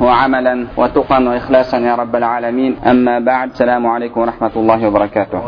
وعملا 0.00 0.66
وتقا 0.76 1.18
وإخلاصا 1.28 1.78
يا 1.78 1.94
رب 1.94 2.16
العالمين. 2.16 2.76
أما 2.86 3.18
بعد 3.18 3.50
السلام 3.50 3.86
عليكم 3.86 4.20
ورحمة 4.20 4.50
الله 4.56 4.88
وبركاته. 4.88 5.40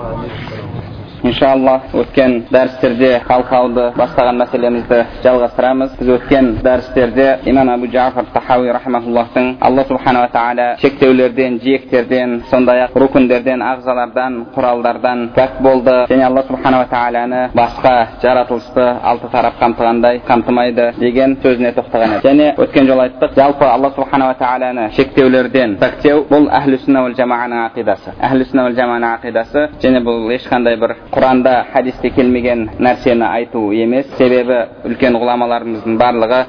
Иншалла 1.25 1.81
өткен 1.97 2.35
дәрістерде 2.53 3.11
қалқауды 3.25 3.87
бастаған 3.97 4.39
мәселемізді 4.43 5.01
жалғастырамыз. 5.25 5.95
Біз 5.99 6.11
өткен 6.19 6.51
дәрістерде 6.65 7.29
имам 7.49 7.71
абу 7.73 7.89
жафар 7.91 8.27
тахауи 8.35 8.73
рахмауллахтың 8.77 9.55
алла 9.61 9.85
субханала 9.89 10.29
тағала 10.35 10.67
шектеулерден 10.83 11.59
жиектерден 11.65 12.43
сондай 12.51 12.85
ақ 12.85 12.99
рукіндерден 13.01 13.63
ағзалардан 13.65 14.41
құралдардан 14.55 15.31
пәк 15.37 15.61
болды. 15.65 15.97
Және 16.11 16.27
алла 16.29 16.45
субханала 16.49 16.89
тағаланы 16.93 17.49
басқа 17.57 17.95
жаратылысты 18.23 18.85
алты 19.03 19.31
тарап 19.33 19.59
қамтығандай 19.63 20.21
қамтымайды 20.29 20.91
деген 20.99 21.39
сөзіне 21.43 21.73
тоқтаған 21.79 22.19
еді. 22.19 22.29
Және 22.29 22.51
өткен 22.59 22.87
жолы 22.87 23.09
айттық 23.09 23.35
жалпы 23.37 23.65
алла 23.65 23.91
субханала 23.97 24.37
тағаланы 24.41 24.91
шектеулерден 24.97 25.79
пәктеу 25.81 26.27
бұл 26.29 26.51
әхлі 26.53 26.79
сүнна 26.85 27.07
жамағаның 27.17 27.65
ақидасы. 27.71 28.15
Әхлі 28.21 28.49
сүнна 28.51 28.69
жамағаның 28.77 29.11
ақидасы 29.19 29.67
және 29.83 30.05
бұл 30.05 30.29
ешқандай 30.35 30.77
бір 30.81 30.97
құранда 31.15 31.53
хадисте 31.73 32.11
келмеген 32.11 32.65
нәрсені 32.83 33.27
айту 33.29 33.61
емес 33.73 34.09
себебі 34.19 34.57
үлкен 34.89 35.15
ғұламаларымыздың 35.21 35.99
барлығы 36.01 36.41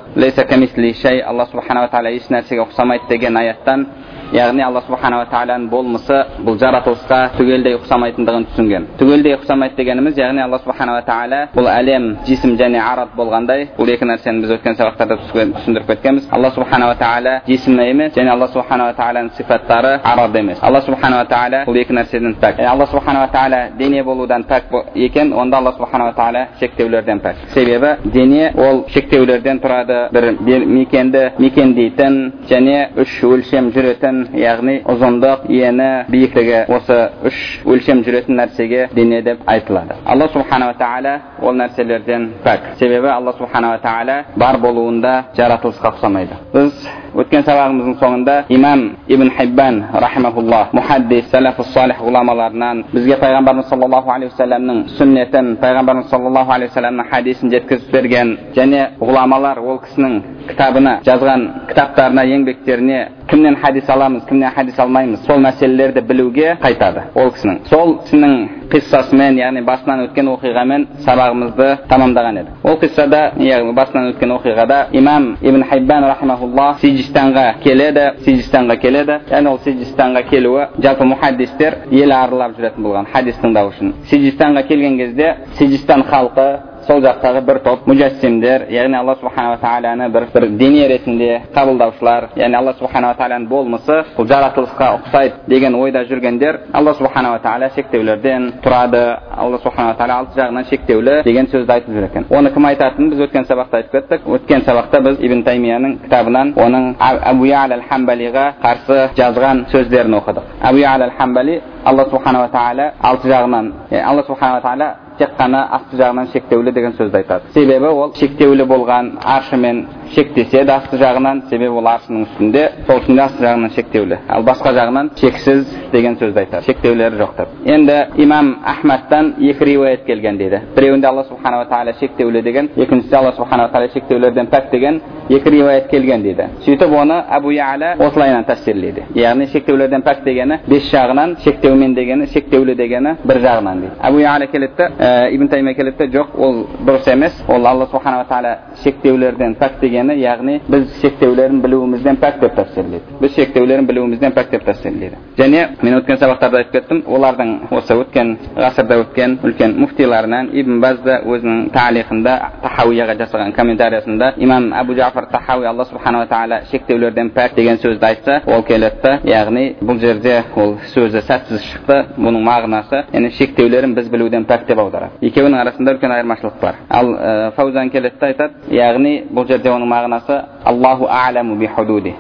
алла 1.30 1.46
субханала 1.52 1.92
тағала 1.94 2.14
еш 2.18 2.26
нәрсеге 2.34 2.66
ұқсамайды 2.66 3.10
деген 3.10 3.38
аяттан 3.38 3.86
яғни 4.34 4.64
алла 4.66 4.82
субханала 4.88 5.26
тағаланың 5.30 5.70
болмысы 5.70 6.18
бұл 6.46 6.58
жаратылысқа 6.62 7.20
түгелдей 7.38 7.76
ұқсамайтындығын 7.80 8.46
түсінген 8.50 8.88
түгелдей 9.00 9.36
ұқсамайды 9.38 9.78
дегеніміз 9.78 10.18
яғни 10.18 10.42
алла 10.44 10.60
субханала 10.64 11.04
тағала 11.06 11.42
бұл 11.56 11.70
әлем 11.70 12.08
жисім 12.28 12.56
және 12.60 12.82
арат 12.82 13.14
болғандай 13.18 13.68
бұл 13.78 13.92
екі 13.94 14.08
нәрсені 14.10 14.42
біз 14.44 14.56
өткен 14.58 14.78
сабақтарда 14.80 15.18
түсіндіріп 15.22 15.90
кеткенбіз 15.92 16.30
алла 16.32 16.52
субханала 16.56 16.96
тағала 17.00 17.36
жисім 17.48 17.80
емес 17.80 18.16
және 18.18 18.34
алла 18.34 18.48
субханала 18.54 18.96
тағаланың 18.98 19.32
сипаттары 19.38 19.94
арат 20.04 20.36
емес 20.42 20.60
алла 20.62 20.82
субханала 20.82 21.28
тағала 21.30 21.64
бұл 21.70 21.80
екі 21.82 21.98
нәрседен 22.00 22.36
пәк 22.42 22.62
алла 22.66 22.88
субханала 22.92 23.30
тағала 23.34 23.62
дене 23.78 24.04
болудан 24.04 24.46
пәк 24.50 24.74
екен 24.96 25.34
онда 25.34 25.58
алла 25.58 25.76
субханала 25.78 26.14
тағала 26.18 26.46
шектеулерден 26.60 27.20
пәк 27.20 27.46
себебі 27.54 27.96
дене 28.14 28.52
ол 28.58 28.86
шектеулерден 28.90 29.62
тұрады 29.64 30.00
бір 30.16 30.32
мекенді 30.66 31.26
мекендейтін 31.40 32.20
және 32.50 32.78
үш 33.02 33.18
өлшем 33.24 33.72
жүретін 33.76 34.15
яғни 34.40 34.80
ұзындық 34.92 35.48
ені 35.50 35.90
биіктігі 36.12 36.66
осы 36.76 37.00
үш 37.30 37.40
өлшем 37.66 38.04
жүретін 38.06 38.40
нәрсеге 38.42 38.90
дене 38.96 39.22
деп 39.26 39.46
айтылады 39.46 39.98
алла 40.06 40.28
субханала 40.34 40.76
тағала 40.80 41.16
ол 41.42 41.56
нәрселерден 41.62 42.30
пәк 42.46 42.76
себебі 42.80 43.08
алла 43.14 43.34
субханала 43.38 43.80
тағала 43.84 44.22
бар 44.36 44.60
болуында 44.62 45.16
жаратылысқа 45.38 45.94
ұқсамайды 45.96 46.40
біз 46.54 46.88
өткен 47.16 47.46
сабағымыздың 47.48 47.96
соңында 48.02 48.36
имам 48.52 48.82
ибн 49.08 49.30
хиббан 49.38 49.78
рахимахуллах 49.94 50.74
мухаддис 50.76 51.30
сәләфус 51.32 51.72
салих 51.74 52.02
ғұламаларынан 52.04 52.84
бізге 52.92 53.16
пайғамбарымыз 53.22 53.70
саллаллаху 53.70 54.12
алейхи 54.12 54.34
уассаламның 54.34 54.82
сүннетін 54.98 55.54
пайғамбарымыз 55.62 56.10
саллаллаху 56.12 56.52
алейхи 56.52 56.74
уассаламның 56.74 57.10
хадисін 57.12 57.54
жеткізіп 57.56 57.94
берген 57.94 58.36
және 58.58 58.82
ғұламалар 59.00 59.62
ол 59.64 59.80
кісінің 59.86 60.18
кітабына 60.50 60.98
жазған 61.08 61.46
кітаптарына 61.70 62.26
еңбектеріне 62.36 63.00
кімнен 63.30 63.56
хадис 63.64 63.90
аламыз 64.06 64.26
кімнен 64.30 64.52
хадис 64.54 64.80
алмаймыз 64.80 65.26
сол 65.26 65.40
мәселелерді 65.42 66.02
білуге 66.06 66.56
қайтады 66.62 67.08
ол 67.16 67.32
кісінің 67.34 67.58
сол 67.70 67.94
кісінің 68.04 68.34
қиссасымен 68.70 69.40
яғни 69.40 69.64
басынан 69.66 70.04
өткен 70.06 70.30
оқиғамен 70.30 70.86
сабағымызды 71.06 71.70
тамамдаған 71.90 72.40
едік 72.42 72.68
ол 72.70 72.78
қиссада 72.82 73.22
яғни 73.42 73.74
басынан 73.74 74.12
өткен 74.14 74.36
оқиғада 74.38 74.78
имам 74.92 75.38
ибн 75.42 75.64
хайбан 75.70 76.06
рахимахуллах 76.12 76.80
сиджистанға 76.84 77.46
келеді 77.64 78.06
сиджистанға 78.26 78.78
келеді 78.84 79.20
яғни 79.32 79.50
ол 79.50 79.60
сиджистанға 79.66 80.24
келуі 80.30 80.68
жалпы 80.86 81.10
мұхаддистер 81.14 81.80
ел 81.92 82.14
аралап 82.14 82.58
жүретін 82.60 82.86
болған 82.86 83.10
хадис 83.14 83.42
тыңдау 83.42 83.74
үшін 83.74 83.94
сиджистанға 84.12 84.68
келген 84.68 84.98
кезде 85.02 85.36
сиджистан 85.58 86.06
халқы 86.12 86.75
сол 86.88 87.02
жақтағы 87.02 87.42
бір 87.46 87.60
топ 87.66 87.88
мужассимдер 87.88 88.68
яғни 88.70 88.98
алла 89.00 89.16
субханала 89.22 89.58
тағаланы 89.62 90.10
бір 90.14 90.28
бір 90.34 90.48
дене 90.60 90.88
ретінде 90.88 91.42
қабылдаушылар 91.56 92.30
яғни 92.36 92.60
алла 92.60 92.74
субханала 92.80 93.16
тағаланың 93.20 93.48
болмысы 93.50 94.02
бұл 94.18 94.30
жаратылысқа 94.30 94.92
ұқсайды 95.00 95.34
деген 95.48 95.76
ойда 95.76 96.06
жүргендер 96.10 96.60
алла 96.74 96.94
субханала 96.94 97.40
тағала 97.40 97.70
шектеулерден 97.76 98.52
тұрады. 98.64 99.04
Алла 99.36 99.60
субханала 99.64 99.96
тағала 100.00 100.20
алты 100.24 100.40
жағынан 100.40 100.68
шектеулі 100.70 101.16
деген 101.26 101.48
сөзді 101.52 101.74
айтып 101.76 101.94
жүр 101.96 102.08
екен. 102.10 102.26
Оны 102.30 102.52
кім 102.54 102.68
айтатынын 102.70 103.12
біз 103.12 103.24
өткен 103.28 103.48
сабақта 103.50 103.82
айтып 103.82 103.96
кеттік. 103.98 104.28
Өткен 104.38 104.66
сабақта 104.66 105.02
біз 105.06 105.20
ибн 105.26 105.44
таймияның 105.46 105.98
кітабынан 106.06 106.54
оның 106.56 106.92
әбу 107.00 107.50
әл 107.52 107.82
хамбалиға 107.90 108.46
қарсы 108.64 109.00
жазған 109.20 109.66
сөздерін 109.74 110.20
оқыдық. 110.20 110.54
Әбу 110.62 110.86
әл 110.86 111.10
хамбали 111.18 111.62
алла 111.86 112.10
субханала 112.10 112.50
тағала 112.54 112.92
алты 113.02 113.30
жағынан 113.30 113.74
алла 114.04 114.24
субханала 114.28 114.62
тағала 114.62 115.05
тек 115.20 115.36
қана 115.40 115.62
асты 115.78 115.98
жағынан 116.00 116.32
шектеулі 116.34 116.72
деген 116.76 116.94
сөзді 116.98 117.22
айтады. 117.22 117.52
Себебі 117.54 117.92
ол 117.92 118.14
шектеулі 118.20 118.66
болған 118.70 119.14
аршымен 119.24 119.86
шектеседі 120.14 120.72
асты 120.72 120.98
жағынан 121.02 121.42
себебі 121.50 121.80
ол 121.80 121.88
аршының 121.88 122.26
үстінде 122.28 122.64
сол 122.88 123.00
үшін 123.02 123.16
де 123.16 123.22
асты 123.24 123.44
жағынан 123.46 123.74
шектеулі. 123.76 124.18
Ал 124.30 124.44
басқа 124.44 124.74
жағынан 124.76 125.10
шексіз 125.20 125.66
деген 125.92 126.18
сөзді 126.20 126.40
айтады. 126.44 126.66
Шектеулері 126.66 127.16
жоқ 127.20 127.36
деп 127.38 127.48
енді 127.66 127.98
имам 128.24 128.56
ахмадтан 128.66 129.34
екі 129.40 129.66
риуаят 129.66 130.06
келген 130.06 130.38
дейді. 130.38 130.62
Біреуінде 130.76 131.08
алла 131.08 131.24
субханала 131.24 131.66
тағала 131.66 131.94
шектеулі 132.00 132.42
деген 132.42 132.70
екіншісінде 132.78 133.18
алла 133.18 133.32
субханала 133.38 133.70
тағала 133.70 133.94
шектеулерден 133.94 134.48
пәк 134.48 134.72
деген 134.72 135.02
екі 135.30 135.50
риуаят 135.50 135.90
келген 135.90 136.24
дейді. 136.24 136.50
Сөйтіп 136.66 136.94
оны 137.02 137.22
әбу 137.32 137.52
яля 137.52 137.96
осылайынан 138.00 138.46
тәфсирлейді 138.46 139.08
яғни 139.16 139.48
шектеулерден 139.52 140.04
пәк 140.06 140.24
дегені 140.26 140.60
бес 140.68 140.90
жағынан 140.92 141.38
шектеумен 141.44 141.96
дегені 141.96 142.28
шектеулі 142.34 142.76
дегені 142.76 143.16
бір 143.24 143.42
жағынан 143.46 143.82
дейді. 143.82 143.94
Әбу 144.04 144.20
яля 144.22 144.48
келеді 144.48 144.74
да 144.78 145.30
ибн 145.32 145.48
таймия 145.48 145.74
келеді 145.74 145.98
да 145.98 146.20
жоқ 146.20 146.36
ол 146.38 146.66
дұрыс 146.86 147.12
емес. 147.12 147.34
Ол 147.48 147.66
алла 147.66 147.88
субханала 147.92 148.26
тағала 148.30 148.58
шектеулерден 148.84 149.56
пәк 149.60 149.80
дегені 150.06 150.22
яғни 150.22 150.60
біз 150.68 151.02
шектеулерін 151.02 151.62
білуімізден 151.62 152.18
пәк 152.22 152.40
деп 152.40 152.56
тәфсирлейді 152.56 153.20
біз 153.22 153.36
шектеулерін 153.36 153.86
білуімізден 153.86 154.34
пәк 154.36 154.52
деп 154.52 154.66
тәфсирлейді 154.66 155.18
және 155.38 155.68
мен 155.82 155.98
өткен 156.00 156.20
сабақтарда 156.20 156.62
айтып 156.62 156.74
кеттім 156.74 157.02
олардың 157.08 157.52
осы 157.72 157.96
өткен 157.96 158.36
ғасырда 158.56 159.00
өткен 159.04 159.38
үлкен 159.44 159.76
муфтиларынан 159.80 160.50
ибн 160.54 160.80
баз 160.82 161.00
да 161.06 161.20
өзінің 161.26 161.70
талихында 161.74 162.36
тахауияға 162.64 163.18
жасаған 163.22 163.54
комментариясында 163.56 164.34
имам 164.38 164.72
әбу 164.74 164.96
жафар 164.96 165.30
тахауи 165.32 165.66
алла 165.66 165.86
субханала 165.86 166.28
тағала 166.28 166.62
шектеулерден 166.72 167.32
пәк 167.36 167.56
деген 167.56 167.78
сөзді 167.78 168.06
айтса 168.06 168.42
ол 168.46 168.64
келеді 168.64 169.02
да 169.04 169.20
яғни 169.24 169.66
бұл 169.82 170.00
жерде 170.00 170.44
ол 170.56 170.78
сөзі 170.94 171.24
сәтсіз 171.28 171.64
шықты 171.72 172.02
бұның 172.18 172.46
мағынасы 172.46 173.04
яғни 173.14 173.32
шектеулерін 173.38 173.96
біз 173.96 174.10
білуден 174.10 174.46
пәк 174.46 174.68
деп 174.68 174.80
аударады 174.80 175.26
екеуінің 175.30 175.60
арасында 175.62 175.96
үлкен 175.96 176.12
айырмашылық 176.12 176.60
бар 176.62 176.76
ал 176.90 177.14
ә, 177.16 177.52
фаузан 177.56 177.90
келеді 177.90 178.20
да 178.20 178.28
айтады 178.28 178.76
яғни 178.76 179.16
бұл 179.32 179.48
жерде 179.48 179.70
оның 179.72 179.85
мағынасы 179.90 180.38
аллаху 180.66 181.08
а'ламу 181.10 181.56
би 181.60 181.68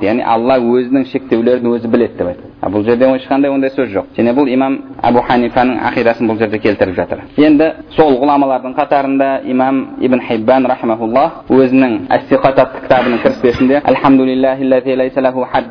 яғни 0.01 0.23
алла 0.23 0.57
өзінің 0.59 1.05
шектеулерін 1.11 1.71
өзі 1.73 1.87
біледі 1.87 2.17
деп 2.17 2.27
айтады 2.27 2.73
бұл 2.75 2.83
жерде 2.85 3.05
ешқандай 3.15 3.51
ондай 3.53 3.69
сөз 3.69 3.89
жоқ 3.93 4.05
және 4.17 4.33
бұл 4.35 4.49
имам 4.51 4.77
әбу 5.03 5.21
ханифаның 5.27 5.79
ақидасын 5.89 6.29
бұл 6.29 6.37
жерде 6.39 6.59
келтіріп 6.59 6.95
жатыр 6.95 7.23
енді 7.37 7.71
сол 7.95 8.17
ғұламалардың 8.21 8.75
қатарында 8.77 9.29
имам 9.45 9.81
ибн 10.01 10.21
хиббан 10.27 10.65
рахмауллах 10.65 11.45
өзінің 11.49 11.97
әстиқат 12.17 12.59
атты 12.65 12.83
кітабының 12.85 13.21
кіріспесінде 13.23 13.81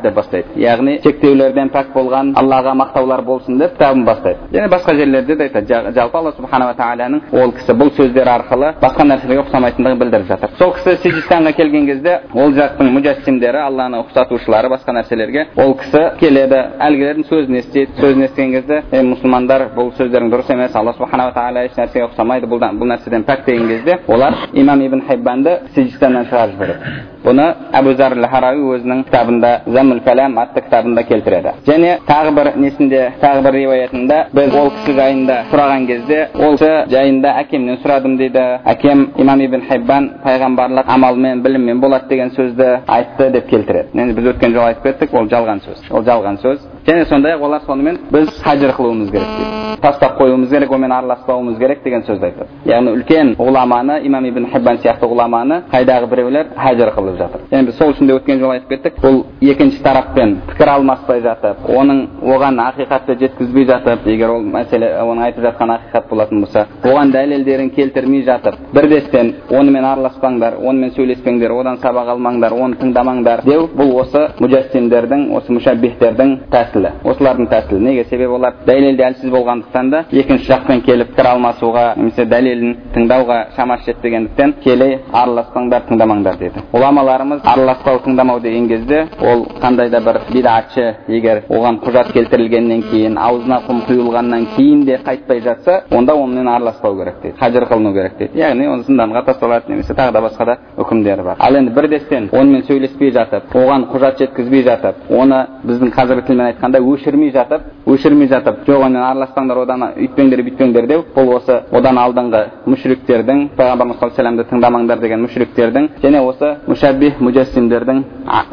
деп 0.04 0.14
бастайды 0.14 0.60
яғни 0.60 0.98
шектеулерден 1.02 1.70
пәк 1.74 1.92
болған 1.94 2.34
аллаға 2.38 2.74
мақтаулар 2.78 3.22
болсын 3.24 3.58
деп 3.58 3.76
кітабын 3.76 4.04
бастайды 4.04 4.38
және 4.52 4.68
басқа 4.68 4.94
жерлерде 4.96 5.36
де 5.36 5.48
айтады 5.48 5.92
жалпы 5.94 6.18
алла 6.18 6.32
субханала 6.32 6.74
тағала 6.74 6.94
тағаланың 6.94 7.20
ол 7.32 7.52
кісі 7.54 7.74
бұл 7.78 7.90
сөздер 7.96 8.28
арқылы 8.30 8.72
басқа 8.82 9.06
нәрселерге 9.08 9.42
ұқсамайтындығын 9.44 10.00
білдіріп 10.00 10.28
жатыр 10.28 10.50
сол 10.58 10.72
кісі 10.76 10.96
сиджистанға 11.02 11.52
келген 11.56 11.83
кезде 11.86 12.18
ол 12.34 12.52
жақтың 12.56 12.90
мужассимдері 12.96 13.60
алланы 13.64 14.00
ұқсатушылары 14.04 14.70
басқа 14.72 14.94
нәрселерге 14.98 15.46
ол 15.56 15.74
кісі 15.80 16.02
келеді 16.20 16.60
әлгілердің 16.88 17.28
сөзін 17.30 17.58
естиді 17.60 18.00
сөзін 18.00 18.26
естіген 18.28 18.52
кезде 18.58 18.82
е 18.92 19.02
мұсылмандар 19.12 19.68
бұл 19.76 19.92
сөздерің 19.98 20.30
дұрыс 20.34 20.52
емес 20.52 20.76
алла 20.76 20.94
субханала 20.98 21.34
тағала 21.36 21.64
еш 21.68 21.78
нәрсеге 21.78 22.08
ұқсамайды 22.10 22.50
бұл 22.50 22.62
нәрседен 22.92 23.26
пәк 23.28 23.46
деген 23.46 23.68
кезде 23.68 23.98
олар 24.08 24.46
имам 24.52 24.86
ибн 24.86 25.06
хайбанды 25.08 25.58
сиджистаннан 25.74 26.30
шығарып 26.30 26.56
жібереді 26.58 27.13
бұны 27.24 27.46
әбу 27.72 27.94
зар 27.98 28.14
өзінің 28.14 29.04
кітабында 29.08 29.50
замул 29.66 30.00
калам 30.04 30.38
атты 30.38 30.62
кітабында 30.66 31.02
келтіреді 31.08 31.54
және 31.66 31.96
тағы 32.08 32.34
бір 32.36 32.50
несінде 32.56 33.02
тағы 33.22 33.42
бір 33.46 33.56
риуаятында 33.58 34.18
біз 34.36 34.54
ол 34.60 34.70
кісі 34.76 34.96
жайында 34.98 35.38
сұраған 35.52 35.86
кезде 35.88 36.20
ол 36.34 36.58
кісі 36.58 36.70
жайында 36.92 37.34
әкемнен 37.44 37.80
сұрадым 37.84 38.16
дейді 38.20 38.44
әкем 38.74 39.06
имам 39.24 39.40
ибн 39.46 39.66
хайбан 39.68 40.10
пайғамбарлық 40.24 40.92
амалмен 40.96 41.42
біліммен 41.42 41.80
болады 41.80 42.08
деген 42.12 42.34
сөзді 42.36 42.70
айтты 42.86 43.30
деп 43.30 43.48
келтіреді 43.50 44.00
енді 44.00 44.20
біз 44.20 44.32
өткен 44.34 44.56
жолы 44.56 44.74
айтып 44.74 44.90
кеттік 44.90 45.14
ол 45.14 45.28
жалған 45.32 45.64
сөз 45.64 45.84
ол 45.90 46.04
жалған 46.04 46.40
сөз 46.44 46.60
және 46.86 47.04
сондай 47.08 47.32
ақ 47.32 47.42
олар 47.42 47.60
сонымен 47.66 47.98
біз 48.12 48.28
хажыр 48.44 48.70
қылуымыз 48.78 49.10
керек 49.10 49.28
дейді 49.38 49.64
тастап 49.80 50.18
қоюымыз 50.20 50.48
керек 50.50 50.70
онымен 50.72 50.92
араласпауымыз 50.92 51.58
керек 51.58 51.82
деген 51.84 52.02
сөзді 52.08 52.24
айтады 52.28 52.48
яғни 52.68 52.90
үлкен 52.96 53.34
ғұламаны 53.38 54.00
имам 54.06 54.24
ибн 54.28 54.46
хиббан 54.52 54.78
сияқты 54.82 55.08
ғұламаны 55.12 55.62
қайдағы 55.72 56.08
біреулер 56.10 56.46
хажыр 56.56 56.90
қылып 56.96 57.16
жатыр 57.18 57.40
және 57.50 57.66
біз 57.66 57.78
сол 57.78 57.92
үшін 57.92 58.06
де 58.06 58.16
өткен 58.18 58.40
жолы 58.40 58.58
айтып 58.58 58.68
кеттік 58.68 59.00
бұл 59.02 59.22
екінші 59.40 59.82
тараппен 59.82 60.36
пікір 60.50 60.68
алмаспай 60.74 61.20
жатып 61.24 61.68
оның 61.68 62.02
оған 62.22 62.60
ақиқатты 62.68 63.18
жеткізбей 63.18 63.66
жатып 63.70 64.06
егер 64.06 64.30
ол 64.36 64.42
мәселе 64.42 64.92
оның 65.02 65.24
айтып 65.28 65.44
жатқан 65.48 65.74
ақиқат 65.78 66.08
болатын 66.10 66.44
болса 66.44 66.66
оған 66.84 67.12
дәлелдерін 67.12 67.70
келтірмей 67.76 68.24
жатып 68.28 68.60
бірдестен 68.74 69.34
онымен 69.50 69.84
араласпаңдар 69.84 70.58
онымен 70.60 70.92
сөйлеспеңдер 70.96 71.56
одан 71.60 71.80
сабақ 71.82 72.14
алмаңдар 72.14 72.52
оны 72.52 72.76
тыңдамаңдар 72.80 73.44
деу 73.44 73.68
бұл 73.76 73.94
осы 74.02 74.26
мужассимдердің 74.40 75.30
осы 75.36 75.52
мушаббихтердің 75.52 76.36
тәсілі 76.50 76.73
осылардың 76.74 77.48
тәсілі 77.50 77.80
неге 77.80 78.04
себебі 78.04 78.34
олар? 78.38 78.54
Дәлелде 78.66 79.04
әлсіз 79.08 79.30
болғандықтан 79.30 79.90
да 79.90 80.04
екінші 80.10 80.48
жақпен 80.50 80.82
келіп 80.84 81.12
пікір 81.14 81.28
алмасуға 81.34 81.84
немесе 81.96 82.24
дәлелін 82.26 82.76
тыңдауға 82.94 83.38
шамасы 83.56 83.90
жетпегендіктен 83.90 84.54
келе 84.64 84.88
араласпаңдар 85.12 85.86
тыңдамаңдар 85.88 86.38
деді. 86.38 86.64
Ғұламаларымыз 86.72 87.44
араласпау 87.44 88.00
тыңдамау 88.04 88.40
деген 88.42 88.68
кезде 88.68 89.06
ол 89.20 89.46
қандай 89.62 89.90
да 89.90 90.00
бір 90.00 90.20
бидатшы 90.32 90.86
егер 91.08 91.44
оған 91.48 91.80
құжат 91.84 92.12
келтірілгеннен 92.12 92.82
кейін 92.90 93.18
аузына 93.18 93.60
құм 93.68 93.82
құйылғаннан 93.88 94.46
кейін 94.56 94.84
де 94.84 94.98
қайтпай 95.04 95.40
жатса 95.44 95.82
онда 95.90 96.14
онымен 96.14 96.48
араласпау 96.48 96.96
керек 96.98 97.20
дейді 97.22 97.38
хажыр 97.38 97.64
қылыну 97.70 97.92
керек 97.92 98.18
дейді. 98.18 98.38
Яғни 98.38 98.68
оны 98.68 98.82
зынданға 98.88 99.24
тасталады 99.24 99.72
немесе 99.72 99.94
тағы 99.94 100.12
да 100.12 100.20
басқа 100.20 100.44
да 100.46 100.56
үкімдері 100.76 101.22
бар. 101.22 101.36
Ал 101.38 101.56
енді 101.56 101.74
бірдестен 101.74 102.28
онымен 102.32 102.64
сөйлеспей 102.68 103.12
жатып 103.12 103.54
оған 103.54 103.88
құжат 103.92 104.18
жеткізбей 104.18 104.62
жатып 104.62 105.10
оны 105.10 105.44
біздің 105.64 105.92
қазіргі 105.94 106.26
тілмен 106.26 106.46
айтқанда 106.64 106.80
өшірмей 106.80 107.30
жатып 107.32 107.62
өшірмей 107.86 108.28
жатып 108.28 108.64
жоқ 108.66 108.84
онымен 108.86 109.02
араласпаңдар 109.02 109.58
одан 109.62 109.82
үйтпеңдер 109.96 110.42
бүйтпеңдер 110.46 110.86
деу 110.88 111.04
бұл 111.14 111.34
осы 111.36 111.60
одан 111.72 111.98
алдыңғы 111.98 112.42
мүшриктердің 112.66 113.48
пайғамбарымыз 113.58 114.00
саллаллаху 114.00 114.26
алейhi 114.26 114.50
тыңдамаңдар 114.50 115.00
деген 115.00 115.24
мүшриктердің 115.26 115.88
және 116.02 116.24
осы 116.24 116.56
мүшәббих 116.68 117.20
мужассимдердің 117.20 118.04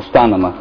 ұстанымы. 0.03 0.53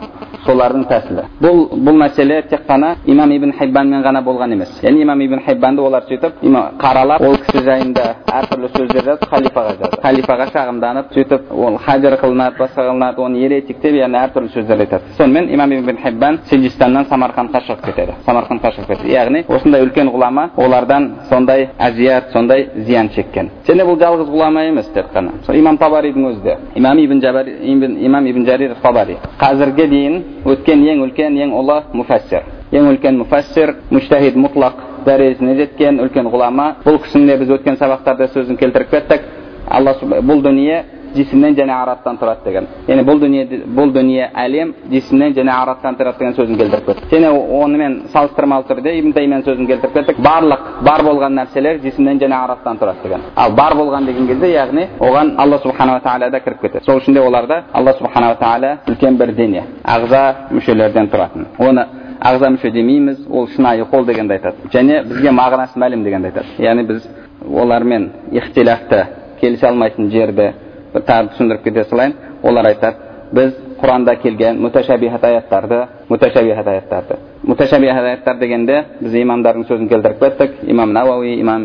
Солардың 0.46 0.84
тәсілі. 0.90 1.24
Бұл 1.42 1.60
бұл 1.86 1.98
мәселе 2.00 2.40
тек 2.48 2.64
қана 2.68 2.94
имам 3.06 3.30
ибн 3.32 3.52
хайбанмен 3.58 4.02
ғана 4.04 4.22
болған 4.24 4.52
емес. 4.54 4.70
Яғни 4.82 5.02
имам 5.02 5.20
ибн 5.20 5.42
хайбанды 5.46 5.82
олар 5.82 6.04
сөйтіп 6.08 6.40
қаралап 6.80 7.24
ол 7.26 7.36
кісі 7.44 7.64
жайында 7.64 8.04
әртүрлі 8.40 8.70
сөздер 8.76 9.04
жазып 9.08 9.28
халифаға 9.30 9.74
жазды 9.80 10.00
халифаға 10.04 10.46
шағымданып 10.54 11.12
сөйтіп 11.14 11.52
ол 11.52 11.76
хажыр 11.84 12.16
қылынады 12.22 12.58
басқа 12.58 12.86
қылынады 12.88 13.24
оны 13.24 13.44
еретик 13.44 13.80
деп 13.82 13.94
яғни 13.94 14.18
әртүрлі 14.20 14.52
сөздер 14.54 14.80
айтады. 14.84 15.14
Сонымен 15.18 15.52
имам 15.54 15.72
ибн 15.72 15.96
хайбан 16.02 16.40
сиджистаннан 16.50 17.06
самарқандқа 17.10 17.62
шығып 17.66 17.84
кетеді. 17.86 18.16
Самарқандқа 18.26 18.72
шығып 18.76 18.88
кетеді. 18.94 19.12
Яғни 19.14 19.44
осындай 19.48 19.84
үлкен 19.84 20.10
ғұлама 20.14 20.48
олардан 20.56 21.10
сондай 21.28 21.68
әзият 21.78 22.32
сондай 22.32 22.68
зиян 22.76 23.10
шеккен. 23.14 23.50
Және 23.66 23.84
бұл 23.84 23.98
жалғыз 24.00 24.28
ғұлама 24.30 24.66
емес 24.68 24.88
тек 24.94 25.12
қана. 25.14 25.32
Имам 25.52 25.78
табаридің 25.78 26.28
өзі 26.30 26.42
де. 26.42 26.56
Имам 26.74 26.98
ибн 26.98 27.96
имам 28.00 28.26
ибн 28.26 28.46
жарир 28.46 28.74
табари. 28.82 29.16
Қазірге 29.40 29.88
дейін 29.88 30.22
өткен 30.46 30.84
ең 30.88 31.02
үлкен 31.06 31.36
ең 31.36 31.52
ұлы 31.56 31.80
муфассир 31.92 32.46
ең 32.72 32.88
үлкен 32.92 33.18
муфассир 33.18 33.74
мүштахид 33.90 34.38
мұтлақ 34.40 34.80
дәрежесіне 35.06 35.56
жеткен 35.58 36.00
үлкен 36.04 36.30
ғұлама 36.32 36.66
бұл 36.84 37.00
кісінің 37.04 37.26
де 37.26 37.36
біз 37.42 37.52
өткен 37.58 37.78
сабақтарда 37.80 38.30
сөзін 38.34 38.58
келтіріп 38.60 38.90
кеттік 38.94 39.26
алла 39.68 39.94
бұл 40.02 40.42
дүние 40.44 40.82
жисімнен 41.14 41.54
және 41.58 41.74
араттан 41.74 42.18
тұрады 42.20 42.44
деген 42.44 42.66
яғни 42.88 43.04
бұл 43.08 43.20
дүние 43.20 43.44
бұл 43.76 43.92
дүние 43.94 44.30
әлем 44.44 44.72
жисімнен 44.90 45.34
және 45.36 45.52
араттан 45.54 45.96
тұрады 45.98 46.18
деген 46.18 46.34
сөзін 46.38 46.58
келтіріп 46.60 46.86
кеттік 46.86 47.12
және 47.14 47.30
онымен 47.60 47.96
салыстырмалы 48.12 48.66
түрде 48.68 48.94
ибн 48.98 49.14
таймияның 49.16 49.44
сөзін 49.46 49.66
келтіріп 49.70 49.94
кеттік 49.98 50.20
барлық 50.24 50.66
бар 50.86 51.04
болған 51.06 51.38
нәрселер 51.40 51.80
жисімнен 51.84 52.20
және 52.22 52.36
араттан 52.36 52.78
тұрады 52.80 53.02
деген 53.04 53.24
ал 53.36 53.54
бар 53.56 53.76
болған 53.78 54.06
деген 54.06 54.26
кезде 54.28 54.52
яғни 54.54 54.86
оған 55.00 55.34
алла 55.38 55.58
субханала 55.58 56.00
тағала 56.00 56.30
да 56.30 56.40
кіріп 56.40 56.60
кетеді 56.60 56.84
сол 56.84 57.00
үшін 57.00 57.14
де 57.14 57.20
оларда 57.20 57.64
алла 57.72 57.92
субханала 57.98 58.36
тағала 58.40 58.76
үлкен 58.88 59.18
бір 59.18 59.34
дене 59.34 59.64
ағза 59.84 60.22
мүшелерден 60.50 61.10
тұратын 61.10 61.46
оны 61.58 61.86
ағза 62.20 62.50
мүше 62.54 62.70
демейміз 62.70 63.26
ол 63.30 63.48
шынайы 63.48 63.86
қол 63.90 64.04
дегенді 64.06 64.36
айтады 64.36 64.68
және 64.72 65.02
бізге 65.08 65.32
мағынасы 65.32 65.78
мәлім 65.80 66.04
дегенді 66.04 66.28
айтады 66.28 66.64
яғни 66.64 66.84
біз 66.88 67.06
олармен 67.48 68.10
ихтилафты 68.30 69.06
келісе 69.40 69.66
алмайтын 69.68 70.10
жерді 70.10 70.52
тағы 70.98 71.32
түсіндіріп 71.34 71.64
кете 71.64 71.84
салайын 71.90 72.14
олар 72.42 72.70
айтады 72.72 72.96
біз 73.34 73.52
құранда 73.80 74.16
келген 74.22 74.58
мүтәшәбихат 74.64 75.24
аяттарды 75.24 75.82
мүтәшәбихат 76.10 76.66
аяттарды 76.74 77.18
мүтәшәбихат 77.50 78.06
аяттар 78.10 78.36
дегенде 78.38 78.76
біз 79.00 79.14
имамдардың 79.20 79.64
сөзін 79.66 79.88
келтіріп 79.90 80.20
кеттік 80.22 80.52
имам 80.70 80.92
науауи 80.94 81.34
имам 81.40 81.64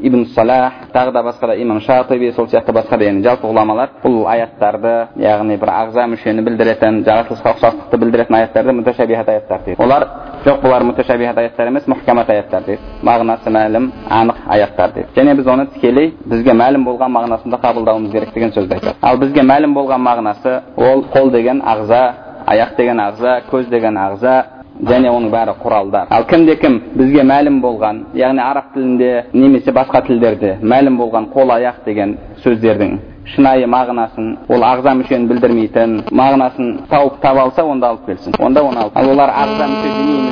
ибн 0.00 0.24
салах 0.34 0.88
тағы 0.94 1.12
да 1.12 1.22
басқа 1.22 1.46
да 1.46 1.56
имам 1.56 1.80
шатиби 1.80 2.32
сол 2.32 2.46
сияқты 2.46 2.72
басқа 2.72 2.98
да 2.98 3.04
яғни 3.04 3.22
жалпы 3.26 3.46
ғұламалар 3.46 3.90
бұл 4.02 4.24
аяттарды 4.32 4.94
яғни 5.20 5.58
бір 5.60 5.72
ағза 5.76 6.06
мүшені 6.14 6.44
білдіретін 6.46 7.02
жаратылысқа 7.04 7.54
ұқсастықты 7.56 8.00
білдіретін 8.00 8.38
аяттарды 8.38 8.76
мүтәшәбихат 8.78 9.28
аяттар 9.28 9.60
дейді 9.66 9.82
олар 9.82 10.08
жоқ 10.46 10.64
бұлар 10.64 10.86
мүтәшәбихат 10.88 11.38
аяттар 11.42 11.68
емес 11.68 11.86
мұхкамат 11.92 12.32
аяттар 12.32 12.64
дейді 12.66 12.80
мағынасы 13.02 13.52
мәлім 13.52 13.90
анық 14.08 14.40
аяттар 14.56 14.96
дейді 14.96 15.20
және 15.20 15.36
біз 15.36 15.52
оны 15.52 15.66
тікелей 15.74 16.14
бізге 16.24 16.56
мәлім 16.56 16.86
болған 16.88 17.12
мағынасында 17.18 17.60
қабылдауымыз 17.62 18.12
керек 18.12 18.34
деген 18.34 18.52
сөзді 18.56 18.78
айтады 18.78 18.96
ал 19.02 19.18
бізге 19.18 19.44
мәлім 19.46 19.74
болған 19.76 20.02
мағынасы 20.02 20.60
ол 20.76 21.04
қол 21.14 21.30
деген 21.30 21.62
ағза 21.62 22.02
аяқ 22.46 22.76
деген 22.76 22.98
ағза 23.00 23.38
көз 23.50 23.70
деген 23.70 23.96
ағза 23.96 24.61
және 24.82 25.10
оның 25.10 25.30
бәрі 25.30 25.54
құралдар. 25.62 26.10
Ал 26.10 26.24
кімде 26.30 26.56
кім 26.56 26.80
бізге 26.98 27.22
мәлім 27.28 27.60
болған 27.62 28.02
яғни 28.18 28.42
араб 28.42 28.72
тілінде 28.74 29.12
немесе 29.32 29.72
басқа 29.72 30.04
тілдерде 30.06 30.58
мәлім 30.62 30.98
болған 30.98 31.30
қол 31.34 31.54
аяқ 31.54 31.84
деген 31.86 32.18
сөздердің 32.44 32.98
шынайы 33.34 33.66
мағынасын 33.70 34.36
ол 34.50 34.64
ағза 34.66 34.96
мүшені 34.98 35.28
білдірмейтін 35.30 35.98
мағынасын 36.10 36.72
тауып 36.90 37.20
таба 37.22 37.46
алса 37.46 37.64
онда 37.64 37.92
алып 37.92 38.06
келсін. 38.06 38.34
Онда 38.38 38.62
оны 38.66 38.88
ал 38.94 39.10
олар 39.14 39.30
ағза 39.30 39.68
мүше 39.70 40.31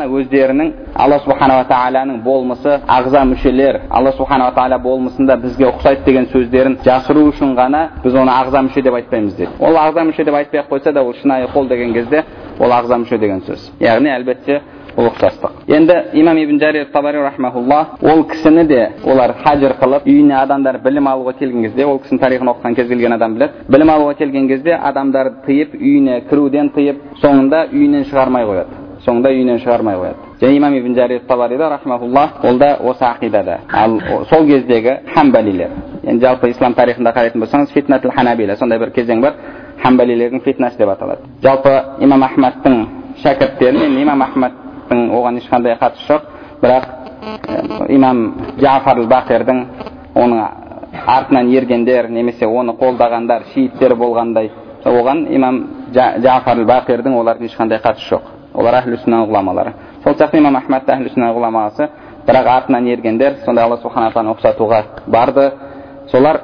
қана 0.00 0.08
өздерінің 0.16 0.70
алла 0.96 1.18
субханала 1.24 1.64
тағаланың 1.68 2.22
болмысы 2.24 2.78
ағза 2.88 3.24
мүшелер 3.28 3.80
алла 3.90 4.12
субханала 4.16 4.54
тағала 4.56 4.78
болмысында 4.82 5.36
бізге 5.42 5.68
ұқсайды 5.68 6.04
деген 6.06 6.26
сөздерін 6.32 6.78
жасыру 6.84 7.26
үшін 7.30 7.54
ғана 7.58 7.86
біз 8.04 8.14
оны 8.14 8.32
ағза 8.32 8.64
мүше 8.64 8.82
деп 8.82 8.94
айтпаймыз 8.94 9.36
деді. 9.36 9.50
Ол 9.60 9.76
ағза 9.76 10.04
мүше 10.08 10.24
деп 10.24 10.34
айтпай 10.34 10.60
ақ 10.60 10.68
қойса 10.70 10.92
да 10.92 11.02
ол 11.02 11.14
шынайы 11.20 11.48
қол 11.54 11.68
деген 11.68 11.92
кезде 11.92 12.24
ол 12.58 12.70
ағза 12.70 12.98
мүше 13.04 13.18
деген 13.18 13.42
сөз. 13.46 13.70
Яғни 13.80 14.10
әлбетте 14.14 14.60
бұл 14.96 15.06
ұқсастық. 15.12 15.52
Енді 15.68 15.94
имам 16.18 16.38
ибн 16.38 16.58
жарир 16.58 16.88
табари 16.92 17.20
рахмаулла 17.22 17.96
ол 18.02 18.24
кісіні 18.24 18.64
де 18.66 18.80
олар 19.04 19.36
хажыр 19.44 19.76
қылып 19.80 20.06
үйіне 20.06 20.34
адамдар 20.40 20.80
білім 20.82 21.06
алуға 21.06 21.36
келген 21.38 21.62
кезде 21.68 21.86
ол 21.86 22.00
кісінің 22.02 22.20
тарихын 22.20 22.52
оқыған 22.54 22.74
кез 22.74 22.88
келген 22.88 23.12
адам 23.12 23.34
біледі. 23.38 23.64
Білім 23.68 23.94
алуға 23.94 24.18
келген 24.18 24.48
кезде 24.48 24.74
адамдарды 24.74 25.44
тыйып 25.46 25.74
үйіне 25.78 26.20
кіруден 26.28 26.74
тыйып 26.74 27.02
соңында 27.22 27.68
үйінен 27.70 28.08
шығармай 28.10 28.44
қояды. 28.50 28.79
Соңында 29.04 29.30
үйінен 29.32 29.60
шығармай 29.62 29.96
қояды 29.96 30.40
және 30.40 30.56
имам 30.56 30.74
ибн 30.74 30.94
жарир 30.94 31.20
табари 31.28 31.56
да 31.56 31.68
рахмаулла 31.70 32.28
ол 32.42 32.58
да 32.58 32.76
осы 32.80 33.04
ақидада 33.04 33.58
ал 33.72 34.00
сол 34.28 34.46
кездегі 34.46 34.98
хамбалилер 35.14 35.70
енді 36.02 36.26
жалпы 36.26 36.50
ислам 36.50 36.74
тарихында 36.74 37.12
қарайтын 37.12 37.40
болсаңыз 37.40 37.72
фитнатл 37.72 38.10
ханабила 38.10 38.56
сондай 38.56 38.78
бір 38.78 38.90
кезең 38.90 39.20
бар 39.20 39.34
хамбалилердің 39.82 40.42
фитнасы 40.44 40.78
деп 40.78 40.88
аталады 40.88 41.22
жалпы 41.42 41.74
имам 42.00 42.22
ахмадтың 42.22 42.86
шәкірттері 43.22 43.78
мен 43.78 44.02
имам 44.02 44.22
ахмад 44.22 44.52
оған 44.90 45.38
ешқандай 45.40 45.78
қатысы 45.80 46.06
жоқ 46.08 46.22
бірақ 46.62 47.88
имам 47.88 48.34
джафар 48.58 48.98
бақирдің 49.14 49.64
оның 50.14 50.44
артынан 51.06 51.48
ергендер 51.52 52.08
немесе 52.08 52.46
оны 52.46 52.74
қолдағандар 52.76 53.46
шииттер 53.54 53.94
болғандай 53.94 54.50
оған 54.84 55.26
имам 55.34 55.64
джафар 55.94 56.64
бақирдің 56.64 57.16
олардың 57.22 57.48
ешқандай 57.48 57.80
қатысы 57.84 58.14
жоқ 58.14 58.39
олар 58.54 58.80
әхлі 58.80 58.98
ғұламалары 59.04 59.72
сол 60.04 60.14
сияқты 60.14 60.38
имам 60.38 60.56
ахмад 60.56 60.88
әхлі 60.88 61.10
ғұламасы 61.16 61.88
бірақ 62.26 62.46
артынан 62.56 62.86
ергендер 62.86 63.36
сондай 63.44 63.64
алла 63.64 63.76
субхана 63.82 64.10
тағаланы 64.10 64.34
ұқсатуға 64.36 64.82
барды 65.06 65.50
солар 66.10 66.40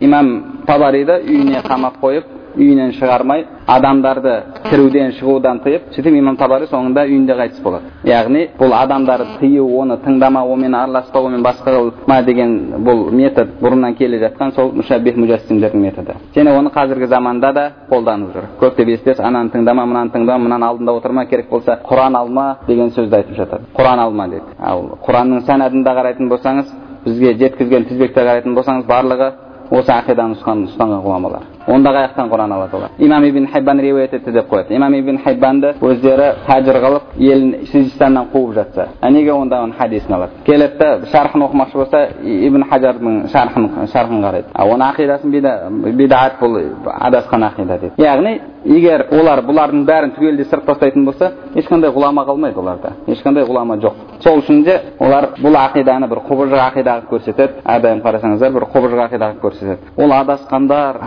имам 0.00 0.62
табариді 0.66 1.20
үйіне 1.24 1.62
қамап 1.66 2.00
қойып 2.02 2.33
үйінен 2.56 2.92
шығармай 2.98 3.44
адамдарды 3.66 4.34
кіруден 4.68 5.12
шығудан 5.18 5.60
тыйып 5.64 5.88
сөйтіп 5.94 6.16
имам 6.18 6.36
табари 6.36 6.66
соңында 6.70 7.04
үйінде 7.08 7.34
қайтыс 7.38 7.62
болады 7.64 7.90
яғни 8.08 8.46
бұл 8.58 8.74
адамдарды 8.76 9.38
тыю 9.40 9.66
оны 9.80 9.96
тыңдама 10.04 10.44
онымен 10.44 10.74
араласпа 10.74 11.20
онымен 11.20 11.42
басқа 11.44 11.74
қылма 11.74 12.22
деген 12.24 12.54
бұл 12.86 13.10
метод 13.10 13.54
бұрыннан 13.60 13.96
келе 13.96 14.20
жатқан 14.22 14.54
сол 14.54 14.72
мушаббих 14.72 15.16
мужассимдердің 15.16 15.80
методы 15.80 16.14
және 16.34 16.56
оны 16.58 16.70
қазіргі 16.70 17.08
заманда 17.08 17.52
да 17.52 17.70
қолданып 17.90 18.34
жүр 18.34 18.48
көптеп 18.60 18.94
естісіз 18.96 19.20
ананы 19.20 19.50
тыңдама 19.50 19.86
мынаны 19.86 20.12
тыңдама 20.14 20.44
мынаның 20.44 20.68
алдында 20.68 20.92
отырма 20.92 21.26
керек 21.26 21.48
болса 21.50 21.78
құран 21.88 22.18
алма 22.18 22.58
деген 22.66 22.90
сөзді 22.90 23.16
айтып 23.16 23.36
жатады 23.36 23.70
құран 23.76 24.04
алма 24.06 24.28
дейді 24.28 24.44
ал 24.60 24.84
құранның 25.06 25.46
сәнәдінде 25.48 25.96
қарайтын 25.98 26.28
болсаңыз 26.28 26.72
бізге 27.04 27.34
жеткізген 27.40 27.88
тізбекте 27.88 28.20
қарайтын 28.20 28.54
болсаңыз 28.54 28.86
барлығы 28.88 29.32
осы 29.70 29.92
ақиданы 29.92 30.36
ұстанған 30.36 31.00
ғұламалар 31.04 31.53
онда 31.66 31.90
қай 31.90 32.08
жақтан 32.08 32.28
құран 32.28 32.52
алады 32.52 32.76
олар 32.76 32.90
имам 32.98 33.24
ибн 33.24 33.46
хайбан 33.46 33.80
риуаят 33.80 34.12
етті 34.14 34.32
деп 34.32 34.48
қояды 34.52 34.74
имам 34.76 34.94
ибн 34.94 35.18
хайбанды 35.24 35.74
өздері 35.80 36.34
тәжір 36.46 36.80
қылып 36.84 37.02
елін 37.18 37.54
сижистаннан 37.72 38.28
қуып 38.32 38.54
жатса 38.54 38.88
а 39.00 39.10
неге 39.10 39.32
онда 39.32 39.62
оның 39.64 39.76
хадисін 39.78 40.14
алады 40.14 40.32
келеді 40.44 40.78
да 40.78 41.06
шархын 41.12 41.42
оқымақшы 41.42 41.74
болса 41.74 42.08
ибн 42.22 42.64
хажардың 42.70 43.28
шархын 43.32 43.70
шархын 43.92 44.22
қарайды 44.24 44.46
а 44.52 44.66
оның 44.66 44.92
ақидасын 44.92 45.30
бидаат 45.96 46.40
бұл 46.40 46.60
адасқан 46.84 47.48
ақида 47.48 47.78
дейді 47.80 48.02
яғни 48.02 48.40
егер 48.64 49.06
олар 49.12 49.42
бұлардың 49.44 49.84
бәрін 49.88 50.12
түгелдей 50.16 50.46
сырып 50.48 50.64
тастайтын 50.68 51.04
болса 51.04 51.30
ешқандай 51.54 51.92
ғұлама 51.92 52.24
қалмайды 52.24 52.60
оларда 52.60 52.94
ешқандай 53.06 53.44
ғұлама 53.44 53.76
жоқ 53.82 54.20
сол 54.24 54.40
үшін 54.40 54.62
де 54.64 54.78
олар 54.98 55.34
бұл 55.36 55.58
ақиданы 55.60 56.08
бір 56.08 56.22
құбыжық 56.28 56.62
ақида 56.70 56.94
қылып 56.96 57.10
көрсетеді 57.12 57.60
әрдайым 57.74 58.00
қарасаңыздар 58.04 58.54
бір 58.56 58.66
құбыжық 58.72 59.02
ақида 59.04 59.30
қылып 59.34 59.44
көрсетеді 59.44 59.92
ол 60.00 60.12
адасқандар 60.16 61.00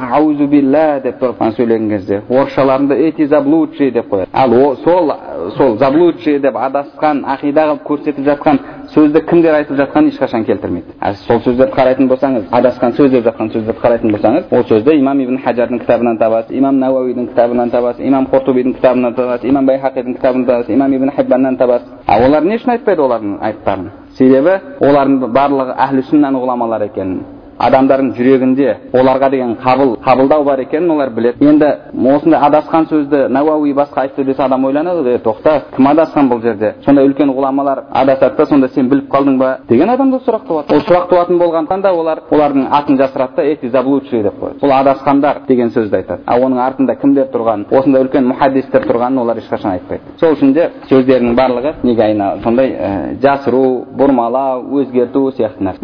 аузу 0.47 0.51
билля 0.51 0.99
деп 1.03 1.19
тұрып 1.21 1.55
сөйлеген 1.55 1.89
кезде 1.89 2.21
орысшаларында 2.29 2.95
эти 2.95 3.25
заблудшие 3.25 3.91
деп 3.91 4.07
қояды 4.11 4.27
ал 4.33 4.75
сол 4.83 5.11
сол 5.57 5.77
заблудшие 5.77 6.39
деп 6.39 6.55
адасқан 6.55 7.23
ақида 7.25 7.65
қылып 7.67 7.83
көрсетіп 7.83 8.25
жатқан 8.25 8.59
сөзді 8.93 9.21
кімдер 9.29 9.53
айтып 9.53 9.77
жатқанын 9.77 10.09
ешқашан 10.11 10.45
келтірмейді 10.45 10.93
а 10.99 11.13
сол 11.13 11.39
сөздерді 11.39 11.73
қарайтын 11.73 12.07
болсаңыз 12.07 12.43
адасқан 12.51 12.91
сөз 12.97 13.11
деп 13.11 13.23
жатқан 13.25 13.51
сөздерді 13.51 13.79
қарайтын 13.81 14.11
болсаңыз 14.11 14.43
ол 14.51 14.63
сөзді 14.63 14.97
имам 14.99 15.19
ибн 15.19 15.37
хажардың 15.45 15.79
кітабынан 15.79 16.17
табасыз 16.17 16.51
имам 16.57 16.79
науауидің 16.79 17.29
кітабынан 17.29 17.69
табасыз 17.69 18.05
имам 18.05 18.27
қортубидің 18.31 18.75
кітабынан 18.75 19.15
табасыз 19.15 19.49
имам 19.49 19.65
байхақидің 19.67 20.17
кітабынан 20.17 20.45
табасыз 20.45 20.75
имам 20.75 20.93
ибн 20.93 21.11
хиббаннан 21.17 21.57
табасыз 21.57 21.87
а 22.07 22.19
олар 22.25 22.43
не 22.43 22.55
үшін 22.57 22.71
айтпайды 22.71 23.01
олардың 23.01 23.37
айыптарын 23.41 23.89
себебі 24.17 24.59
олардың 24.81 25.33
барлығы 25.33 25.75
әхлі 25.77 26.05
сүннаның 26.09 26.41
ғұламалары 26.43 26.89
екенін 26.91 27.36
адамдардың 27.57 28.11
жүрегінде 28.17 28.67
оларға 28.93 29.29
деген 29.31 29.55
қабыл 29.63 29.95
қабылдау 30.05 30.43
бар 30.45 30.59
екенін 30.59 30.91
олар 30.91 31.09
біледі. 31.09 31.37
Енді 31.41 31.69
осындай 32.15 32.39
адасқан 32.47 32.85
сөзді 32.91 33.27
науауи 33.33 33.73
басқа 33.73 34.01
айтты 34.05 34.23
десе 34.25 34.43
адам 34.43 34.65
ойланады 34.65 35.15
е 35.15 35.17
тоқта 35.17 35.61
кім 35.75 35.87
адасқан 35.87 36.29
бұл 36.29 36.41
жерде? 36.41 36.73
Сондай 36.85 37.07
үлкен 37.07 37.31
ғұламалар 37.33 37.83
адасады 37.91 38.37
да 38.37 38.45
сонда 38.45 38.67
сен 38.67 38.89
біліп 38.89 39.09
қалдың 39.11 39.37
ба? 39.37 39.57
деген 39.69 39.89
адамда 39.89 40.17
сұрақ 40.25 40.47
туады. 40.47 40.75
Ол 40.75 40.81
сұрақ 40.81 41.09
туатын 41.09 41.37
болғандықтан 41.39 41.81
да 41.81 41.93
олар 41.93 42.21
олардың 42.31 42.67
атын 42.71 42.97
жасырады 42.97 43.35
да 43.35 43.41
эти 43.43 43.69
заблудшие 43.69 44.23
деп 44.23 44.33
қояды. 44.41 44.59
Бұл 44.61 44.71
адасқандар 44.81 45.41
деген 45.47 45.69
сөзді 45.69 45.95
айтады. 45.95 46.21
Ал 46.25 46.41
оның 46.43 46.61
артында 46.61 46.95
кімдер 46.95 47.27
тұрғанын 47.33 47.65
осындай 47.71 48.03
үлкен 48.03 48.27
мұхаддистер 48.31 48.85
тұрғанын 48.87 49.21
олар 49.21 49.37
ешқашан 49.41 49.71
айтпайды. 49.71 50.03
Сол 50.19 50.35
үшін 50.35 50.53
де 50.53 50.69
сөздерінің 50.89 51.35
барлығы 51.35 51.73
неге 51.83 52.03
айна 52.03 52.37
сондай 52.43 52.71
ә, 52.71 53.19
жасыру 53.21 53.85
бұрмалау 53.97 54.63
өзгерту 54.81 55.31
сияқты 55.37 55.63
нәрсе. 55.63 55.81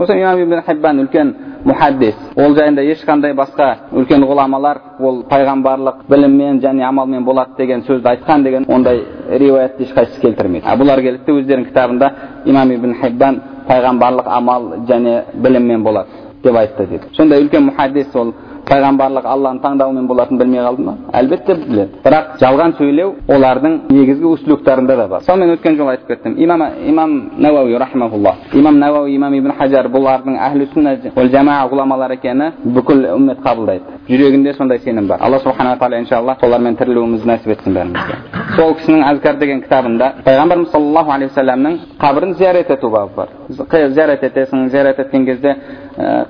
Үлкен 1.04 1.36
мұхаддис 1.64 2.16
ол 2.36 2.56
жайында 2.58 2.84
ешқандай 2.94 3.34
басқа 3.34 3.70
үлкен 3.96 4.24
ғұламалар 4.28 4.80
ол 5.00 5.22
пайғамбарлық 5.30 6.04
біліммен 6.10 6.60
және 6.62 6.84
амалмен 6.88 7.24
болады 7.24 7.56
деген 7.58 7.84
сөзді 7.88 8.10
айтқан 8.14 8.44
деген 8.44 8.66
ондай 8.68 9.04
риуаятты 9.30 9.84
ешқайсысы 9.84 10.22
келтірмейді. 10.22 10.68
А 10.68 10.76
бұлар 10.76 11.02
де 11.02 11.32
өздерінің 11.32 11.70
кітабында 11.70 12.12
имам 12.46 12.72
ибн 12.72 12.96
хиббан 13.02 13.42
пайғамбарлық 13.68 14.28
амал 14.28 14.70
және 14.88 15.24
біліммен 15.34 15.84
болады 15.84 16.10
деп 16.44 16.56
айтты 16.56 16.86
дейді. 16.88 17.04
Сондай 17.16 17.44
үлкен 17.44 17.70
мұхаддис 17.70 18.16
ол 18.16 18.34
пайғамбарлық 18.74 19.26
алланың 19.34 19.62
таңдауымен 19.64 20.08
болатынын 20.10 20.40
білмей 20.42 20.64
қалды 20.66 20.86
ма 20.88 20.96
әлбетте 21.20 21.56
біледі 21.62 22.02
бірақ 22.06 22.34
жалған 22.42 22.76
сөйлеу 22.80 23.14
олардың 23.30 23.78
негізгі 23.94 24.26
услугтарында 24.26 24.96
да 24.98 25.08
бар. 25.08 25.22
Мысалы 25.22 25.40
мен 25.40 25.54
өткен 25.56 25.78
жолы 25.78 25.92
айтып 25.92 26.08
кеттім. 26.08 26.36
Имам 26.38 26.64
имам 26.86 27.14
науауи 27.38 27.78
рахмаулла 27.78 28.36
имам 28.54 28.80
науауи 28.80 29.16
имам 29.16 29.34
ибн 29.34 29.54
хажар 29.58 29.88
бұлардың 29.94 30.40
әхлі 30.48 30.68
сүнна 30.74 30.96
жамаа 31.32 31.68
ғұламалар 31.72 32.16
екені 32.18 32.52
бүкіл 32.64 33.06
үммет 33.16 33.44
қабылдайды. 33.46 34.00
Жүрегінде 34.10 34.54
сондай 34.58 34.80
сенім 34.80 35.08
бар. 35.08 35.22
Алла 35.22 35.40
субханала 35.40 35.78
тағала 35.78 36.00
иншалла 36.02 36.38
солармен 36.42 36.76
тірілуімізді 36.76 37.30
нәсіп 37.30 37.54
етсін 37.56 37.78
бәрімізге. 37.78 38.18
Сол 38.56 38.74
кісінің 38.80 39.06
әзкар 39.14 39.38
деген 39.40 39.62
кітабында 39.64 40.12
пайғамбарымыз 40.26 40.72
саллаллаху 40.72 41.12
алейхи 41.12 41.34
вассаламның 41.34 41.78
қабірін 42.02 42.36
зиярат 42.38 42.72
ету 42.72 42.90
бабы 42.90 43.16
бар. 43.16 43.30
Зиярат 43.50 44.24
етесің 44.24 44.70
зиярат 44.70 45.00
еткен 45.00 45.26
кезде 45.26 45.56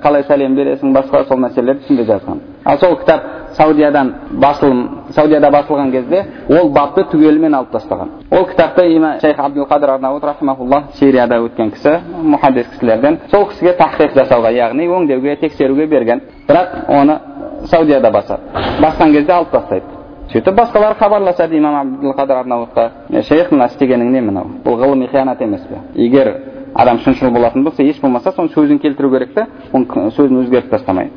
қалай 0.02 0.26
сәлем 0.28 0.56
бересің 0.56 0.92
басқа 0.92 1.24
сол 1.28 1.38
мәселелерді 1.40 1.84
ішінде 1.84 2.04
жазған 2.10 2.42
ал 2.64 2.78
сол 2.78 2.96
кітап 2.96 3.22
саудиядан 3.56 4.12
басылым 4.30 4.88
саудияда 5.14 5.50
басылған 5.50 5.90
кезде 5.92 6.24
ол 6.48 6.70
бапты 6.72 7.04
түгелімен 7.12 7.54
алып 7.54 7.70
тастаған. 7.72 8.10
Ол 8.30 8.46
кітапты 8.46 8.86
има 8.96 9.18
шейх 9.20 9.38
абдулқадыр 9.38 9.90
арнаут 9.94 10.24
рахимахулла 10.24 10.82
сирияда 10.98 11.38
өткен 11.44 11.70
кісі 11.70 11.98
мұхаддис 12.22 12.70
кісілерден. 12.72 13.18
Сол 13.30 13.46
кісіге 13.50 13.76
тахқиқ 13.78 14.14
жасауға 14.14 14.52
яғни 14.52 14.88
өңдеуге 14.88 15.36
тексеруге 15.40 15.86
берген. 15.86 16.22
Бірақ 16.48 16.88
оны 16.88 17.18
саудияда 17.70 18.10
басады. 18.10 18.42
Басқан 18.80 19.12
кезде 19.12 19.32
алып 19.32 19.50
тастайды. 19.50 19.86
Сөйтіп 20.32 20.54
басқалар 20.54 20.96
хабарласады 20.98 21.58
имам 21.58 21.74
абдулқадыр 21.74 22.36
арнаутқа. 22.36 22.90
Шейх 23.28 23.52
мына 23.52 23.68
істегенің 23.68 24.10
не 24.10 24.20
мынау? 24.20 24.46
Бұл 24.64 24.80
ғылыми 24.80 25.10
қиянат 25.12 25.42
емес 25.42 25.60
пе? 25.68 25.78
Егер 25.94 26.53
адам 26.74 26.98
шыншыл 26.98 27.30
болатын 27.30 27.64
болса 27.64 27.82
еш 27.82 28.00
болмаса 28.00 28.32
соның 28.34 28.52
сөзін 28.54 28.80
келтіру 28.82 29.10
керек 29.10 29.34
та 29.34 29.46
оның 29.72 30.10
сөзін 30.16 30.42
өзгертіп 30.42 30.70
тастамай. 30.70 31.10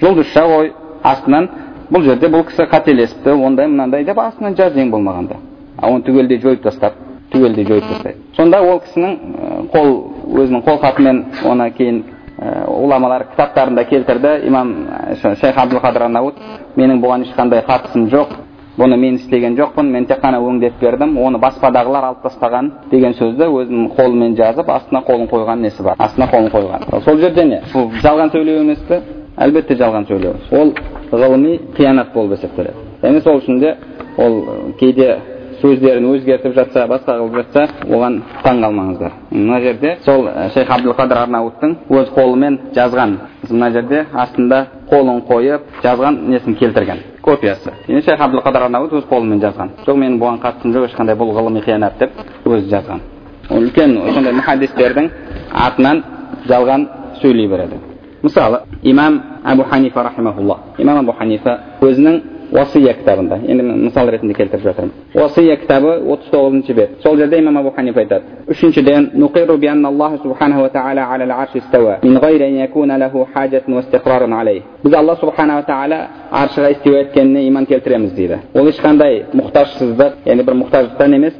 Жұлдызша 0.00 0.44
қой 0.46 0.72
астынан 1.02 1.48
бұл 1.90 2.04
жерде 2.04 2.28
бұл 2.28 2.44
кісі 2.48 2.68
қателесіпті 2.68 3.34
ондай 3.46 3.66
мынандай 3.66 4.04
деп 4.04 4.18
астынан 4.18 4.56
жаз 4.56 4.76
ең 4.76 4.90
болмағанда. 4.92 5.36
А 5.78 5.90
оны 5.90 6.04
түгелдей 6.04 6.40
жойып 6.42 6.62
тастап 6.62 6.94
түгелдей 7.32 7.66
жойып 7.66 7.88
тастайды. 7.88 8.18
Сонда 8.36 8.60
ол 8.62 8.82
кісінің 8.84 9.68
қол 9.72 9.90
өзінің 10.42 10.64
қол 10.66 10.80
хатымен 10.82 11.24
оны 11.44 11.70
кейін 11.76 12.02
ғұламалар 12.38 13.30
кітаптарында 13.32 13.84
келтірді. 13.84 14.34
Имам 14.46 14.74
шейх 15.22 15.56
абдулқадыр 15.56 16.08
менің 16.76 17.00
бұған 17.02 17.24
ешқандай 17.26 17.64
қатысым 17.66 18.08
жоқ 18.12 18.36
бұны 18.78 18.96
мен 18.96 19.14
істеген 19.18 19.56
жоқпын 19.58 19.90
мен 19.92 20.06
тек 20.06 20.20
қана 20.22 20.38
өңдеп 20.42 20.78
бердім. 20.80 21.16
Оны 21.18 21.38
баспадағылар 21.42 22.08
алып 22.10 22.22
тастаған 22.26 22.70
деген 22.90 23.14
сөзді 23.18 23.48
өзінің 23.60 23.88
қолымен 23.96 24.36
жазып 24.38 24.70
астына 24.70 25.02
қолын 25.06 25.28
қойған 25.30 25.64
несі 25.66 25.82
бар? 25.82 25.96
Астына 25.98 26.28
қолын 26.32 26.50
қойған. 26.54 27.00
Сол 27.04 27.18
жерде 27.18 27.44
не? 27.44 27.62
Бұл 27.72 27.90
жалған 28.02 28.32
сөйлеу 28.34 28.60
емес 28.62 28.84
пе? 28.88 29.00
Әлбетте 29.38 29.76
жалған 29.78 30.06
сөйлеу. 30.08 30.36
Ол 30.52 30.72
ғылыми 31.12 31.58
қиянат 31.76 32.14
болып 32.14 32.38
есептеледі. 32.38 32.86
Және 33.02 33.20
сол 33.22 33.42
үшін 33.42 33.60
де 33.60 33.76
ол 34.18 34.40
кейде 34.78 35.18
сөздерін 35.62 36.06
өзгертіп 36.12 36.54
жатса 36.54 36.86
басқа 36.90 37.16
қылып 37.18 37.36
жатса 37.40 37.66
оған 37.90 38.20
таң 38.44 38.62
қалмаңыздар. 38.62 39.12
Мына 39.30 39.60
жерде 39.60 39.96
сол 40.04 40.28
шейх 40.54 40.70
абдулқадыр 40.70 41.22
арнауттың 41.24 41.76
өз 41.90 42.12
қолымен 42.14 42.58
жазған. 42.76 43.16
Мына 43.50 43.70
жерде 43.74 44.04
астында 44.14 44.64
қолын 44.90 45.22
қойып 45.30 45.82
жазған 45.82 46.20
несін 46.30 46.54
келтірген? 46.60 47.02
Копиясы. 47.28 47.72
Енді 47.88 48.02
шейх 48.06 48.20
абдулқадыр 48.20 48.62
арнаут 48.68 48.92
өз 48.92 49.04
қолымен 49.10 49.40
жазған. 49.42 49.74
Жоқ 49.86 49.96
менің 50.00 50.18
бұған 50.22 50.40
қатысым 50.42 50.72
жоқ 50.74 50.88
ешқандай 50.88 51.16
бұл 51.18 51.34
ғылыми 51.36 51.62
қиянат 51.66 51.98
деп 52.00 52.16
өзі 52.46 52.70
жазған. 52.72 53.02
Үлкен 53.50 53.94
сондай 54.14 54.32
мұхаддистердің 54.38 55.10
атынан 55.52 56.02
жалған 56.48 56.88
сөйлей 57.20 57.48
береді. 57.48 57.80
Мысалы 58.22 58.62
имам 58.82 59.22
әбу 59.44 59.64
ханифа 59.68 60.02
рахимахулла. 60.02 60.58
Имам 60.78 61.02
әбу 61.04 61.12
ханифа 61.18 61.58
өзінің 61.80 62.20
уасия 62.52 62.94
кітабында 62.94 63.38
енді 63.48 63.62
мысал 63.62 64.08
ретінде 64.10 64.34
келтіріп 64.34 64.64
жатырмын 64.64 64.92
уасия 65.14 65.56
кітабы 65.60 65.98
отыз 66.00 66.30
тоғызыншы 66.32 66.74
бет 66.74 67.02
сол 67.02 67.16
жерде 67.16 67.38
имам 67.38 67.58
абу 67.58 67.70
ханифа 67.76 68.00
айтады 68.00 68.22
үшіншіден 68.48 69.10
біз 74.84 74.94
алла 74.94 75.16
субханала 75.16 75.62
тағала 75.62 75.98
аршыға 76.32 76.70
истиуа 76.70 77.00
еткеніне 77.00 77.46
иман 77.48 77.66
келтіреміз 77.66 78.12
дейді 78.12 78.38
ол 78.54 78.68
ешқандай 78.68 79.24
мұқтажсыздық 79.34 80.12
яғни 80.24 80.44
бір 80.44 80.54
мұқтаждықтан 80.62 81.14
емес 81.14 81.34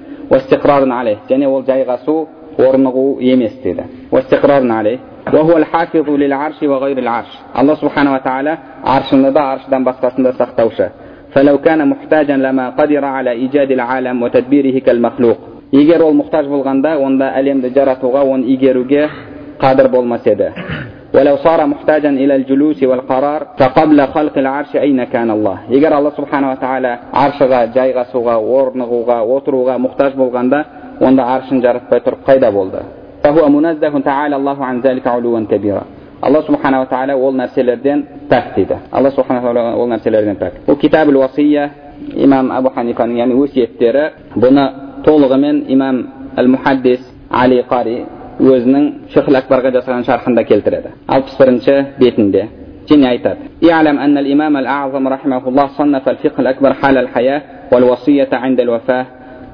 және 1.28 1.46
ол 1.46 1.62
жайғасу 1.64 2.26
ورنغو 2.58 3.18
يمستيدا 3.20 3.84
واستقرارنا 4.12 4.74
عليه. 4.74 4.98
وهو 5.34 5.56
الحافظ 5.56 6.10
للعرش 6.10 6.62
وغير 6.62 6.98
العرش. 6.98 7.32
الله 7.58 7.74
سبحانه 7.74 8.14
وتعالى 8.14 8.58
عرش 8.84 9.14
نضع 9.14 9.40
عرش 9.40 9.64
دان 9.70 9.84
بسقسن 9.84 10.32
سختوشة 10.32 10.90
فلو 11.32 11.58
كان 11.58 11.88
محتاجا 11.88 12.36
لما 12.36 12.70
قدر 12.70 13.04
على 13.04 13.30
إيجاد 13.30 13.70
العالم 13.70 14.22
وتدبيره 14.22 14.78
كالمخلوق. 14.78 15.38
егер 15.72 16.00
ол 16.02 16.14
мұқтаж 16.16 16.46
болғанда 16.48 16.96
أليم 16.96 17.60
әлемді 17.60 17.68
жаратуға 17.76 18.22
оны 18.24 18.44
игеруге 18.54 19.08
қадір 19.60 20.52
ولو 21.14 21.36
صار 21.36 21.66
محتاجا 21.66 22.10
إلى 22.10 22.36
الجلوس 22.36 22.82
والقرار 22.82 23.46
فقبل 23.58 24.06
خلق 24.06 24.38
العرش 24.38 24.76
أين 24.76 25.04
كان 25.04 25.30
الله؟ 25.30 25.58
егер 25.70 25.92
алла 25.92 26.10
субхана 26.10 26.48
ва 26.48 27.32
غا 27.42 28.02
سوغا 28.12 28.34
ورنغو 28.36 29.02
غا 29.02 29.20
وطرو 29.20 29.64
غا 29.64 29.76
محتاج 29.78 30.12
болғанда 30.12 30.64
онда 31.01 31.23
аршын 31.35 31.61
жаратпай 31.61 31.99
тұрып 31.99 32.25
қайда 32.27 32.51
болды 32.51 32.83
فهو 33.23 33.49
منزه 33.49 33.99
تعالى 33.99 34.35
الله 34.35 34.65
عن 34.65 34.81
ذلك 34.81 35.07
علوا 35.07 35.39
كبيرا 35.51 35.83
алла 36.21 36.41
субханала 36.41 36.87
тағала 36.87 37.15
ол 37.15 37.33
нәрселерден 37.35 38.05
пәк 38.29 38.55
дейді 38.55 38.77
алла 38.91 39.11
субхана 39.11 39.41
тағала 39.41 39.75
ол 39.75 39.87
нәрселерден 39.91 40.37
пәк 40.39 40.53
бұл 40.67 40.77
китаб 40.79 41.09
уасия 41.09 41.69
имам 42.15 42.51
абу 42.51 42.69
ханифаның 42.69 43.17
яғни 43.17 43.35
өсиеттері 43.43 44.03
бұны 44.35 44.65
толығымен 45.05 45.65
имам 45.67 45.97
әл 46.37 46.47
мухаддис 46.47 47.01
али 47.29 47.63
қари 47.69 48.05
өзінің 48.39 48.89
шихл 49.13 49.35
акбарға 49.35 49.73
жасаған 49.75 50.05
шархында 50.07 50.43
келтіреді 50.43 50.95
алпыс 51.07 51.37
бірінші 51.39 51.75
бетінде 51.99 52.47
және 52.89 53.07
айтады 53.07 53.43
اعلم 53.63 53.99
أن 53.99 54.17
الإمام 54.17 54.57
الأعظم 54.57 55.07
رحمه 55.07 55.47
الله 55.47 55.67
صنف 55.67 56.09
الفقه 56.09 56.39
الأكبر 56.39 56.73
حال 56.73 56.97
الحياة 56.97 57.41
والوصية 57.71 58.29
عند 58.33 58.59
الوفاة 58.59 59.05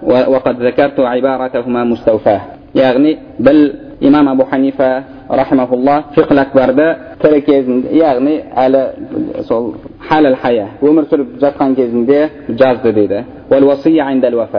وقد 0.04 0.56
ذكرت 0.64 1.00
عبارتهما 1.00 1.84
مستوفاه 1.84 2.42
яғни 2.74 3.18
біл 3.40 3.72
имам 4.02 4.28
абу 4.28 4.46
ханифа 4.46 5.04
рахимахулла 5.30 6.04
фиқл 6.16 6.40
акбарды 6.40 6.96
тірі 7.22 7.42
кезінде 7.42 7.90
яғни 7.98 8.36
әлі 8.56 9.44
сол 9.48 9.74
халал 10.10 10.36
хая 10.42 10.68
өмір 10.82 11.08
сүріп 11.10 11.40
жатқан 11.42 11.76
кезінде 11.76 12.30
жазды 12.50 12.94
дейді 12.94 13.24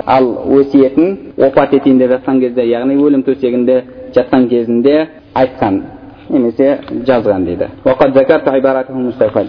ал 0.06 0.24
өсиетін 0.48 1.18
опат 1.38 1.74
етейін 1.74 1.98
деп 1.98 2.10
жатқан 2.10 2.40
кезде 2.40 2.66
яғни 2.66 2.96
өлім 2.96 3.22
төсегінде 3.22 3.82
жатқан 4.14 4.48
кезінде 4.48 5.08
айтқан 5.34 5.82
немесе 6.28 6.78
жазған 7.06 7.44
дейді 7.44 7.68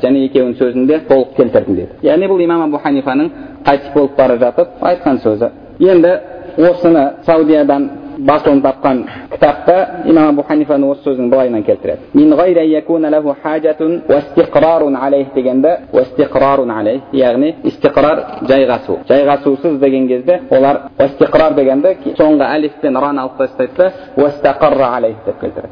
және 0.01 0.25
екеуінің 0.27 0.55
сөзін 0.57 0.87
де 0.87 1.01
толық 1.09 1.35
келтірдім 1.37 1.75
дейді 1.75 1.89
яғни 2.03 2.27
бұл 2.27 2.43
имам 2.43 2.61
абу 2.61 2.77
ханифаның 2.77 3.29
қайтыс 3.65 3.93
болып 3.93 4.17
бара 4.17 4.37
жатып 4.37 4.67
айтқан 4.81 5.19
сөзі 5.23 5.49
енді 5.78 6.12
осыны 6.56 7.12
саудиядан 7.26 7.90
басылым 8.18 8.62
тапқан 8.62 9.04
кітапта 9.30 10.02
имам 10.04 10.28
абу 10.28 10.42
ханифаның 10.48 10.90
осы 10.90 11.02
сөзін 11.04 11.28
былайынан 11.30 11.62
келтіреді 11.64 12.00
дегенде 15.34 15.76
яғни 17.12 17.54
истиқрар 17.64 18.22
жайғасу 18.48 18.98
жайғасусыз 19.08 19.78
деген 19.78 20.08
кезде 20.08 20.40
олар 20.50 20.80
истиқрар 20.98 21.54
дегенде 21.54 21.96
соңғы 22.16 22.48
әлиф 22.56 22.80
пен 22.80 22.96
раны 22.96 23.20
алып 23.20 23.36
тастайды 23.36 23.72
да 23.76 23.92
деп 25.26 25.40
келтіреді 25.40 25.68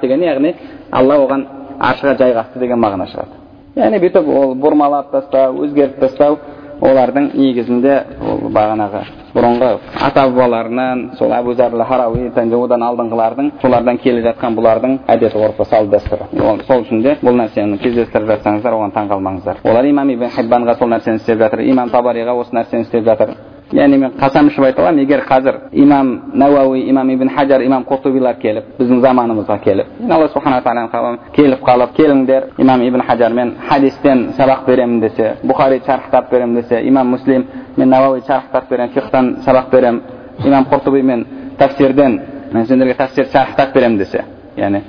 деген 0.00 0.22
яғни 0.22 0.54
алла 0.92 1.18
оған 1.24 1.44
аршыға 1.80 2.16
жайғасты 2.22 2.58
деген 2.58 2.78
мағына 2.78 3.10
шығады 3.10 3.34
яғни 3.82 3.98
бүйтіп 4.02 4.28
ол 4.28 4.54
бұрмалап 4.54 5.10
тастау 5.10 5.64
өзгертіп 5.64 6.00
тастау 6.00 6.38
олардың 6.84 7.30
негізінде 7.34 7.94
ол 8.22 8.44
бағанағы 8.54 9.02
бұрынғы 9.34 9.70
ата 10.06 10.24
бабаларынан 10.28 11.04
сол 11.18 11.32
әбу 11.34 11.54
харауи 11.90 12.30
одан 12.36 12.82
алдыңғылардың 12.88 13.50
солардан 13.62 13.98
келе 13.98 14.22
жатқан 14.26 14.56
бұлардың 14.58 14.98
әдет 15.08 15.34
ғұрпы 15.34 15.66
салт 15.68 15.90
дәстүрі. 15.92 16.30
Сол 16.66 16.82
үшін 16.82 17.02
де 17.02 17.16
бұл 17.22 17.38
нәрсені 17.42 17.78
кездестіріп 17.82 18.32
жатсаңыздар 18.32 18.78
оған 18.78 18.94
таң 18.94 19.12
қалмаңыздар. 19.12 19.62
Олар 19.64 19.84
имам 19.84 20.10
ибн 20.10 20.30
хиббанға 20.36 20.78
сол 20.78 20.92
нәрсені 20.94 21.22
істеп 21.22 21.38
жатыр 21.38 21.64
имам 21.66 21.90
табариға 21.90 22.34
осы 22.40 22.54
нәрсені 22.56 22.86
істеп 22.86 23.04
жатыр. 23.04 23.34
Яғни 23.72 23.98
мен 23.98 24.12
қасам 24.16 24.48
ішіп 24.48 24.64
айта 24.64 24.82
аламын 24.82 25.02
егер 25.02 25.20
қазір 25.28 25.58
имам 25.72 26.30
науауи 26.34 26.80
имам 26.88 27.10
ибн 27.10 27.28
хаджар 27.28 27.60
имам 27.60 27.84
қуртубилар 27.84 28.38
келіп 28.40 28.64
біздің 28.78 29.00
заманымызға 29.04 29.58
келіп 29.64 29.86
алла 30.10 30.28
субхана 30.28 30.62
тағала 30.62 31.18
келіп 31.36 31.60
қалып 31.66 31.92
келіңдер 31.96 32.46
имам 32.58 32.82
ибн 32.82 33.02
хаджармен 33.06 33.54
хадистен 33.68 34.32
сабақ 34.38 34.64
беремін 34.66 35.00
десе 35.00 35.34
бұхари 35.44 35.84
шархтап 35.84 36.30
беремін 36.30 36.54
десе 36.62 36.80
имам 36.82 37.08
муслим 37.08 37.46
мен 37.76 37.88
науауи 37.88 38.22
шархтап 38.26 38.70
беремін 38.70 38.92
фихтан 38.94 39.36
сабақ 39.44 39.70
беремін 39.70 40.02
имам 40.44 40.64
құртуби 40.64 41.02
мен 41.02 41.26
тәфсирден 41.58 42.20
мен 42.52 42.66
сендерге 42.66 42.94
тәфсир 42.94 43.26
шархтап 43.32 43.74
беремін 43.74 43.98
десе 43.98 44.24
яғни 44.56 44.82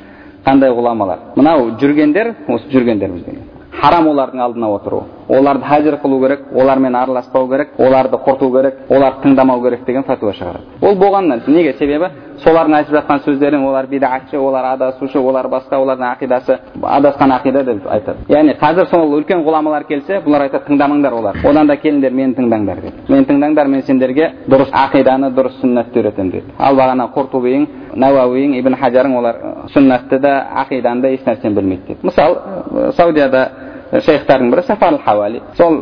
қандай 0.45 0.71
ғұламалар 0.71 1.35
мынау 1.35 1.71
жүргендер 1.81 2.33
осы 2.47 2.71
жүргендер 2.71 3.11
біздің 3.11 3.41
харам 3.81 4.07
олардың 4.07 4.39
алдына 4.39 4.69
отыру 4.75 5.03
оларды 5.29 5.65
хажыр 5.65 5.95
қылу 6.03 6.19
керек 6.21 6.39
олармен 6.53 6.95
араласпау 6.95 7.47
керек 7.49 7.69
оларды 7.77 8.17
құрту 8.17 8.51
керек 8.55 8.75
оларды 8.89 9.21
тыңдамау 9.23 9.61
керек 9.63 9.85
деген 9.85 10.03
фәтуа 10.03 10.33
шығарады 10.33 10.63
ол 10.81 10.95
болған 10.95 11.29
нәрсе 11.29 11.51
неге 11.51 11.73
себебі 11.73 12.09
солардың 12.43 12.75
айтып 12.79 12.95
жатқан 12.95 13.21
сөздерін 13.25 13.65
олар 13.67 13.87
бидатшы 13.87 14.37
олар 14.37 14.65
адасушы 14.73 15.19
олар 15.19 15.47
басқа 15.47 15.77
олардың 15.77 16.07
ақидасы 16.13 16.57
адасқан 16.81 17.33
ақида 17.37 17.63
деп 17.63 17.87
айтады 17.87 18.17
яғни 18.29 18.55
қазір 18.61 18.89
сол 18.89 19.13
үлкен 19.17 19.43
ғұламалар 19.45 19.85
келсе 19.87 20.21
бұлар 20.25 20.47
айтады 20.47 20.65
тыңдамаңдар 20.69 21.13
олар 21.13 21.37
одан 21.43 21.67
да 21.67 21.75
келіңдер 21.75 22.11
мені 22.11 22.35
тыңдаңдар 22.39 22.81
дейді 22.81 22.95
мені 23.09 23.25
тыңдаңдар 23.29 23.67
мен 23.67 23.83
сендерге 23.83 24.31
дұрыс 24.47 24.71
ақиданы 24.73 25.33
дұрыс 25.35 25.59
сүннатты 25.61 25.99
үйретемін 25.99 26.31
дейді 26.31 26.53
ал 26.57 26.75
бағана 26.75 27.09
құртубиің 27.15 27.67
науауиің 27.95 28.57
ибн 28.59 28.75
хажарың 28.81 29.17
олар 29.17 29.41
сүннатты 29.73 30.19
да 30.19 30.35
ақиданы 30.63 31.01
да 31.01 31.13
ешнәрсені 31.17 31.55
білмейді 31.55 31.87
дейді 31.87 32.07
мысалы 32.07 32.93
саудияда 32.97 33.49
шейхтардың 33.91 34.51
бірі 34.51 34.61
сафар 34.67 34.97
хауали 35.05 35.41
сол 35.57 35.79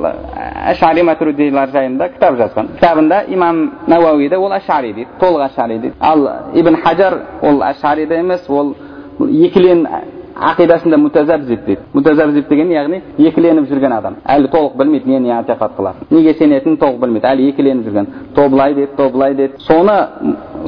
ашари 0.65 1.03
матуридилар 1.03 1.69
жайында 1.69 2.09
кітап 2.13 2.37
жазған 2.39 2.67
кітабында 2.75 3.23
имам 3.27 3.71
науауи 3.87 4.29
ол 4.35 4.51
ашари 4.51 4.93
дейді 4.93 5.09
толық 5.19 5.45
ашари 5.45 5.79
дейді 5.79 5.93
ал 5.99 6.29
ибн 6.53 6.75
хаджар 6.83 7.19
ол 7.41 7.61
ашари 7.61 8.05
да 8.05 8.15
емес 8.15 8.49
ол 8.49 8.75
екілен 9.19 9.87
ақидасында 10.35 10.97
мутазабзиб 10.97 11.65
дейді 11.65 11.81
мутазабзиб 11.93 12.47
деген 12.49 12.71
яғни 12.71 13.01
екіленіп 13.17 13.69
жүрген 13.69 13.93
адам 13.97 14.17
әлі 14.25 14.51
толық 14.53 14.77
білмейді 14.77 15.09
нені 15.09 15.31
атиқат 15.39 15.73
қылады 15.77 16.05
неге 16.09 16.33
сенетінін 16.37 16.77
толық 16.77 16.99
білмейді 17.01 17.27
әлі 17.27 17.49
екіленіп 17.49 17.87
жүрген 17.87 18.07
то 18.35 18.47
былай 18.49 18.73
дейді 18.73 18.91
то 18.97 19.09
былай 19.09 19.33
дейді 19.35 19.53
соны 19.67 19.97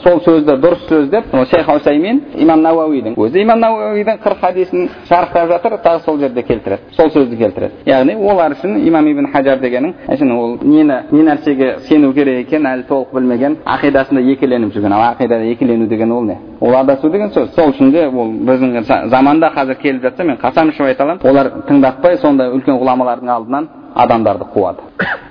сол 0.03 0.19
сөзді 0.25 0.55
дұрыс 0.63 0.85
сөз 0.89 1.09
деп 1.09 1.31
шейх 1.51 1.69
усаймин 1.75 2.21
имам 2.35 2.61
науауидің 2.63 3.15
өзі 3.17 3.41
имам 3.43 3.59
науауидің 3.63 4.19
қырық 4.23 4.41
хадисін 4.41 4.89
шарықтап 5.09 5.49
жатыр 5.53 5.77
тағы 5.83 6.03
сол 6.05 6.19
жерде 6.19 6.43
келтіреді 6.43 6.95
сол 6.95 7.09
сөзді 7.09 7.37
келтіреді. 7.37 7.73
Яғни 7.85 8.15
олар 8.15 8.55
үшін 8.57 8.77
имам 8.87 9.07
ибн 9.07 9.27
хаджар 9.33 9.59
дегенің 9.59 9.93
әшейін 10.07 10.31
ол 10.35 10.57
нені 10.61 10.99
не 11.11 11.23
нәрсеге 11.23 11.79
сену 11.87 12.13
керек 12.13 12.47
екенін 12.47 12.69
әлі 12.73 12.87
толық 12.89 13.13
білмеген 13.13 13.57
ақидасында 13.65 14.21
екіленіп 14.33 14.73
жүрген. 14.73 14.93
Ал 14.93 15.13
ақидада 15.13 15.51
екілену 15.51 15.87
деген 15.87 16.11
ол 16.11 16.23
не? 16.23 16.37
Ол 16.59 16.75
адасу 16.75 17.09
деген 17.09 17.31
сөз. 17.31 17.53
Сол 17.55 17.71
үшін 17.73 17.91
де 17.91 18.07
ол 18.07 18.31
біздің 18.31 19.09
заманда 19.09 19.51
қазір 19.55 19.81
келіп 19.81 20.01
жатса 20.03 20.23
мен 20.23 20.37
қасам 20.37 20.69
ішіп 20.69 20.85
айта 20.85 21.03
аламын. 21.03 21.21
Олар 21.23 21.51
тыңдатпай 21.67 22.17
сондай 22.17 22.51
үлкен 22.53 22.79
ғұламалардың 22.79 23.31
алдынан 23.35 23.69
адамдарды 24.03 24.45
қуады 24.53 24.81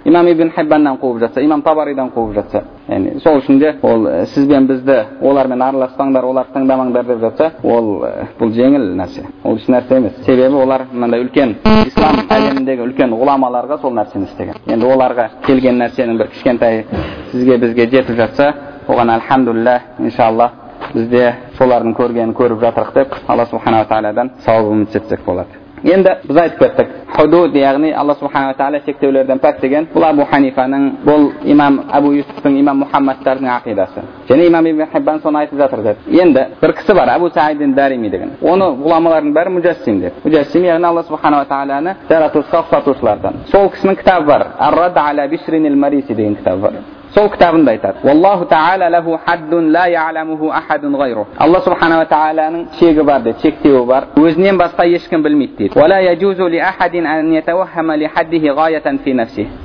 имам 0.04 0.26
ибн 0.28 0.50
хиббаннан 0.56 0.98
қуып 0.98 1.18
жатса 1.20 1.40
имам 1.40 1.62
табаридан 1.62 2.10
қуып 2.14 2.34
жатса 2.34 2.62
яғни 2.88 3.20
сол 3.20 3.40
үшін 3.40 3.58
де 3.58 3.74
ол 3.82 4.06
сіз 4.26 4.46
бен 4.46 4.66
бізді 4.66 4.96
олармен 5.22 5.62
араласпаңдар 5.62 6.24
оларды 6.24 6.54
тыңдамаңдар 6.54 7.06
деп 7.06 7.20
жатса 7.20 7.50
ол 7.62 8.04
бұл 8.38 8.52
жеңіл 8.56 8.86
нәрсе 9.00 9.26
ол 9.44 9.56
еш 9.56 9.68
нәрсе 9.68 9.96
емес 9.96 10.16
себебі 10.24 10.62
олар 10.62 10.86
мынандай 10.92 11.24
үлкен 11.24 11.56
ислам 11.86 12.22
әлеміндегі 12.28 12.86
үлкен 12.86 13.14
ғұламаларға 13.20 13.80
сол 13.82 13.94
нәрсені 13.98 14.30
істеген 14.30 14.56
енді 14.66 14.86
оларға 14.86 15.28
келген 15.46 15.80
нәрсенің 15.82 16.18
бір 16.18 16.32
кішкентай 16.34 16.84
сізге 17.32 17.58
бізге 17.58 17.88
жетіп 17.92 18.16
жатса 18.16 18.52
оған 18.88 19.14
альхамдулилля 19.18 19.80
иншалла 19.98 20.50
бізде 20.94 21.34
солардың 21.58 21.96
көргенін 21.98 22.34
көріп 22.36 22.62
жатырық 22.64 22.94
деп 22.94 23.16
алла 23.28 23.46
субханала 23.46 23.88
тағаладан 23.90 24.36
сауап 24.46 24.72
үміт 24.72 24.96
етсек 24.96 25.24
болады 25.26 25.67
енді 25.84 26.10
біз 26.28 26.36
айтып 26.36 26.58
кеттік 26.58 26.88
худуд 27.16 27.56
яғни 27.56 27.92
алла 27.92 28.14
субханала 28.18 28.54
тағала 28.58 28.80
шектеулерден 28.84 29.38
пәк 29.42 29.60
деген 29.60 29.88
бұл 29.94 30.04
абу 30.08 30.26
ханифаның 30.30 30.84
бұл 31.06 31.30
имам 31.44 31.80
абу 31.92 32.12
юсуфтың 32.16 32.58
имам 32.60 32.82
мұхаммадтардың 32.84 33.50
ақидасы 33.54 34.04
және 34.28 34.48
имам 34.48 34.66
ибн 34.66 34.86
хиббан 34.92 35.20
соны 35.22 35.38
айтып 35.44 35.58
жатыр 35.58 35.82
деді 35.82 36.20
енді 36.20 36.46
бір 36.60 36.74
кісі 36.80 36.94
бар 36.94 37.14
абу 37.14 37.30
саидин 37.30 37.74
дарими 37.74 38.10
деген 38.10 38.36
оны 38.42 38.70
ғұламалардың 38.84 39.32
бәрі 39.34 39.54
мужассим 39.56 40.00
деді 40.00 40.14
мужассим 40.24 40.64
яғни 40.64 40.86
алла 40.90 41.02
субханала 41.08 41.46
тағаланы 41.50 41.96
жаратушыға 42.10 42.64
ұқсатушылардан 42.66 43.42
сол 43.52 43.70
кісінің 43.74 43.98
кітабы 44.02 44.26
бар 44.26 44.46
ар 44.58 44.78
ала 44.94 45.28
деген 45.28 46.36
кітабы 46.36 46.60
бар 46.62 46.97
сол 47.14 47.28
кітабында 47.32 47.72
айтады 47.72 47.98
уаллаху 48.04 48.44
тағала 48.50 48.88
ләху 48.92 49.18
хаддун 49.26 49.70
ла 49.72 49.86
яламуху 49.88 50.50
ахадун 50.50 50.94
ғайру 51.00 51.26
алла 51.38 51.60
субханала 51.64 52.04
тағаланың 52.04 52.66
шегі 52.78 53.02
бар 53.02 53.22
дейді 53.22 53.40
шектеуі 53.42 53.84
бар 53.86 54.06
өзінен 54.16 54.58
басқа 54.58 54.86
ешкім 54.96 55.22
білмейді 55.22 55.56
дейді 55.58 55.74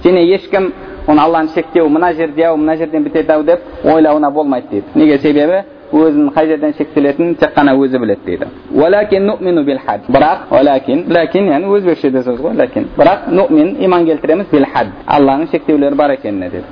және 0.03 0.21
ешкім 0.35 0.71
оны 1.07 1.19
алланың 1.19 1.53
шектеуі 1.53 1.89
мына 1.89 2.13
жерде 2.13 2.43
ау 2.47 2.57
мына 2.57 2.77
жерден 2.77 3.03
бітеді 3.03 3.31
ау 3.33 3.43
деп 3.43 3.59
ойлауына 3.83 4.31
болмайды 4.31 4.67
дейді 4.71 4.87
неге 4.95 5.17
себебі 5.19 5.63
өзінің 5.93 6.29
қай 6.35 6.47
жерден 6.47 6.73
шектелетінін 6.77 7.35
тек 7.41 7.53
қана 7.55 7.73
өзі 7.77 7.99
біледі 8.01 8.21
дейді 8.25 8.45
бірақ 10.09 10.37
ләкин 10.67 11.03
ләкин 11.17 11.49
яғни 11.51 11.71
өзбекшеде 11.77 12.23
сөз 12.27 12.39
ғой 12.41 12.55
ләкин 12.61 12.87
бірақ 12.97 13.27
нумин 13.29 13.75
иман 13.85 14.05
келтіреміз 14.05 14.47
бил 14.51 14.65
хад 14.73 14.87
алланың 15.07 15.51
шектеулері 15.51 15.95
бар 15.95 16.11
екеніне 16.17 16.49
деді 16.49 16.65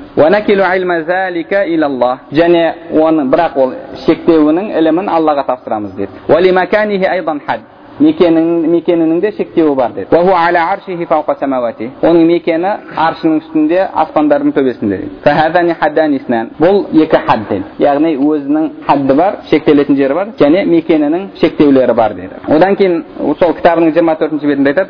және 2.31 2.63
оны 2.91 3.27
бірақ 3.33 3.57
ол 3.57 3.73
шектеуінің 4.05 4.73
ілімін 4.79 5.09
аллаға 5.09 5.45
тапсырамыз 5.45 5.91
деді 8.01 8.69
мекенінің 8.71 9.19
де 9.21 9.31
шектеуі 9.31 9.75
бар 9.75 9.91
деді. 9.93 10.07
Оның 12.01 12.25
мекені 12.27 12.71
аршының 12.97 13.37
үстінде 13.41 13.79
аспандардың 14.03 14.51
төбесінде 14.55 14.97
дейді. 14.97 15.15
Бұл 16.59 16.75
екі 17.03 17.17
хад 17.27 17.39
деді. 17.49 17.63
Яғни 17.79 18.15
өзінің 18.17 18.69
хадды 18.87 19.13
бар 19.15 19.33
шектелетін 19.49 19.95
жері 19.95 20.13
бар 20.13 20.27
және 20.39 20.65
мекенінің 20.65 21.27
шектеулері 21.41 21.93
бар 21.93 22.13
деді. 22.15 22.35
Одан 22.47 22.75
кейін 22.75 23.03
сол 23.39 23.53
кітабының 23.59 23.93
жиырма 23.93 24.15
төртінші 24.19 24.47
бетінде 24.47 24.73
айтады 24.73 24.89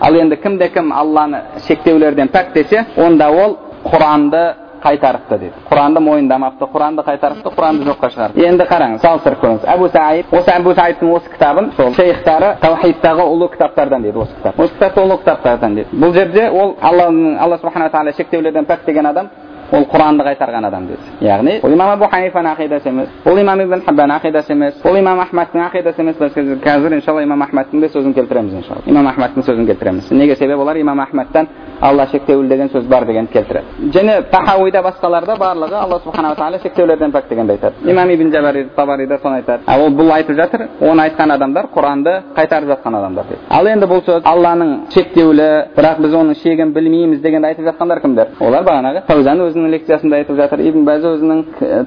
ал 0.00 0.14
енді 0.14 0.36
кімде 0.36 0.68
кім 0.68 0.92
алланы 0.92 1.40
шектеулерден 1.66 2.28
пәк 2.28 2.52
десе 2.54 2.84
онда 2.96 3.30
ол 3.30 3.56
құранды 3.84 4.54
қайтарыпты 4.84 5.38
дейді 5.38 5.64
құранды 5.70 6.00
мойындамапты 6.04 6.68
құранды 6.72 7.04
қайтарыпты 7.06 7.52
құранды 7.56 7.86
жоққа 7.90 8.10
шығарды 8.14 8.46
енді 8.46 8.66
қараңыз 8.70 9.04
салыстырып 9.04 9.42
көріңіз 9.44 9.66
әбу 9.74 9.88
саид 9.92 10.32
осы 10.32 10.54
әбу 10.54 10.74
саидтың 10.78 11.12
осы 11.16 11.30
кітабын 11.34 11.70
сол 11.76 11.92
шейхтары 11.98 12.54
таухидтағы 12.62 13.26
ұлы 13.34 13.50
кітаптардан 13.54 14.02
дейді 14.02 14.24
осы 14.24 14.34
кітап 14.38 14.60
осы 14.60 14.74
кітап 14.74 14.98
ұлы 15.04 15.18
кітаптардан 15.20 15.74
дейді 15.78 16.00
бұл 16.04 16.14
жерде 16.16 16.48
ол 16.50 16.76
алланың 16.80 17.38
алла 17.40 17.58
субхана 17.58 17.90
тағала 17.90 18.16
шектеулерден 18.16 18.66
пәк 18.68 18.86
деген 18.86 19.06
адам 19.06 19.30
ол 19.72 19.84
құранды 19.92 20.24
қайтарған 20.26 20.66
адам 20.66 20.86
деді 20.86 21.26
яғни 21.26 21.60
ол 21.62 21.72
имам 21.72 21.90
абу 21.94 22.08
ханифаның 22.10 22.56
ақидасы 22.56 22.88
емес 22.88 23.08
ол 23.24 23.38
имам 23.38 23.60
ибн 23.60 23.82
хаббан 23.86 24.10
ақидасы 24.10 24.52
емес 24.52 24.74
ол 24.84 24.96
имам 24.96 25.20
ахмадтың 25.20 25.62
ақидасы 25.68 26.00
емес 26.00 26.16
біз 26.16 26.58
қазір 26.64 26.94
иншалла 26.94 27.22
имам 27.22 27.42
ахмадтың 27.42 27.80
да 27.80 27.88
сөзін 27.88 28.14
келтіреміз 28.14 28.54
иншалла 28.54 28.82
имам 28.86 29.06
ахмадтың 29.06 29.42
сөзін 29.42 29.66
келтіреміз 29.66 30.10
неге 30.10 30.36
себебі 30.36 30.60
олар 30.60 30.76
имам 30.76 31.00
ахмадтан 31.00 31.48
алла 31.80 32.06
шектеулі 32.06 32.48
деген 32.48 32.68
сөз 32.68 32.88
бар 32.88 33.06
дегенді 33.06 33.32
келтіреді 33.32 33.90
және 33.94 34.22
тахауида 34.30 34.82
басқаларда 34.84 35.36
барлығы 35.38 35.76
алла 35.80 36.00
субханала 36.04 36.34
тағала 36.36 36.60
шектеулерден 36.62 37.12
пәк 37.12 37.28
дегенді 37.30 37.52
айтады 37.52 37.90
имам 37.90 38.10
ибн 38.10 38.32
жабари 38.32 38.66
табарида 38.76 39.18
соны 39.22 39.36
айтады 39.40 39.62
ал 39.66 39.84
ол 39.86 39.90
бұл 39.90 40.12
айтып 40.12 40.36
жатыр 40.36 40.66
оны 40.80 41.02
айтқан 41.06 41.32
адамдар 41.32 41.68
құранды 41.74 42.16
қайтарып 42.36 42.68
жатқан 42.74 42.98
адамдар 42.98 43.24
дейді 43.30 43.40
ал 43.48 43.66
енді 43.66 43.86
бұл 43.86 44.04
сөз 44.04 44.22
алланың 44.24 44.74
шектеулі 44.94 45.48
бірақ 45.76 46.02
біз 46.04 46.14
оның 46.20 46.36
шегін 46.42 46.74
білмейміз 46.74 47.20
дегенді 47.20 47.48
айтып 47.48 47.64
жатқандар 47.70 48.00
кімдер 48.00 48.28
олар 48.40 48.64
бағанағы 48.68 49.06
фаузан 49.08 49.40
өзінің 49.46 49.59
өзінің 49.60 49.72
лекциясында 49.74 50.16
айтып 50.20 50.36
жатыр 50.38 50.60
ибн 50.64 50.84
бәз 50.86 51.04
өзінің 51.04 51.40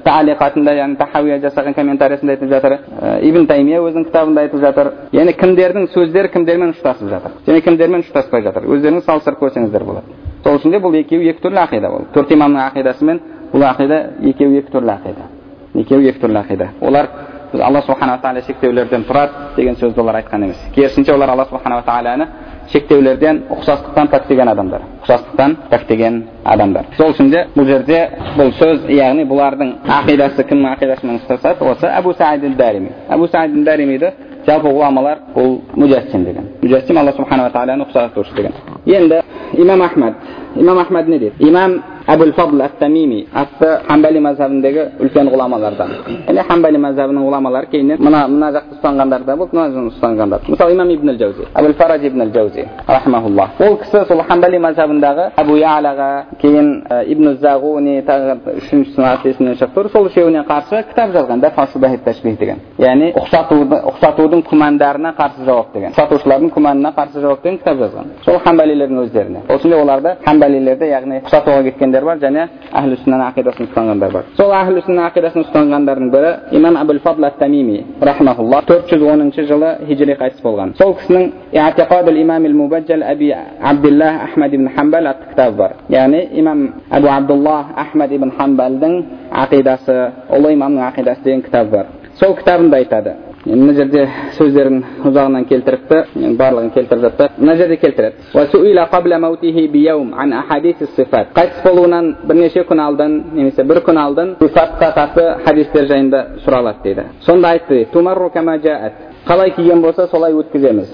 талиқатында 0.04 0.74
яғни 0.78 0.96
тахауия 0.98 1.38
жасаған 1.42 1.74
комментариясында 1.74 2.32
айтып 2.34 2.50
жатыр 2.50 2.76
ибн 3.26 3.46
таймия 3.46 3.80
өзінің 3.82 4.06
кітабында 4.08 4.44
айтып 4.46 4.60
жатыр 4.62 4.90
яғни 5.12 5.34
кімдердің 5.40 5.88
сөздері 5.94 6.30
кімдермен 6.32 6.74
ұштасып 6.74 7.10
жатыр 7.10 7.36
және 7.46 7.60
кімдермен 7.66 8.04
ұштаспай 8.06 8.42
жатыр 8.46 8.68
өздеріңіз 8.70 9.04
салыстырып 9.08 9.42
көрсеңіздер 9.42 9.84
болады 9.84 10.18
сол 10.44 10.58
үшін 10.58 10.74
де 10.74 10.80
бұл 10.84 10.96
екеуі 11.00 11.30
екі 11.34 11.42
түрлі 11.44 11.62
ақида 11.66 11.90
бұл 11.92 12.08
төрт 12.14 12.34
имамның 12.36 12.64
ақидасы 12.70 13.04
мен 13.04 13.20
бұл 13.52 13.66
ақида 13.70 14.00
екеуі 14.30 14.60
екі 14.62 14.74
түрлі 14.74 14.94
ақида 14.98 15.28
екеуі 15.82 16.10
екі 16.10 16.20
түрлі 16.24 16.42
ақида 16.44 16.68
олар 16.80 17.08
алла 17.54 17.82
субханала 17.86 18.18
тағала 18.22 18.42
шектеулерден 18.46 19.04
тұрады 19.08 19.54
деген 19.56 19.76
сөзді 19.78 20.00
олар 20.02 20.20
айтқан 20.22 20.42
емес 20.44 20.58
керісінше 20.74 21.14
олар 21.14 21.30
алла 21.30 21.44
субханала 21.50 21.84
тағаланы 21.86 22.26
шектеулерден 22.72 23.42
ұқсастықтан 23.54 24.10
пәктеген 24.12 24.50
адамдар. 24.50 24.82
Ұқсастықтан 25.04 25.56
пәктеген 25.70 26.20
адамдар. 26.44 26.84
Сол 26.96 27.14
үшін 27.14 27.30
де 27.30 27.46
бұл 27.56 27.68
жерде 27.68 28.00
бұл 28.38 28.52
сөз 28.60 28.88
яғни 28.92 29.26
бұлардың 29.30 29.74
ақидасы 30.00 30.46
кімнің 30.48 30.76
ақидасымен 30.76 31.20
ұштасады 31.22 31.70
осы 31.70 31.90
әбу 31.90 32.14
саид 32.18 32.44
әбу 33.08 33.28
саид 33.28 34.14
жалпы 34.46 34.68
ғұламалар 34.68 35.20
бұл 35.34 35.58
муджассим 35.76 36.24
деген. 36.24 36.48
Муджассим 36.62 36.98
алла 36.98 37.12
субханала 37.16 37.50
тағаланы 37.52 37.86
ұқсатушы 37.86 38.34
деген. 38.36 38.52
Енді 38.86 39.22
имам 39.56 39.82
ахмад. 39.82 40.14
Имам 40.54 40.78
ахмад 40.78 41.08
не 41.08 41.18
дейді? 41.18 41.34
Имам 41.38 41.82
әбул 42.06 42.32
фадл 42.36 42.60
ат 42.62 42.78
тамими 42.78 43.26
атты 43.32 43.80
хамбали 43.88 44.20
мазхабіндегі 44.20 44.84
үлкен 45.00 45.30
ғұламалардан 45.32 45.90
яғни 46.28 46.44
хамбали 46.48 46.78
мазхабының 46.78 47.24
ғұламалары 47.28 47.70
кейіннен 47.72 48.02
мына 48.04 48.26
мына 48.28 48.50
жақты 48.58 48.76
ұстанғандар 48.78 49.24
да 49.24 49.36
болды 49.36 49.56
мына 49.56 49.88
ұстанғандар 49.90 50.40
мысалы 50.48 50.74
имам 50.74 50.90
ибн 50.90 51.16
жаузи 51.18 51.48
әбул 51.54 51.74
фараж 51.78 52.04
ибн 52.04 52.30
жаузи 52.34 52.66
рахмаулла 52.86 53.48
ол 53.58 53.78
кісі 53.82 54.04
сол 54.08 54.22
хамбали 54.28 54.58
мазхабындағы 54.58 55.30
әбу 55.40 55.56
ялаға 55.56 56.10
кейін 56.42 56.70
ибн 57.08 57.36
зағуни 57.40 58.02
тағы 58.04 58.36
үшіншісінің 58.58 59.08
аты 59.12 59.32
есімнен 59.32 59.56
шығып 59.62 59.74
тұр 59.78 59.90
сол 59.92 60.10
үшеуіне 60.10 60.44
қарсы 60.48 60.84
кітап 60.90 61.14
жазған 61.16 61.40
деген 62.44 62.60
яғни 62.78 63.10
ұқсатуды 63.18 63.78
ұқсатудың 63.90 64.42
күмәндарына 64.48 65.12
қарсы 65.18 65.44
жауап 65.46 65.72
деген 65.74 65.92
ұқсатушылардың 65.94 66.52
күмәніне 66.54 66.92
қарсы 66.96 67.22
жауап 67.22 67.42
деген 67.44 67.58
кітап 67.60 67.78
жазған 67.82 68.10
сол 68.24 68.38
хамбалилердің 68.44 69.02
өздеріне 69.04 69.42
сол 69.48 69.58
үшін 69.58 69.74
де 69.74 69.78
оларды 69.80 70.14
хамбалилерді 70.24 70.90
яғни 70.90 71.20
ұқсатуға 71.22 71.62
кеткен 71.68 71.93
ұстанғандар 71.94 72.04
бар 72.04 72.18
және 72.18 72.48
әхлі 72.74 72.96
сүннаның 73.02 73.26
ақидасын 73.30 73.68
ұстанғандар 73.68 74.12
бар 74.12 74.24
сол 74.36 74.52
әхлі 74.54 74.82
сүнна 74.86 75.06
ақидасын 75.10 75.44
ұстанғандардың 75.44 76.10
бірі 76.10 76.30
имам 76.58 76.76
әбул 76.80 77.00
фадл 77.04 77.26
тамими 77.38 77.84
рахмаулла 78.00 78.62
төрт 78.66 78.90
жүз 78.90 79.02
оныншы 79.12 79.46
жылы 79.46 79.70
хижри 79.86 80.16
қайтыс 80.18 80.42
болған 80.42 80.74
сол 80.78 80.94
кісінің 80.98 81.30
имам 82.24 82.46
мубаджал 82.54 83.02
ахмад 84.24 84.54
ибн 84.54 84.68
хамбал 84.76 85.06
атты 85.06 85.30
кітабы 85.30 85.56
бар 85.56 85.74
яғни 85.88 86.28
имам 86.40 86.74
әбу 86.90 87.08
абдуллах 87.08 87.66
ахмад 87.76 88.12
ибн 88.12 88.32
хамбалдың 88.38 89.04
ақидасы 89.30 90.10
ұлы 90.30 90.54
имамның 90.54 90.88
ақидасы 90.90 91.22
деген 91.24 91.42
кітабы 91.42 91.70
бар 91.70 91.86
сол 92.18 92.34
кітабында 92.34 92.76
айтады 92.76 93.14
мына 93.44 93.74
жерде 93.76 94.04
сөздерін 94.38 94.78
ұзағынан 95.04 95.44
келтіріпті 95.48 95.98
барлығын 96.38 96.70
келтіріп 96.74 97.02
жатты 97.04 97.28
мына 97.38 97.56
жерде 97.56 97.76
келтіреді. 97.76 98.14
Қайтыс 101.34 101.62
болуынан 101.64 102.16
бірнеше 102.28 102.64
күн 102.68 102.80
алдын 102.80 103.22
немесе 103.34 103.64
бір 103.64 103.82
күн 103.86 103.98
алдын 104.00 104.34
сифатқа 104.40 104.92
қатысты 104.96 105.44
хадистер 105.44 105.86
жайында 105.90 106.26
сұралады 106.44 106.82
дейді. 106.84 107.04
Сонда 107.26 107.48
айтты 107.54 107.86
қалай 109.29 109.51
киген 109.51 109.81
болса 109.81 110.07
солай 110.07 110.33
өткіземіз 110.33 110.87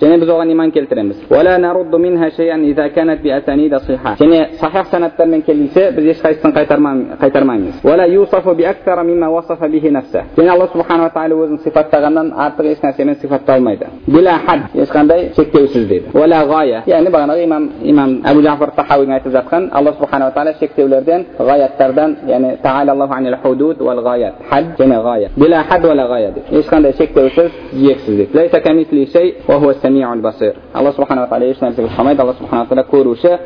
және 0.00 0.18
біз 0.20 0.28
оған 0.28 0.50
иман 0.52 0.70
келтіреміз 0.70 1.16
және 4.20 4.46
сахих 4.60 4.86
санаттармен 4.90 5.42
келсе 5.42 5.90
біз 5.96 6.04
ешқайсысын 6.14 6.52
қайтармаймыз 6.54 7.74
және 10.36 10.48
алла 10.48 10.66
субханала 10.72 11.10
тағала 11.10 11.34
өзін 11.44 11.58
сипаттағаннан 11.64 12.32
артық 12.32 12.66
еш 12.72 12.78
нәрсемен 12.78 13.14
сипатталмайды 13.20 13.86
ешқандай 14.74 15.34
шектеусіз 15.36 15.88
дейді 15.88 16.06
яғни 16.86 17.10
бағанағы 17.10 17.44
имам 17.44 17.70
имам 17.82 18.10
әбу 18.24 18.40
жафар 18.42 18.70
тахауидің 18.76 19.12
айтып 19.12 19.32
жатқан 19.32 19.68
алла 30.73 30.93
субханала 30.93 31.27
тағала 31.27 31.49
еш 31.51 31.57
нәрсеге 31.61 31.87
ұқсамайды 31.89 32.21
алла 32.21 32.33
субханала 32.33 32.67
тағала 32.67 32.85
көруші 32.91 33.37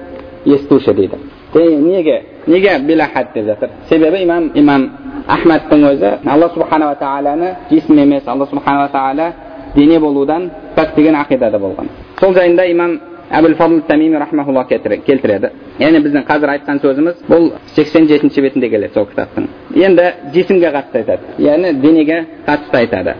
естуші 0.45 0.93
дейді 0.93 1.17
неге 1.54 2.22
неге 2.48 2.80
билахад 2.80 3.28
деп 3.34 3.45
жатыр 3.45 3.69
себебі 3.89 4.24
имам 4.24 4.52
имам 4.54 4.89
ахмадтың 5.28 5.86
өзі 5.91 6.17
алла 6.26 6.50
субханала 6.54 6.95
тағаланы 6.95 7.56
жисм 7.72 8.00
емес 8.00 8.28
алла 8.28 8.45
субханала 8.45 8.89
тағала 8.93 9.34
дене 9.76 10.00
болудан 10.00 10.50
пәк 10.76 10.95
деген 10.95 11.15
ақидада 11.15 11.60
болған 11.60 11.89
сол 12.19 12.34
жайында 12.34 12.65
имам 12.72 13.00
әбіл 13.30 13.56
фадл 13.56 13.82
тамими 13.88 14.17
рахмаулла 14.17 14.65
келтіреді 14.69 15.52
яғни 15.80 16.02
біздің 16.06 16.26
қазір 16.28 16.54
айтқан 16.56 16.80
сөзіміз 16.82 17.24
бұл 17.30 17.52
сексен 17.76 18.08
жетінші 18.10 18.41
бетінде 18.41 18.69
келеді 18.69 18.93
сол 18.93 19.06
кітаптың 19.12 19.48
енді 19.76 20.08
жисімге 20.34 20.72
қатысты 20.74 21.04
айтады 21.04 21.36
яғни 21.45 21.74
денеге 21.82 22.26
қатысты 22.48 22.82
айтады 22.82 23.15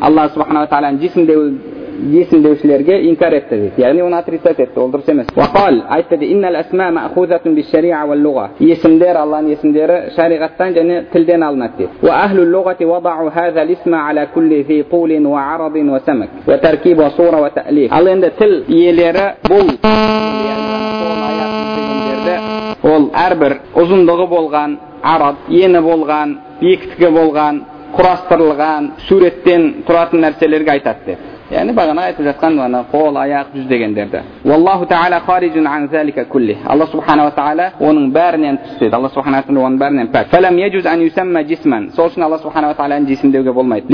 алла 0.00 0.28
субханала 0.34 0.66
тағаланы 0.66 1.00
жисм 1.00 1.26
есімдеушілерге 1.96 2.98
инкар 3.08 3.34
етті 3.34 3.56
дейді 3.56 3.82
яғни 3.82 4.02
оны 4.04 4.18
отрицать 4.18 4.60
етті 4.60 4.80
ол 4.80 4.90
дұрыс 4.92 5.10
емес 5.10 5.26
айтты 5.88 6.16
есімдер 8.60 9.16
алланың 9.16 9.50
есімдері 9.56 9.96
шариғаттан 10.16 10.74
және 10.76 11.02
тілден 11.12 11.42
алынады 11.42 11.72
дейді 11.78 12.10
ал 17.90 18.06
енді 18.08 18.30
тіл 18.38 18.64
иелері 18.68 19.26
бұл 19.48 19.66
ол 22.86 23.08
әрбір 23.14 23.56
ұзындығы 23.74 24.26
болған 24.30 24.76
араб 25.02 25.36
ені 25.50 25.80
болған 25.80 26.36
биіктігі 26.60 27.10
болған 27.16 27.60
құрастырылған 27.94 28.90
суреттен 29.06 29.62
тұратын 29.86 30.22
нәрселерге 30.26 30.70
айтады 30.76 31.06
деп. 31.06 31.18
Яғни 31.46 31.70
бағана 31.78 32.08
айтып 32.08 32.26
жатқан 32.26 32.56
ана 32.58 32.80
қол 32.90 33.14
аяқ 33.22 33.52
жүз 33.54 33.68
дегендерді. 33.70 34.20
Алла 36.66 36.86
субханала 36.90 37.30
тағала 37.30 37.70
оның 37.78 38.10
бәрінен 38.16 38.58
тыс 38.64 38.78
деді 38.80 38.94
алла 38.96 39.08
субхана 39.14 39.42
тағала 39.46 39.62
оның 39.62 39.78
бәрінен 39.78 40.06
пәк. 40.10 40.26
Сол 41.94 42.08
үшін 42.08 42.22
алла 42.24 42.38
субханала 42.38 42.74
тағаланы 42.74 43.06
жисім 43.06 43.30
деуге 43.30 43.52
болмайды. 43.52 43.86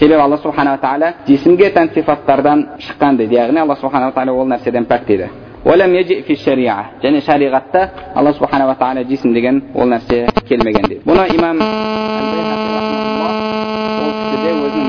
Себебі 0.00 0.20
алла 0.20 0.36
субханала 0.36 0.78
тағала 0.82 1.12
жисімге 1.28 1.70
тән 1.70 1.94
сипаттардан 1.94 2.66
шыққан 2.78 3.16
дейді. 3.16 3.34
Яғни 3.36 3.60
алла 3.60 3.76
субханала 3.76 4.12
тағала 4.12 4.32
ол 4.32 4.46
нәрседен 4.48 4.84
пәк 4.84 5.06
дейді. 5.06 5.28
Және 5.64 7.20
шариғатта 7.26 7.88
алла 8.14 8.32
субханала 8.32 8.74
тағала 8.80 9.08
жисім 9.08 9.34
деген 9.34 9.62
ол 9.74 9.88
нәрсе 9.88 10.26
келмеген 10.48 10.88
дейді 10.88 11.02
бұны 11.06 11.28
имам 11.36 11.58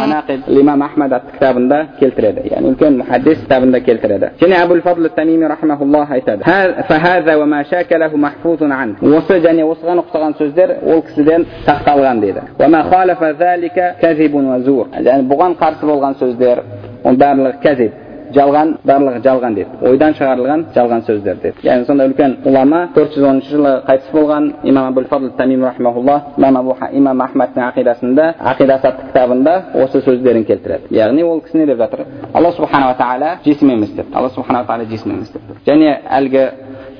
манақиб 0.03 0.49
имам 0.59 0.81
ахмад 0.81 1.13
атты 1.13 1.31
кітабында 1.37 1.77
келтіреді 1.99 2.41
яғни 2.51 2.71
үлкен 2.73 2.97
мұхаддис 3.01 3.37
кітабында 3.43 3.79
келтіреді 3.85 4.29
және 4.41 4.55
әбул 4.63 4.81
фадл 4.81 5.07
тамими 5.15 5.45
рахмауллах 5.47 6.11
айтады 6.11 6.43
осы 9.17 9.39
және 9.45 9.63
осыған 9.63 10.03
ұқсаған 10.03 10.37
сөздер 10.39 10.77
ол 10.85 11.01
кісіден 11.07 11.45
сақталған 11.67 12.21
дейді 12.21 12.41
және 15.03 15.23
бұған 15.31 15.57
қарсы 15.59 15.85
болған 15.85 16.17
сөздер 16.19 16.63
ол 17.03 17.15
барлығы 17.15 17.61
кәзиб 17.63 18.02
жалған 18.35 18.73
барлығы 18.87 19.21
жалған 19.25 19.55
деді 19.57 19.89
ойдан 19.89 20.15
шығарылған 20.17 20.65
жалған 20.75 21.03
сөздер 21.07 21.37
деді 21.43 21.67
яғни 21.67 21.85
сондай 21.87 22.09
үлкен 22.09 22.35
ғұлама 22.45 22.81
төрт 22.95 23.15
жүз 23.15 23.27
оныншы 23.29 23.51
жылы 23.53 23.73
қайтыс 23.87 24.11
болған 24.13 24.49
имам 24.63 24.89
абул 24.91 25.05
фадл 25.11 25.29
тамим 25.37 25.63
рахмаулла 25.63 26.17
имам 26.37 26.57
абу 26.57 26.75
имам 26.91 27.21
ахмадтың 27.21 27.63
ақидасында 27.69 28.27
ақидасы 28.53 28.87
атты 28.89 29.07
кітабында 29.11 29.55
осы 29.85 30.01
сөздерін 30.01 30.45
келтіреді 30.49 30.95
яғни 30.97 31.23
ол 31.23 31.41
кісі 31.45 31.57
не 31.57 31.65
деп 31.65 31.77
жатыр 31.77 32.05
алла 32.33 32.51
субханала 32.51 32.97
тағала 32.99 33.37
жесім 33.45 33.71
емес 33.77 33.95
деп 33.95 34.15
алла 34.15 34.29
субханала 34.29 34.65
тағала 34.67 34.89
жесім 34.89 35.17
емес 35.17 35.31
деп 35.33 35.67
және 35.67 35.97
әлгі 36.19 36.45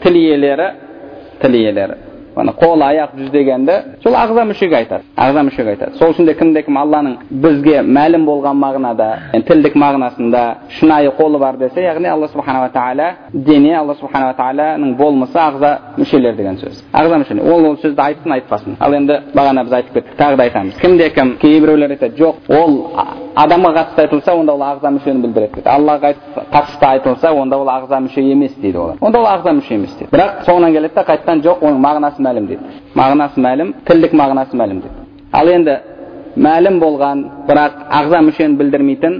тіл 0.04 0.16
иелері 0.16 0.72
тіл 1.42 1.56
иелері 1.62 2.13
ана 2.36 2.54
қол 2.54 2.82
аяқ 2.82 3.16
жүз 3.18 3.32
дегенді 3.32 3.74
сол 4.04 4.16
ағза 4.16 4.46
мүшеге 4.50 4.76
айтады 4.82 5.04
ағза 5.18 5.44
мүшеге 5.48 5.74
айтады 5.76 5.98
сол 5.98 6.14
үшін 6.14 6.26
де 6.26 6.34
кімде 6.34 6.64
кім 6.64 6.78
алланың 6.78 7.18
бізге 7.30 7.82
мәлім 7.82 8.26
болған 8.26 8.58
мағынада 8.64 9.10
тілдік 9.48 9.76
мағынасында 9.76 10.44
шынайы 10.80 11.12
қолы 11.18 11.40
бар 11.40 11.58
десе 11.58 11.84
яғни 11.84 12.10
алла 12.10 12.28
субханала 12.28 12.70
тағала 12.74 13.10
дене 13.34 13.76
алла 13.78 13.96
субханала 13.96 14.34
тағаланың 14.38 14.96
болмысы 14.98 15.38
ағза 15.38 15.74
мүшелер 15.98 16.36
деген 16.36 16.58
сөз 16.62 16.84
ағза 16.94 17.22
мүшелер 17.24 17.52
ол 17.54 17.66
ол 17.72 17.78
сөзді 17.84 18.02
айтсын 18.08 18.38
айтпасын 18.38 18.78
ал 18.80 18.94
енді 18.94 19.20
бағана 19.36 19.64
біз 19.64 19.74
айтып 19.80 19.94
кеттік 19.94 20.18
тағы 20.18 20.38
да 20.38 20.44
айтамыз 20.44 20.80
кімде 20.82 21.10
кім 21.10 21.38
кейбіреулер 21.42 21.96
айтады 21.98 22.18
жоқ 22.18 22.50
ол 22.50 22.80
адамға 23.36 23.72
қатысты 23.78 24.02
айтылса 24.04 24.34
онда 24.38 24.54
ол 24.54 24.62
ағза 24.62 24.92
мүшені 24.94 25.22
білдіреді 25.24 25.56
дейді 25.56 25.70
аллаға 25.70 26.14
қатысты 26.54 26.86
айтылса 26.86 27.32
онда 27.34 27.58
ол 27.58 27.70
ағза 27.70 28.00
мүше 28.06 28.22
емес 28.22 28.54
дейді 28.62 28.78
олар 28.78 28.98
онда 29.02 29.20
ол 29.20 29.28
ағза 29.32 29.54
мүше 29.58 29.74
емес 29.74 29.96
дейді 29.98 30.12
бірақ 30.14 30.44
соңынан 30.46 30.74
келеді 30.76 30.94
да 30.96 31.06
қайтадан 31.08 31.42
жоқ 31.48 31.64
оның 31.66 31.80
мағынасы 31.82 32.23
мәлім 32.26 32.48
дейді. 32.50 32.78
Мағынасы 32.96 33.44
мәлім 33.48 33.74
тілдік 33.88 34.14
мағынасы 34.20 34.58
мәлім 34.60 34.82
дейді. 34.84 35.08
Ал 35.32 35.50
енді 35.50 35.78
мәлім 36.38 36.80
болған 36.82 37.26
бірақ 37.48 37.84
ағза 38.02 38.22
мүшені 38.28 38.58
білдірмейтін 38.58 39.20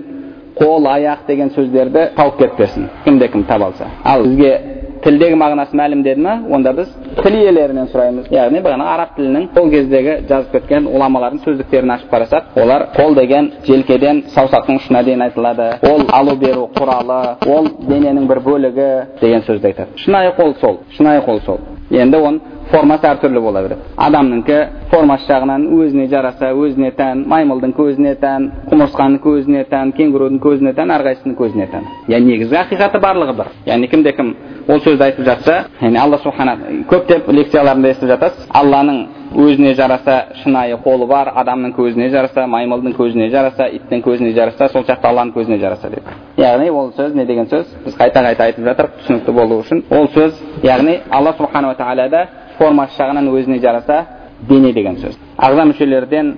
қол 0.58 0.88
аяқ 0.90 1.26
деген 1.28 1.50
сөздерді 1.54 2.12
тауып 2.18 2.38
кетпесін 2.38 2.90
кімде 3.06 3.28
кім 3.28 3.44
таба 3.44 3.72
алса. 3.72 3.90
Ал 4.04 4.24
бізге 4.24 4.60
тілдегі 5.04 5.36
мағынасы 5.36 5.76
мәлім 5.76 6.04
деді 6.04 6.22
ма 6.22 6.36
онда 6.52 6.74
біз 6.74 6.88
тіл 7.18 7.36
иелерінен 7.36 7.90
сұраймыз. 7.92 8.30
Яғни 8.32 8.62
бағана 8.64 8.88
араб 8.94 9.18
тілінің 9.18 9.50
сол 9.56 9.70
кездегі 9.72 10.16
жазып 10.30 10.54
кеткен 10.56 10.88
ғұламалардың 10.94 11.42
сөздіктерін 11.44 11.94
ашып 11.98 12.14
қарасақ 12.14 12.62
олар 12.64 12.88
қол 12.96 13.16
деген 13.18 13.52
желкеден 13.68 14.24
саусақтың 14.36 14.80
ұшына 14.80 15.04
дейін 15.04 15.26
айтылады. 15.28 15.70
Ол 15.90 16.06
алу 16.08 16.38
беру 16.40 16.70
құралы 16.76 17.20
ол 17.48 17.70
дененің 17.90 18.28
бір 18.30 18.44
бөлігі 18.48 18.90
деген 19.22 19.44
сөзді 19.48 19.74
айтады. 19.74 19.98
Шынайы 20.06 20.34
қол 20.38 20.56
сол 20.62 20.80
шынайы 20.98 21.22
қол 21.26 21.42
сол. 21.46 21.60
Енді 21.94 22.18
оның 22.18 22.40
формасы 22.72 23.08
әртүрлі 23.10 23.42
бола 23.44 23.62
береді 23.66 23.82
адамнікі 24.06 24.58
формасы 24.92 25.28
жағынан 25.30 25.66
өзіне 25.78 26.08
жараса 26.12 26.52
өзіне 26.58 26.92
тән 26.98 27.24
маймылдың 27.30 27.74
көзіне 27.78 28.16
тән 28.22 28.48
құмырсқаның 28.72 29.20
көзіне 29.26 29.66
тән 29.72 29.92
кенгурудың 29.98 30.40
көзіне 30.44 30.74
тән 30.78 30.94
әрқайсысының 30.98 31.36
көзіне 31.42 31.68
тән 31.74 31.90
яғни 32.14 32.34
негізгі 32.34 32.60
ақиқаты 32.64 33.02
барлығы 33.04 33.36
бір 33.40 33.52
яғни 33.68 33.90
кімде 33.92 34.16
кім 34.18 34.34
ол 34.68 34.80
сөзді 34.80 35.10
айтып 35.10 35.28
жатса 35.28 35.60
яғни 35.82 36.02
алла 36.02 36.22
субхана 36.24 36.58
көптеп 36.90 37.30
лекцияларында 37.30 37.94
естіп 37.94 38.14
жатасыз 38.16 38.48
алланың 38.62 39.04
өзіне 39.34 39.74
жараса 39.74 40.16
шынайы 40.44 40.78
қолы 40.84 41.08
бар 41.08 41.32
адамның 41.42 41.74
көзіне 41.74 42.10
жараса 42.14 42.46
маймылдың 42.48 42.94
көзіне 42.98 43.30
жараса 43.34 43.68
иттің 43.78 44.04
көзіне 44.06 44.34
жараса 44.36 44.68
сол 44.70 44.86
сияқты 44.86 45.10
алланың 45.10 45.34
көзіне 45.34 45.60
жараса 45.60 45.90
деп 45.90 46.10
яғни 46.38 46.70
ол 46.70 46.92
сөз 46.98 47.16
не 47.16 47.26
деген 47.26 47.50
сөз 47.50 47.66
біз 47.86 47.98
қайта 47.98 48.24
қайта 48.28 48.44
айтып 48.44 48.66
жатырмық 48.70 49.02
түсінікті 49.02 49.32
болу 49.34 49.60
үшін 49.64 49.84
ол 49.90 50.08
сөз 50.14 50.38
яғни 50.64 51.00
алла 51.10 51.34
субханала 51.38 51.76
тағалада 51.80 52.26
формасы 52.60 52.98
жағынан 53.00 53.30
өзіне 53.34 53.60
жараса 53.60 54.06
дене 54.50 54.74
деген 54.74 55.02
сөз 55.02 55.18
ағза 55.38 55.66
мүшелерден 55.72 56.34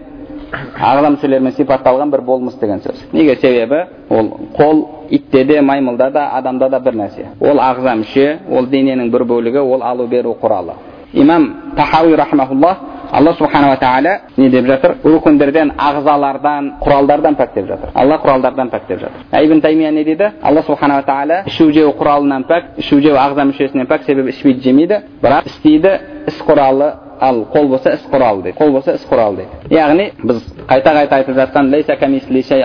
ағза 0.79 1.11
мүшелерімен 1.17 1.55
сипатталған 1.57 2.11
бір 2.11 2.21
болмыс 2.21 2.55
деген 2.61 2.79
сөз 2.79 3.05
неге 3.13 3.35
себебі 3.35 3.85
ол 4.09 4.31
қол 4.57 4.85
итте 5.09 5.43
де 5.43 5.61
маймылда 5.61 6.09
да 6.11 6.29
адамда 6.37 6.69
да 6.69 6.79
бір 6.79 6.95
нәрсе 7.03 7.27
ол 7.39 7.59
ағза 7.59 7.95
мүше 7.99 8.27
ол 8.49 8.67
дененің 8.67 9.11
бір 9.11 9.25
бөлігі 9.25 9.59
ол 9.59 9.83
алу 9.83 10.07
беру 10.07 10.35
құралы 10.41 10.73
имам 11.15 11.73
тахауи 11.75 12.15
рахмаулла 12.15 12.77
алла 13.11 13.33
субханала 13.33 13.77
тағала 13.77 14.19
не 14.37 14.49
деп 14.49 14.65
жатыр 14.65 14.95
рукіндерден 15.03 15.71
ағзалардан 15.77 16.71
құралдардан 16.81 17.37
пәк 17.39 17.53
деп 17.55 17.67
жатыр 17.67 17.89
алла 17.93 18.17
құралдардан 18.23 18.69
пәк 18.69 18.87
деп 18.87 18.99
жатыр 18.99 19.45
ибн 19.45 19.61
таймия 19.61 19.91
не 19.91 20.03
дейді 20.03 20.31
алла 20.41 20.63
субханала 20.63 21.03
тағала 21.03 21.43
ішу 21.47 21.71
жеу 21.71 21.93
құралынан 21.99 22.45
пәк 22.49 22.77
ішу 22.77 22.99
жеу 23.01 23.15
ағза 23.15 23.45
мүшесінен 23.51 23.87
пәк 23.87 24.05
себебі 24.05 24.29
ішпейді 24.29 24.61
жемейді 24.69 25.01
бірақ 25.23 25.45
істейді 25.45 25.99
іс 26.27 26.41
құралы 26.47 26.91
ал 27.19 27.45
қол 27.53 27.67
болса 27.69 27.93
іс 27.95 28.03
құралы 28.11 28.43
дейді 28.43 28.57
қол 28.57 28.71
болса 28.71 28.95
іс 28.95 29.07
құралы 29.09 29.43
дейді 29.43 29.75
яғни 29.75 30.11
біз 30.23 30.43
қайта 30.67 30.93
қайта 30.97 31.15
айтып 31.15 31.35
жатқан 31.37 31.71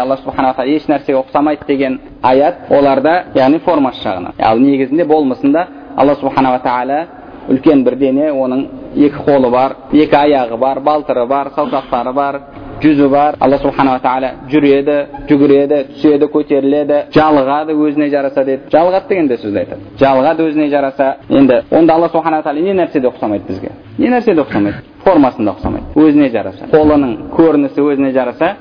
алла 0.00 0.16
субханала 0.16 0.54
тағала 0.54 0.74
еш 0.76 0.88
нәрсеге 0.88 1.22
ұқсамайды 1.22 1.66
деген 1.66 2.00
аят 2.22 2.70
оларда 2.70 3.24
яғни 3.34 3.60
формасы 3.60 4.02
жағынан 4.02 4.32
ал 4.38 4.58
негізінде 4.58 5.04
болмысында 5.04 5.66
алла 5.96 6.14
субханала 6.16 6.58
тағала 6.58 7.06
үлкен 7.48 7.84
бір 7.84 7.96
дене 7.96 8.30
оның 8.30 8.66
екі 8.96 9.24
қолы 9.26 9.50
бар 9.50 9.76
екі 9.92 10.16
аяғы 10.16 10.58
бар 10.58 10.80
балтыры 10.80 11.26
бар 11.26 11.52
саусақтары 11.56 12.12
бар 12.12 12.40
жүзі 12.80 13.08
бар. 13.08 13.36
Алла 13.40 13.58
субханала 13.58 14.00
тағала 14.00 14.30
жүреді 14.50 14.96
жүгіреді 15.28 15.80
түседі 15.90 16.28
көтеріледі 16.32 17.00
жалығады 17.14 17.76
өзіне 17.76 18.08
жараса 18.10 18.44
деді 18.44 18.70
жалығады 18.72 19.08
деген 19.08 19.28
де 19.28 19.36
сөзді 19.36 19.58
айтады. 19.58 19.80
Жалығады 20.00 20.46
өзіне 20.48 20.68
жараса. 20.70 21.16
Енді 21.28 21.60
онда 21.70 21.94
алла 21.94 22.08
субханала 22.08 22.42
тағала 22.42 22.64
не 22.64 22.74
нәрседе 22.74 23.10
ұқсамайды 23.10 23.46
бізге? 23.48 23.72
Не 23.98 24.10
нәрседе 24.10 24.40
ұқсамайды? 24.40 24.82
Формасында 25.04 25.56
ұқсамайды. 25.58 25.92
Өзіне 25.94 26.30
жараса. 26.30 26.70
Қолының 26.72 27.16
көрінісі 27.36 27.84
өзіне 27.84 28.12
жараса 28.16 28.54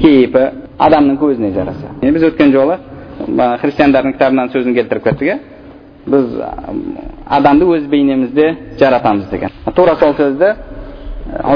кейпі 0.00 0.48
адамның 0.78 1.18
көзіне 1.20 1.52
жараса. 1.52 1.92
Біз 2.02 2.28
өткен 2.30 2.52
жолы 2.52 2.78
христиандардың 3.62 4.16
кітабынан 4.16 4.50
сөзін 4.52 4.74
келтіріп 4.74 5.04
кеттік 5.04 5.28
иә 5.28 5.38
біз 6.06 6.36
адамды 7.26 7.66
өз 7.76 7.86
бейнемізде 7.88 8.56
жаратамыз 8.78 9.28
деген 9.30 9.50
тура 9.76 9.94
сол 10.00 10.14
сөзді 10.18 10.54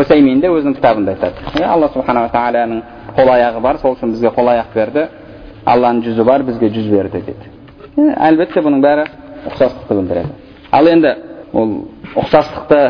усаймин 0.01 0.41
де 0.41 0.49
өзінің 0.49 0.77
кітабында 0.79 1.17
айтады 1.17 1.65
алла 1.65 1.89
субханала 1.95 2.31
тағаланың 2.35 2.83
қол 3.17 3.31
аяғы 3.35 3.61
бар 3.61 3.79
сол 3.83 3.97
үшін 3.97 4.13
бізге 4.15 4.31
қол 4.37 4.51
аяқ 4.53 4.75
берді 4.75 5.09
алланың 5.67 6.05
жүзі 6.07 6.25
бар 6.25 6.45
бізге 6.47 6.71
жүз 6.71 6.91
берді 6.93 7.23
дейді 7.27 8.13
әлбетте 8.29 8.63
бұның 8.63 8.83
бәрі 8.85 9.09
ұқсастықты 9.51 9.99
білдіреді 9.99 10.29
ал 10.71 10.91
енді 10.93 11.15
ол 11.53 11.73
ұқсастықты 12.15 12.81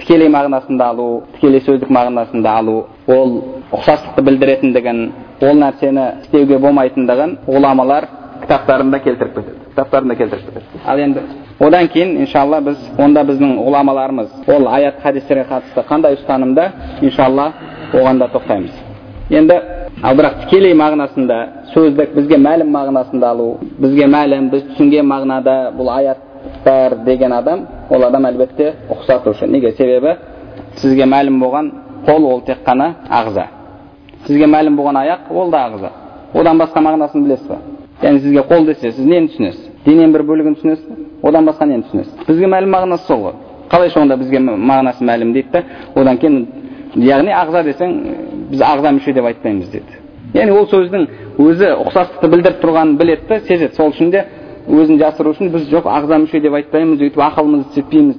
тікелей 0.00 0.30
мағынасында 0.32 0.88
алу 0.94 1.08
тікелей 1.34 1.60
сөздік 1.66 1.90
мағынасында 1.92 2.56
алу 2.62 2.76
ол 3.06 3.36
ұқсастықты 3.72 4.24
білдіретіндігін 4.28 5.02
ол 5.42 5.58
нәрсені 5.64 6.06
істеуге 6.22 6.58
болмайтындығын 6.62 7.36
ғұламалар 7.48 8.08
кітаптарында 8.44 9.02
келтіріп 9.04 9.34
кетеді 9.40 9.61
кітаптарында 9.72 10.14
келтіріп 10.14 10.46
кетеді 10.46 10.84
ал 10.86 10.98
енді 10.98 11.20
одан 11.60 11.88
кейін 11.88 12.16
иншалла 12.20 12.60
біз 12.60 12.76
онда 12.98 13.24
біздің 13.24 13.56
ғұламаларымыз 13.66 14.48
ол 14.54 14.66
аят 14.68 15.00
хадистерге 15.02 15.46
қатысты 15.50 15.84
қандай 15.88 16.16
ұстанымда 16.18 16.68
иншалла 17.00 17.52
оған 17.92 18.18
да 18.18 18.28
тоқтаймыз 18.34 18.72
енді 19.30 19.60
ал 20.02 20.16
бірақ 20.16 20.40
тікелей 20.44 20.74
мағынасында 20.74 21.38
сөздік 21.72 22.14
бізге 22.16 22.38
мәлім 22.42 22.72
мағынасында 22.74 23.30
алу 23.30 23.48
бізге 23.78 24.06
мәлім 24.10 24.50
біз 24.52 24.66
түсінген 24.72 25.06
мағынада 25.08 25.56
бұл 25.78 25.90
аяттар 25.96 26.96
деген 27.06 27.32
адам 27.32 27.66
ол 27.90 28.04
адам 28.04 28.26
әлбетте 28.28 28.72
ұқсатушы 28.90 29.46
неге 29.46 29.72
себебі 29.72 30.16
сізге 30.76 31.06
мәлім 31.06 31.40
болған 31.40 31.72
қол 32.06 32.26
ол 32.32 32.40
тек 32.46 32.64
қана 32.66 32.94
ағза 33.08 33.46
сізге 34.26 34.46
мәлім 34.46 34.76
болған 34.76 35.00
аяқ 35.04 35.30
ол 35.30 35.50
да 35.50 35.66
ағза 35.68 35.92
одан 36.34 36.58
басқа 36.58 36.80
мағынасын 36.80 37.24
білесіз 37.24 37.48
ба 37.48 37.58
яғни 38.02 38.20
сізге 38.20 38.42
қол 38.50 38.66
десе 38.66 38.92
сіз 38.92 39.06
нені 39.06 39.28
түсінесіз 39.28 39.68
дененің 39.86 40.12
бір 40.12 40.24
бөлігін 40.26 40.56
түсінесіз 40.58 40.84
одан 41.22 41.46
басқа 41.46 41.66
нені 41.66 41.84
түсінесіз 41.86 42.26
бізге 42.26 42.50
мәлім 42.50 42.74
мағынасы 42.74 43.06
сол 43.06 43.22
ғой 43.26 43.34
қалайша 43.70 44.02
онда 44.02 44.16
бізге 44.16 44.40
мағынасы 44.40 45.04
мәлім 45.06 45.32
дейді 45.32 45.48
да 45.52 45.62
одан 45.94 46.18
кейін 46.18 46.46
яғни 46.96 47.32
ағза 47.32 47.62
десең 47.68 47.94
біз 48.50 48.62
ағза 48.66 48.92
мүше 48.98 49.14
деп 49.14 49.28
айтпаймыз 49.30 49.70
деді 49.70 50.00
яғни 50.34 50.56
ол 50.56 50.66
сөздің 50.66 51.06
өзі 51.38 51.70
ұқсастықты 51.86 52.30
білдіріп 52.32 52.60
тұрғанын 52.62 52.98
біледі 52.98 53.28
да 53.28 53.40
сезеді 53.40 53.74
сол 53.76 53.92
үшін 53.92 54.10
де 54.10 54.26
өзін 54.68 54.98
жасыру 55.00 55.32
үшін 55.32 55.52
біз 55.54 55.68
жоқ 55.70 55.88
ағза 55.88 56.18
мүше 56.24 56.40
деп 56.40 56.54
айтпаймыз 56.58 57.00
өйтіп 57.00 57.22
ақылымызды 57.28 57.70
істетпейміз 57.70 58.16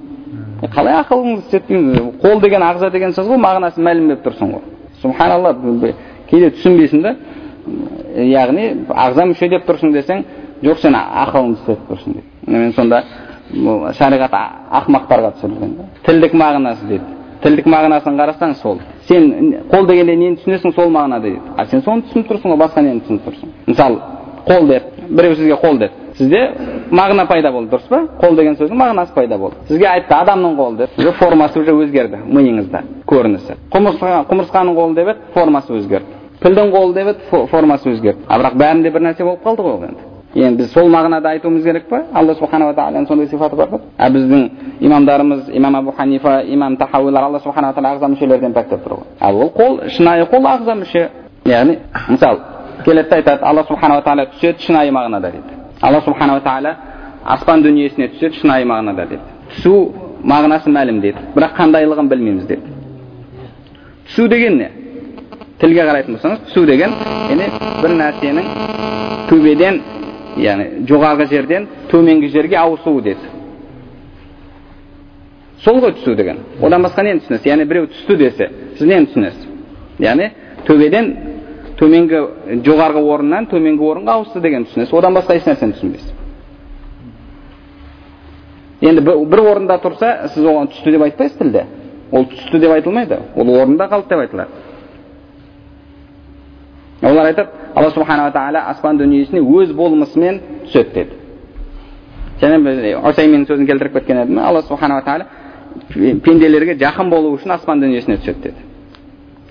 қалай 0.74 0.98
ақылыңызды 1.04 1.46
істетпейміз 1.46 2.02
қол 2.24 2.42
деген 2.42 2.64
ағза 2.64 2.90
деген 2.92 3.14
сөз 3.14 3.30
ғой 3.30 3.40
мағынасын 3.44 3.84
мәлімдеп 3.84 4.26
тұрсың 4.26 4.54
ғой 4.54 4.62
субханалла 5.02 5.54
кейде 6.30 6.50
түсінбейсің 6.58 7.02
да 7.04 7.16
яғни 8.16 8.70
ағза 8.90 9.26
мүше 9.30 9.50
деп 9.50 9.68
тұрсың 9.68 9.94
десең 9.96 10.24
жоқ 10.64 10.80
сен 10.84 10.96
ақылыңды 10.98 11.60
істетіп 11.60 11.90
тұрсың 11.92 12.18
дейді 12.18 12.58
мен 12.58 12.74
сонда 12.74 13.04
шариғат 14.00 14.38
ақымақтарға 14.82 15.34
түсірілген 15.38 15.76
тілдік 16.06 16.34
мағынасы 16.34 16.88
дейді 16.90 17.20
тілдік 17.44 17.68
мағынасын 17.68 18.20
қарасаң 18.20 18.56
сол 18.62 18.80
сен 19.08 19.58
қол 19.72 19.88
дегенде 19.88 20.16
нені 20.16 20.38
түсінесің 20.42 20.76
сол 20.76 20.90
мағынада 20.90 21.28
дейді 21.28 21.42
а 21.58 21.66
сен 21.66 21.84
соны 21.84 22.06
түсініп 22.08 22.32
тұрсың 22.32 22.54
ғой 22.54 22.62
басқа 22.64 22.84
нені 22.86 23.04
түсініп 23.04 23.28
тұрсың 23.28 23.54
мысалы 23.68 24.00
қол 24.48 24.68
деп 24.68 24.84
біреу 25.10 25.36
сізге 25.36 25.60
қол 25.64 25.78
деді 25.80 26.04
сізде 26.18 26.42
мағына 26.92 27.28
пайда 27.28 27.52
болды 27.52 27.76
дұрыс 27.76 27.88
па 27.90 28.02
қол 28.22 28.36
деген 28.38 28.56
сөздің 28.56 28.80
мағынасы 28.80 29.14
пайда 29.14 29.38
болды 29.38 29.56
сізге 29.68 29.88
айтты 29.90 30.16
адамның 30.16 30.58
қолы 30.58 30.78
деп 30.78 31.16
формасы 31.20 31.60
уже 31.60 31.74
өзгерді 31.74 32.20
миыңызда 32.26 32.84
көрінісі 33.10 33.58
құмырсқаның 33.74 34.76
қолы 34.78 34.96
деп 34.96 35.14
еді 35.14 35.34
формасы 35.34 35.74
өзгерді 35.74 36.23
пілдің 36.44 36.72
қолы 36.74 36.94
деп 36.94 37.08
еді 37.14 37.48
формасы 37.52 37.90
өзгерді 37.94 38.28
а 38.28 38.40
бірақ 38.40 38.58
бәрінде 38.60 38.92
бір 38.92 39.02
нәрсе 39.08 39.24
болып 39.24 39.44
қалды 39.46 39.64
ғой 39.64 39.88
енді 39.88 40.14
енді 40.36 40.64
біз 40.64 40.72
сол 40.74 40.90
мағынада 40.90 41.30
айтуымыз 41.30 41.64
керек 41.64 41.88
па 41.90 42.02
алла 42.14 42.36
субханала 42.36 42.74
тағаланың 42.74 43.08
сондай 43.08 43.28
сипаты 43.28 43.56
бар 43.56 43.70
ғой 43.70 43.80
а 43.98 44.10
біздің 44.10 44.50
имамдарымыз 44.82 45.50
имам 45.54 45.76
абу 45.76 45.92
ханифа 45.92 46.42
имам 46.46 46.78
тахауилар 46.78 47.24
алла 47.24 47.40
субханала 47.40 47.74
тағала 47.74 47.96
ағза 47.96 48.10
мүшелерден 48.16 48.54
пәк 48.54 48.70
деп 48.70 48.84
тұр 48.84 48.98
ғой 48.98 49.06
ал 49.20 49.36
ол 49.36 49.52
қол 49.56 49.80
шынайы 49.90 50.26
қол 50.32 50.48
ағза 50.48 50.76
мүше 50.76 51.10
яғни 51.46 51.78
мысалы 52.10 52.40
келеді 52.86 53.10
да 53.10 53.16
айтады 53.16 53.44
алла 53.44 53.64
субханала 53.64 54.02
тағала 54.02 54.26
түседі 54.34 54.66
шынайы 54.66 54.92
мағынада 54.92 55.32
дейді 55.32 55.60
алла 55.82 56.02
субханала 56.02 56.42
тағала 56.42 56.76
аспан 57.24 57.62
дүниесіне 57.64 58.10
түседі 58.16 58.42
шынайы 58.42 58.66
мағынада 58.66 59.08
дейді 59.08 59.24
түсу 59.56 59.94
мағынасы 60.24 60.70
мәлім 60.70 61.02
дейді 61.02 61.28
бірақ 61.36 61.56
қандайлығын 61.60 62.10
білмейміз 62.10 62.48
дейді 62.48 62.62
түсу 64.08 64.28
деген 64.28 64.58
не 64.58 64.83
тілге 65.64 65.84
қарайтын 65.88 66.18
болсаңыз 66.18 66.40
түсу 66.50 66.66
деген 66.68 66.92
яғни 67.32 67.46
бір 67.84 67.94
нәрсенің 68.02 68.46
төбеден 69.30 69.78
яғни 70.44 70.66
жоғарғы 70.90 71.30
жерден 71.32 71.68
төменгі 71.92 72.30
жерге 72.34 72.58
ауысуы 72.60 73.02
деді 73.06 73.30
сол 75.64 75.80
ғой 75.80 75.94
түсу 76.00 76.16
деген 76.20 76.42
одан 76.62 76.84
басқа 76.84 77.06
нені 77.08 77.24
түсінесіз 77.24 77.48
яғни 77.48 77.68
біреу 77.70 77.88
түсті 77.94 78.18
десе 78.20 78.50
сіз 78.78 78.88
нені 78.88 79.08
түсінесіз 79.14 79.46
яғни 80.04 80.32
төбеден 80.68 81.14
төменгі 81.80 82.20
жоғарғы 82.66 83.06
орыннан 83.14 83.48
төменгі 83.52 83.88
орынға 83.88 84.18
ауысты 84.18 84.44
деген 84.44 84.68
түсінесіз 84.68 84.94
одан 85.00 85.16
басқа 85.16 85.38
ешнәрсені 85.40 85.78
түсінбейсіз 85.78 86.12
енді 88.84 89.02
бір 89.08 89.46
орында 89.48 89.80
тұрса 89.80 90.12
сіз 90.34 90.44
оған 90.44 90.68
түсті 90.74 90.92
деп 90.92 91.08
айтпайсыз 91.08 91.40
тілде 91.40 91.66
ол 92.12 92.28
түсті 92.28 92.60
деп 92.60 92.76
айтылмайды 92.76 93.20
ол 93.36 93.56
орнында 93.62 93.88
қалды 93.88 94.10
деп 94.12 94.26
айтылады 94.26 94.63
олар 97.04 97.26
айтады 97.26 97.50
алла 97.76 97.92
субханала 97.92 98.32
тағала 98.32 98.60
аспан 98.72 98.98
дүниесіне 98.98 99.42
өз 99.42 99.74
болмысымен 99.76 100.40
түседі 100.66 100.94
деді 100.94 101.12
және 102.42 102.96
усайменнің 103.10 103.48
сөзін 103.48 103.68
келтіріп 103.68 103.94
кеткен 104.00 104.22
едім 104.24 104.40
алла 104.40 104.62
субханала 104.62 105.02
тағала 105.02 105.26
пенделерге 106.24 106.78
жақын 106.80 107.10
болу 107.10 107.36
үшін 107.38 107.52
аспан 107.58 107.82
дүниесіне 107.82 108.18
түседі 108.18 108.42
деді 108.44 108.56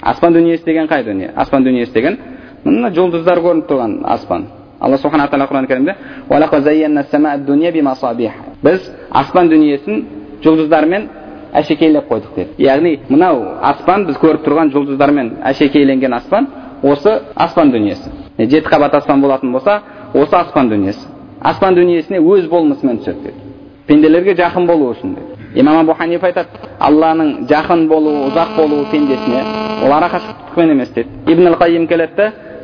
аспан 0.00 0.32
дүниесі 0.32 0.64
деген 0.64 0.88
қай 0.88 1.04
дүние 1.04 1.32
аспан 1.36 1.64
дүниесі 1.64 1.92
деген 1.92 2.18
мына 2.64 2.90
жұлдыздар 2.94 3.38
көрініп 3.42 3.68
тұрған 3.68 3.98
аспан 4.04 4.46
алла 4.80 4.98
субхана 4.98 5.28
тағала 5.28 5.48
құран 5.50 5.66
кәрімде 5.66 5.94
біз 8.62 8.90
аспан 9.10 9.48
дүниесін 9.48 10.04
жұлдыздармен 10.42 11.08
әшекейлеп 11.54 12.08
қойдық 12.10 12.34
деді 12.36 12.64
яғни 12.64 12.92
мынау 13.08 13.42
аспан 13.62 14.06
біз 14.06 14.16
көріп 14.22 14.44
тұрған 14.46 14.70
жұлдыздармен 14.74 15.30
әшекейленген 15.50 16.14
аспан 16.16 16.46
осы 16.82 17.20
аспан 17.34 17.70
дүниесі. 17.70 18.10
Жеті 18.38 18.66
қабат 18.68 18.96
аспан 18.96 19.20
болатын 19.20 19.52
болса 19.52 19.80
осы 20.14 20.36
аспан 20.36 20.68
дүниесі. 20.68 21.06
Аспан 21.40 21.74
дүниесіне 21.74 22.20
өз 22.20 22.48
болмысымен 22.48 22.98
түседі 22.98 23.22
деді. 23.22 23.34
Пенделерге 23.86 24.34
жақын 24.34 24.66
болу 24.66 24.92
үшін 24.92 25.14
деді. 25.14 25.32
Имам 25.54 25.80
абу 25.82 25.94
ханифа 25.94 26.26
айтады 26.26 26.48
алланың 26.80 27.46
жақын 27.50 27.86
болуы 27.88 28.28
ұзақ 28.30 28.56
болуы 28.56 28.86
пендесіне 28.90 29.42
ол 29.84 29.92
арақашықтықпен 29.92 30.70
емес 30.70 30.88
дейді 30.94 31.10
ибн 31.26 31.54
қайым 31.60 31.86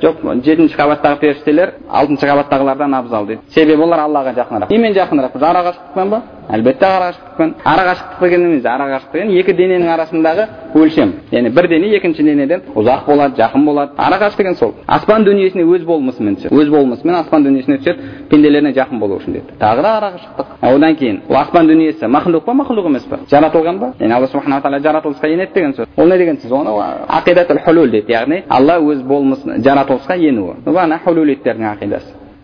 жоқ 0.03 0.25
жетінші 0.45 0.77
қабаттағы 0.77 1.21
періштелер 1.21 1.75
алтыншы 1.91 2.27
қабаттағылардан 2.27 2.99
абзал 2.99 3.27
дейді 3.27 3.41
себебі 3.55 3.83
олар 3.83 4.07
аллаға 4.07 4.35
жақынырақ 4.39 4.71
немен 4.71 4.95
жақынырақ 4.95 5.43
ара 5.43 5.63
қашықтықпен 5.69 6.11
ба 6.11 6.23
әлбетте 6.49 6.85
ара 6.85 7.13
қашықтықпен 7.13 7.55
ара 7.65 7.83
қашықтық 7.89 8.21
деген 8.21 8.51
не 8.51 8.69
ара 8.69 8.85
қашықтық 8.85 9.13
деген 9.13 9.31
екі 9.39 9.53
дененің 9.53 9.89
арасындағы 9.95 10.47
өлшем 10.75 11.13
яғни 11.31 11.51
бір 11.51 11.69
дене 11.69 11.97
екінші 11.97 12.23
денеден 12.23 12.63
ұзақ 12.75 13.07
болады 13.07 13.37
жақын 13.37 13.65
болады 13.65 13.93
ара 13.97 14.17
қашық 14.17 14.37
деген 14.39 14.55
сол 14.55 14.75
аспан 14.87 15.25
дүниесіне 15.25 15.65
өз 15.65 15.85
болмысымен 15.85 16.37
түседі 16.37 16.55
өз 16.55 16.71
болмысымен 16.71 17.15
аспан 17.15 17.45
дүниесіне 17.45 17.79
түседі 17.79 17.99
пенделеріне 18.31 18.73
жақын 18.73 18.99
болу 18.99 19.19
үшін 19.21 19.33
деді 19.33 19.59
тағы 19.61 19.83
да 19.83 19.97
ара 19.99 20.13
қашықтық 20.17 20.47
одан 20.75 20.97
кейін 20.97 21.21
ол 21.29 21.37
аспан 21.37 21.67
дүниесі 21.69 22.07
махлуқ 22.07 22.45
па 22.45 22.55
махлуқ 22.55 22.87
емес 22.87 23.05
па 23.11 23.19
жаратылған 23.31 23.79
ба 23.79 23.93
яғни 24.01 24.15
алла 24.15 24.27
субханала 24.27 24.63
тағала 24.63 24.81
жаратылысқа 24.81 25.29
енеді 25.29 25.53
деген 25.55 25.75
сөз 25.75 25.87
ол 25.97 26.07
не 26.07 26.19
деген 26.19 26.37
сөз 26.37 26.53
оны 26.53 26.71
ақидатул 27.09 27.59
хулул 27.65 27.91
дейді 27.91 28.13
яғни 28.13 28.43
алла 28.49 28.79
өз 28.81 29.03
болмысын 29.03 29.63
жаратылысқа 29.89 30.15
енуі 30.17 30.55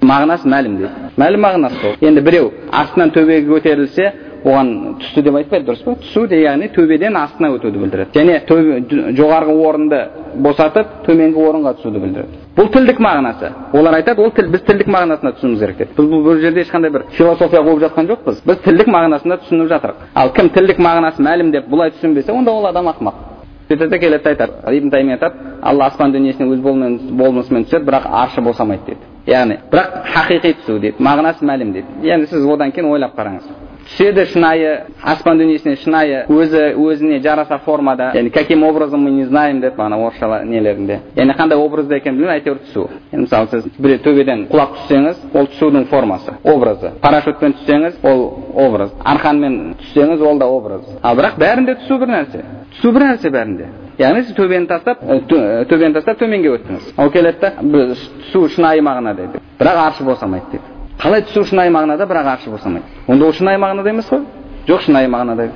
мағынасы 0.05 0.49
мәлім 0.49 0.77
дейді 0.77 1.11
мәлім 1.17 1.41
мағынасы 1.41 1.81
сол 1.81 1.95
енді 2.05 2.21
біреу 2.21 2.51
астынан 2.73 3.11
төбеге 3.15 3.49
көтерілсе 3.49 4.11
оған 4.45 4.99
түсті 5.01 5.23
деп 5.25 5.39
айтпайды 5.39 5.65
дұрыс 5.71 5.85
па 5.87 5.95
түсу 6.03 6.27
де 6.29 6.43
яғни 6.43 6.69
төбеден 6.75 7.17
астына 7.17 7.49
өтуді 7.57 7.81
білдіреді 7.81 8.19
және 8.19 9.15
жоғарғы 9.17 9.55
орынды 9.69 10.01
босатып 10.45 10.93
төменгі 11.07 11.41
орынға 11.41 11.75
түсуді 11.79 12.03
білдіреді 12.05 12.43
бұл 12.59 12.69
тілдік 12.75 13.01
мағынасы 13.01 13.53
олар 13.73 13.97
айтады 14.03 14.21
ол 14.21 14.35
тіл 14.37 14.51
біз 14.53 14.67
тілдік 14.69 14.93
мағынасында 14.93 15.33
түсінуіміз 15.39 15.61
керек 15.65 15.79
деп 15.79 15.97
біз 15.97 16.11
бұл 16.13 16.41
жерде 16.43 16.67
ешқандай 16.67 16.93
бір 16.93 17.07
философия 17.17 17.65
қуып 17.65 17.81
жатқан 17.89 18.11
жоқпыз 18.13 18.43
біз 18.45 18.65
тілдік 18.69 18.93
мағынасында 18.93 19.41
түсініп 19.47 19.73
жатырмық 19.73 20.11
ал 20.15 20.35
кім 20.37 20.53
тілдік 20.53 20.79
мағынасы 20.79 21.25
мәлім 21.25 21.55
деп 21.57 21.71
бұлай 21.73 21.97
түсінбесе 21.97 22.33
онда 22.37 22.53
ол 22.53 22.69
адам 22.69 22.93
ақымақ 22.93 23.34
сөйтеді 23.69 23.99
келеді 23.99 24.29
айтады. 24.29 24.53
Ибн 24.77 24.91
тайми 24.91 25.13
айтады 25.13 25.35
алла 25.63 25.87
аспан 25.87 26.13
дүниесіне 26.13 26.49
өз 26.55 26.61
болмысымен 26.61 27.65
түседі 27.65 27.85
бірақ 27.89 28.09
аршы 28.11 28.41
босамайды 28.45 28.85
дейді 28.87 29.33
яғни 29.33 29.59
бірақ 29.73 29.95
хақиқи 30.15 30.55
түсу 30.61 30.79
дейді 30.81 31.01
мағынасы 31.01 31.45
мәлім 31.49 31.73
дейді 31.73 32.11
енді 32.13 32.27
сіз 32.29 32.45
одан 32.47 32.73
кейін 32.73 32.91
ойлап 32.93 33.15
қараңыз. 33.17 33.47
Түседі 33.95 34.27
шынайы 34.33 34.71
аспан 35.03 35.39
дүниесіне 35.39 35.77
шынайы 35.79 36.25
өзі 36.29 36.63
өзіне 36.75 37.21
жараса 37.23 37.59
формада 37.65 38.11
яғни 38.15 38.31
каким 38.31 38.65
образом 38.65 39.05
мы 39.05 39.11
не 39.11 39.25
знаем 39.25 39.61
деп 39.61 39.79
ана 39.81 39.97
орысша 39.97 40.43
нелерінде 40.45 41.01
яғни 41.17 41.37
қандай 41.39 41.59
образда 41.59 41.97
екенін 41.97 42.19
білмеймін 42.19 42.35
әйтеуір 42.35 42.59
түсу 42.67 42.89
енді 43.13 43.23
мысалы 43.23 43.49
сіз 43.53 43.69
біреу 43.79 44.03
төбеден 44.03 44.47
құлап 44.51 44.75
түссеңіз 44.81 45.23
ол 45.35 45.49
түсудің 45.55 45.87
формасы 45.93 46.35
образы 46.43 46.91
парашютпен 47.01 47.55
түссеңіз 47.61 48.03
ол 48.03 48.27
образ 48.67 48.93
арқанмен 49.05 49.77
түссеңіз 49.85 50.27
ол 50.27 50.39
да 50.39 50.51
образ 50.51 50.83
ал 51.03 51.17
бірақ 51.17 51.39
бәрінде 51.39 51.79
түсу 51.85 51.99
бір 52.03 52.15
нәрсе 52.17 52.45
түсу 52.75 52.93
бір 52.93 53.09
нәрсе 53.13 53.31
бәрінде 53.31 53.71
яғни 53.99 54.27
сіз 54.27 54.35
төбені 54.35 54.67
тастап 54.67 55.07
төбені 55.31 55.95
тастап 55.95 56.19
төменге 56.19 56.57
өттіңіз 56.59 56.95
ол 56.99 57.11
келеді 57.15 57.41
да 57.41 57.53
түсу 57.63 58.49
шынайы 58.57 58.83
мағынада 58.83 59.29
дейді 59.29 59.45
бірақ 59.61 59.85
аршы 59.87 60.05
босамайды 60.05 60.57
дейді 60.57 60.74
қалай 61.01 61.23
түсу 61.27 61.45
шынайы 61.49 61.71
мағынада 61.75 62.07
бірақ 62.07 62.27
аршы 62.35 62.51
босамайды 62.51 62.87
онда 63.09 63.27
ол 63.27 63.33
шынайы 63.33 63.59
мағынада 63.59 63.91
емес 63.91 64.09
қой. 64.09 64.25
Жоқ 64.69 64.81
шынайы 64.87 65.09
мағынада. 65.09 65.49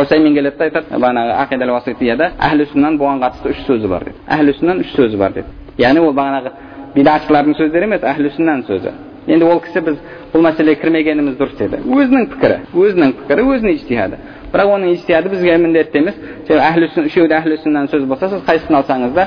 Усаймен 0.00 0.34
келеді 0.34 0.56
да 0.58 0.64
айтады 0.64 0.86
бағанағы 0.96 1.34
ақидал 1.42 1.74
уаситияда 1.74 2.30
әхлі 2.40 2.66
сүннаның 2.70 2.96
бұған 3.00 3.20
қатысты 3.24 3.50
үш 3.52 3.64
сөзі 3.66 3.90
бар 3.90 4.06
дейді 4.06 4.22
әхлі 4.28 4.54
сүннаның 4.60 4.80
үш 4.80 4.94
сөзі 4.96 5.18
бар 5.20 5.34
дейді 5.34 5.48
яғни 5.82 6.00
ол 6.00 6.14
бағанағы 6.16 6.52
бидатшылардың 6.96 7.58
сөздері 7.58 7.84
емес 7.90 8.06
әхлі 8.06 8.32
сүннаның 8.36 8.64
сөзі. 8.70 8.92
Енді 9.26 9.44
ол 9.44 9.60
кісі 9.60 9.80
біз 9.82 9.96
бұл 10.32 10.44
мәселеге 10.46 10.80
кірмегеніміз 10.80 11.36
дұрыс 11.36 11.56
деді. 11.58 11.82
Өзінің 11.82 12.28
пікірі 12.32 12.58
өзінің 12.72 13.14
пікірі 13.20 13.46
өзінің 13.52 13.74
ижтихады 13.74 14.20
бірақ 14.52 14.72
оның 14.76 14.92
ижтихады 14.94 15.32
бізге 15.32 15.56
міндетті 15.58 15.98
емес. 15.98 16.14
Үшеуі 16.46 17.28
де 17.28 17.34
әхлі 17.34 17.58
сүннаның 17.64 17.90
сөзі 17.90 18.06
болса 18.06 18.30
сіз 18.30 18.44
қайсысын 18.46 18.78
алсаңыз 18.78 19.12
да 19.18 19.26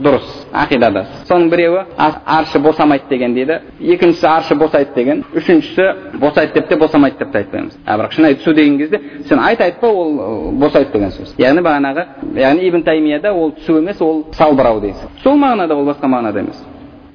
дұрыс 0.00 0.28
ақидада 0.52 1.04
соның 1.28 1.50
біреуі 1.52 1.82
аршы 1.96 2.58
босамайды 2.58 3.08
деген 3.10 3.34
дейді. 3.34 3.60
Екіншісі 3.80 4.26
аршы 4.26 4.54
босайды 4.58 4.94
деген. 4.94 5.24
Үшіншісі 5.34 6.18
босайды 6.18 6.54
деп 6.54 6.68
те 6.68 6.76
босамайды 6.76 7.18
деп 7.18 7.32
те 7.32 7.38
айтпаймыз 7.38 7.76
а 7.86 7.96
бірақ 7.98 8.12
шынайы 8.16 8.38
түсу 8.40 8.54
деген 8.54 8.78
кезде 8.78 9.00
сен 9.28 9.38
айт 9.38 9.60
айтпа 9.60 9.88
ол 9.88 10.52
босайды 10.52 10.92
деген 10.92 11.10
сөз. 11.10 11.34
Яғни 11.38 11.62
бағанағы 11.64 12.06
яғни 12.34 12.68
ибн 12.68 12.82
таймияда 12.82 13.32
ол 13.32 13.52
түсу 13.52 13.78
емес 13.78 14.00
ол 14.00 14.26
салбырау 14.32 14.80
дейсіз. 14.80 15.08
Сол 15.22 15.36
мағынада 15.38 15.74
ол 15.74 15.86
басқа 15.86 16.06
мағынада 16.08 16.40
емес. 16.40 16.62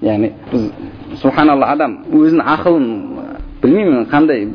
Яғни 0.01 0.31
біз 0.51 0.69
субханалла 1.21 1.71
адам 1.73 1.99
өзінің 2.11 2.49
ақылын 2.55 2.89
білмеймін 3.63 4.05
қандай 4.11 4.47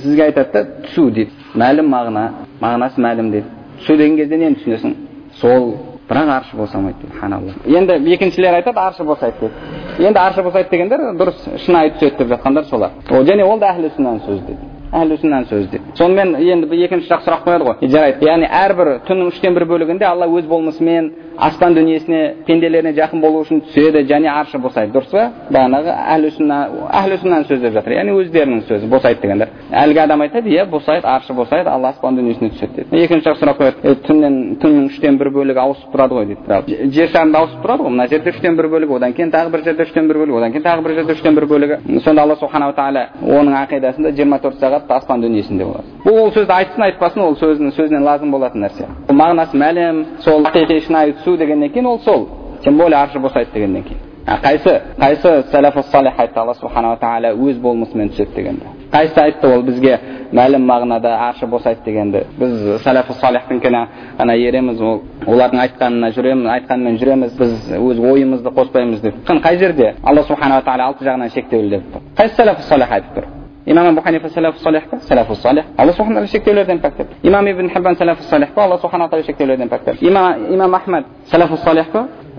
сізге 0.00 0.24
айтады 0.28 0.52
да 0.52 0.64
түсу 0.88 1.10
дейді. 1.10 1.30
Мәлім 1.54 1.88
мағына 1.90 2.26
мағынасы 2.60 3.00
мәлім 3.00 3.30
дейді. 3.30 3.46
Түсу 3.80 3.96
деген 3.96 4.16
кезде 4.16 4.36
нені 4.36 4.58
түсінесің? 4.60 4.94
Сол 5.40 5.76
бірақ 6.10 6.28
аршы 6.28 6.56
босамайды 6.56 6.98
дейді 6.98 7.12
субханалла 7.12 7.52
енді 7.66 8.14
екіншілер 8.14 8.54
айтады 8.54 8.80
аршы 8.80 9.04
босайды 9.04 9.36
дейді 9.40 10.06
енді 10.08 10.18
аршы 10.18 10.42
босайды 10.42 10.68
дегендер 10.70 11.00
дұрыс 11.14 11.38
шынайы 11.64 11.92
түседі 11.94 12.18
деп 12.18 12.28
жатқандар 12.34 12.64
солар 12.64 12.90
және 13.10 13.44
ол 13.46 13.58
да 13.60 13.70
әхлі 13.70 13.92
сүннаның 13.94 14.20
сөзі 14.26 14.42
дейді 14.48 14.70
әхлі 14.92 15.18
сүннаның 15.22 15.48
сөзі 15.50 15.68
дейді 15.70 15.94
сонымен 15.94 16.34
енді 16.40 16.82
екінші 16.84 17.08
жақ 17.12 17.22
сұрақ 17.26 17.44
қояды 17.46 17.68
ғой 17.68 17.90
жарайды 17.94 18.26
яғни 18.26 18.48
әрбір 18.50 18.92
түннің 19.06 19.30
үштен 19.30 19.54
бір 19.54 19.68
бөлігінде 19.70 20.04
алла 20.08 20.26
өз 20.26 20.48
болмысымен 20.50 21.12
аспан 21.40 21.74
дүниесіне 21.74 22.20
пенделеріне 22.46 22.92
жақын 22.96 23.20
болу 23.22 23.40
үшін 23.44 23.62
түседі 23.64 24.02
және 24.08 24.28
аршы 24.28 24.58
босайды 24.60 24.92
дұрыс 24.92 25.10
па 25.10 25.24
бағанағы 25.54 25.94
әхлі 26.14 26.30
сүнна 26.36 26.58
әхлі 27.00 27.18
сүннаның 27.22 27.46
сөзі 27.48 27.62
деп 27.64 27.76
жатыр 27.78 27.94
яғни 27.96 28.16
өздерінің 28.20 28.62
сөзі 28.68 28.90
босайды 28.92 29.22
дегендер 29.22 29.52
әлгі 29.82 30.02
адам 30.04 30.24
айтады 30.26 30.52
иә 30.52 30.66
босайды 30.70 31.06
аршы 31.08 31.34
босайды 31.34 31.70
алла 31.70 31.94
аспан 31.94 32.16
дүниесіне 32.20 32.50
түседі 32.54 32.84
дейді 32.90 33.04
екінші 33.04 33.28
жақ 33.30 33.40
сұрақ 33.40 33.60
қояды 33.60 33.94
түннен 34.06 34.36
түннің 34.60 34.90
үштен 34.90 35.18
бір 35.20 35.30
бөлігі 35.36 35.62
ауысып 35.64 35.94
тұрады 35.94 36.18
ғой 36.18 36.28
дейді 36.34 36.90
жер 36.92 37.08
шарында 37.14 37.40
ауысып 37.40 37.64
тұрады 37.64 37.86
ғой 37.86 37.94
мына 37.96 38.08
жерде 38.12 38.34
үштен 38.34 38.56
бір 38.60 38.68
бөлігі 38.74 38.96
одан 38.96 39.16
кейін 39.16 39.32
тағы 39.32 39.54
бір 39.54 39.64
жерде 39.64 39.86
үштен 39.88 40.08
бір 40.08 40.20
бөлігі 40.20 40.38
одан 40.40 40.52
кейін 40.52 40.66
тағы 40.66 40.84
бір 40.84 40.94
жерде 40.98 41.16
үштен 41.16 41.38
бір 41.38 41.46
бөлігі 41.50 42.00
сонда 42.04 42.22
алла 42.22 42.36
субханала 42.40 42.76
тағала 42.76 43.06
оның 43.22 43.56
ақидасында 43.64 44.12
жиырма 44.16 44.40
төрт 44.44 44.60
сағат 44.60 44.90
аспан 44.90 45.24
дүниесінде 45.24 45.64
болады 45.64 46.00
бұл 46.04 46.20
ол 46.24 46.32
сөзді 46.34 46.54
айтсын 46.56 46.86
айтпасын 46.88 47.22
ол 47.22 47.36
сөзінің 47.40 47.74
сөзінен 47.76 48.04
лазым 48.04 48.30
болатын 48.34 48.64
нәрсе 48.64 48.88
мағынасы 49.10 49.56
мәлім 49.60 50.04
сол 50.24 50.44
шынайы 50.50 51.14
түсу 51.20 51.29
дегеннен 51.36 51.70
кейін 51.70 51.86
ол 51.86 51.98
сол 52.00 52.28
тем 52.64 52.76
более 52.78 52.98
аршы 52.98 53.18
босайды 53.18 53.50
дегеннен 53.54 53.82
кейін 53.82 54.10
қайсы 54.26 54.80
қайсы 54.98 55.44
сәләфу 55.50 55.82
салих 55.90 56.18
айтты 56.18 56.40
алла 56.40 56.54
субханала 56.54 56.96
тағала 57.00 57.32
өз 57.34 57.58
болмысымен 57.58 58.10
түседі 58.10 58.34
дегенді 58.34 58.66
қайсысы 58.92 59.20
айтты 59.22 59.48
ол 59.48 59.62
бізге 59.62 59.98
мәлім 60.32 60.66
мағынада 60.68 61.16
аршы 61.28 61.46
босайды 61.46 61.80
дегенді 61.84 62.22
біз 62.38 62.82
сәләфу 62.84 63.16
салихтікіне 63.20 63.86
ғана 64.18 64.36
ереміз 64.36 64.80
ол 64.80 65.02
олардың 65.26 65.64
айтқанына 65.64 66.12
жүреміз 66.14 66.52
айтқанымен 66.54 67.00
жүреміз 67.02 67.36
біз 67.38 67.74
өз 67.80 68.00
ойымызды 68.12 68.54
қоспаймыз 68.54 69.00
деп 69.00 69.14
қай 69.26 69.58
жерде 69.58 69.94
алла 70.04 70.22
субханала 70.22 70.62
тағала 70.62 70.92
алты 70.92 71.04
жағынан 71.04 71.34
шектеулі 71.34 71.76
деп 71.76 71.92
тұр 71.94 72.08
қайсы 72.16 72.42
сәләфу 72.42 72.68
салих 72.68 72.92
айтып 72.92 73.18
тұр 73.18 73.39
имам 73.66 73.86
абу 73.86 74.00
ханифа 74.00 74.28
сәләфу 74.28 74.58
салих 74.58 74.84
па 74.90 74.96
сәләфу 74.96 75.34
салих 75.34 75.64
алла 75.76 75.92
субхана 75.92 76.20
тағала 76.20 76.30
шектеулерден 76.32 76.78
пәк 76.80 76.96
деп 76.96 77.08
имам 77.22 77.46
ибн 77.46 77.68
хиббан 77.70 77.96
сәләфу 77.96 78.22
салих 78.22 78.48
па 78.54 78.62
алла 78.64 78.78
субхана 78.78 79.08
тағала 79.08 79.26
шектеулерден 79.26 79.68
пәк 79.68 79.84
деп 79.84 80.02
имам 80.02 80.46
имам 80.54 81.04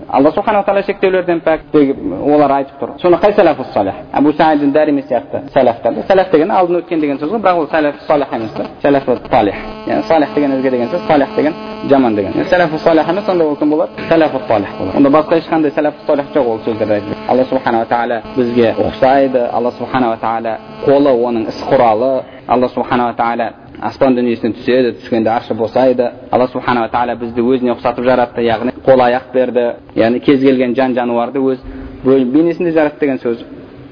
салих 0.02 0.14
алла 0.14 0.32
субханала 0.32 0.64
тағала 0.64 0.82
шектеулерден 0.86 1.40
пәк 1.40 1.60
олар 1.74 2.50
айтып 2.50 2.80
тұр 2.80 2.90
соны 3.00 3.16
қай 3.16 3.32
сәләфу 3.32 3.64
салих 3.72 3.94
абу 4.12 4.32
саид 4.32 4.72
дарими 4.72 5.02
сияқты 5.02 5.50
сәләфтар 5.54 5.94
сәләф 6.08 6.30
деген 6.32 6.50
алдын 6.50 6.76
өткен 6.80 7.00
деген 7.00 7.18
сөз 7.18 7.30
ғой 7.30 7.40
бірақ 7.40 7.58
ол 7.58 7.66
сәләф 7.66 7.94
салих 8.06 8.32
емес 8.32 8.50
та 8.52 8.66
сәләфу 8.82 9.16
талих 9.28 9.54
яғни 9.86 10.02
салих 10.02 10.34
деген 10.34 10.52
өзге 10.52 10.70
деген 10.70 10.88
сөз 10.88 11.06
салих 11.06 11.28
деген 11.36 11.54
жаман 11.88 12.14
деген 12.14 12.32
сәләфу 12.32 12.78
салих 12.78 13.08
емес 13.08 13.28
онда 13.28 13.44
ол 13.44 13.56
кім 13.56 13.70
болады 13.70 13.92
сәләфу 14.08 14.40
талих 14.48 14.68
болады 14.78 14.96
онда 14.96 15.10
басқа 15.10 15.38
ешқандай 15.40 15.70
сәләфу 15.70 16.06
салих 16.06 16.26
жоқ 16.34 16.46
ол 16.46 16.60
сөздерді 16.64 16.92
айтып 16.92 17.16
алла 17.28 17.44
субханала 17.44 17.84
тағала 17.86 18.22
бізге 18.36 18.74
ұқсайды 18.78 19.48
алла 19.52 19.72
субханала 19.72 20.16
тағала 20.16 20.58
қолы 20.86 21.10
оның 21.10 21.48
іс 21.48 21.64
құралы 21.70 22.22
алла 22.48 22.68
субханала 22.68 23.14
тағала 23.14 23.61
аспан 23.80 24.14
дүниесіне 24.14 24.52
түседі 24.58 24.92
түскенде 25.00 25.30
аршы 25.30 25.54
босайды 25.54 26.10
алла 26.30 26.46
субханала 26.52 26.88
тағала 26.92 27.16
бізді 27.18 27.42
өзіне 27.42 27.74
ұқсатып 27.74 28.04
жаратты 28.04 28.44
яғни 28.44 28.74
қол 28.84 29.00
аяқ 29.06 29.32
берді 29.32 29.66
яғни 29.96 30.20
кез 30.20 30.40
келген 30.40 30.74
жан 30.74 30.94
жануарды 30.94 31.40
өз 31.40 31.58
бейнесінде 32.04 32.72
жаратты 32.72 33.00
деген 33.00 33.18
сөз 33.18 33.44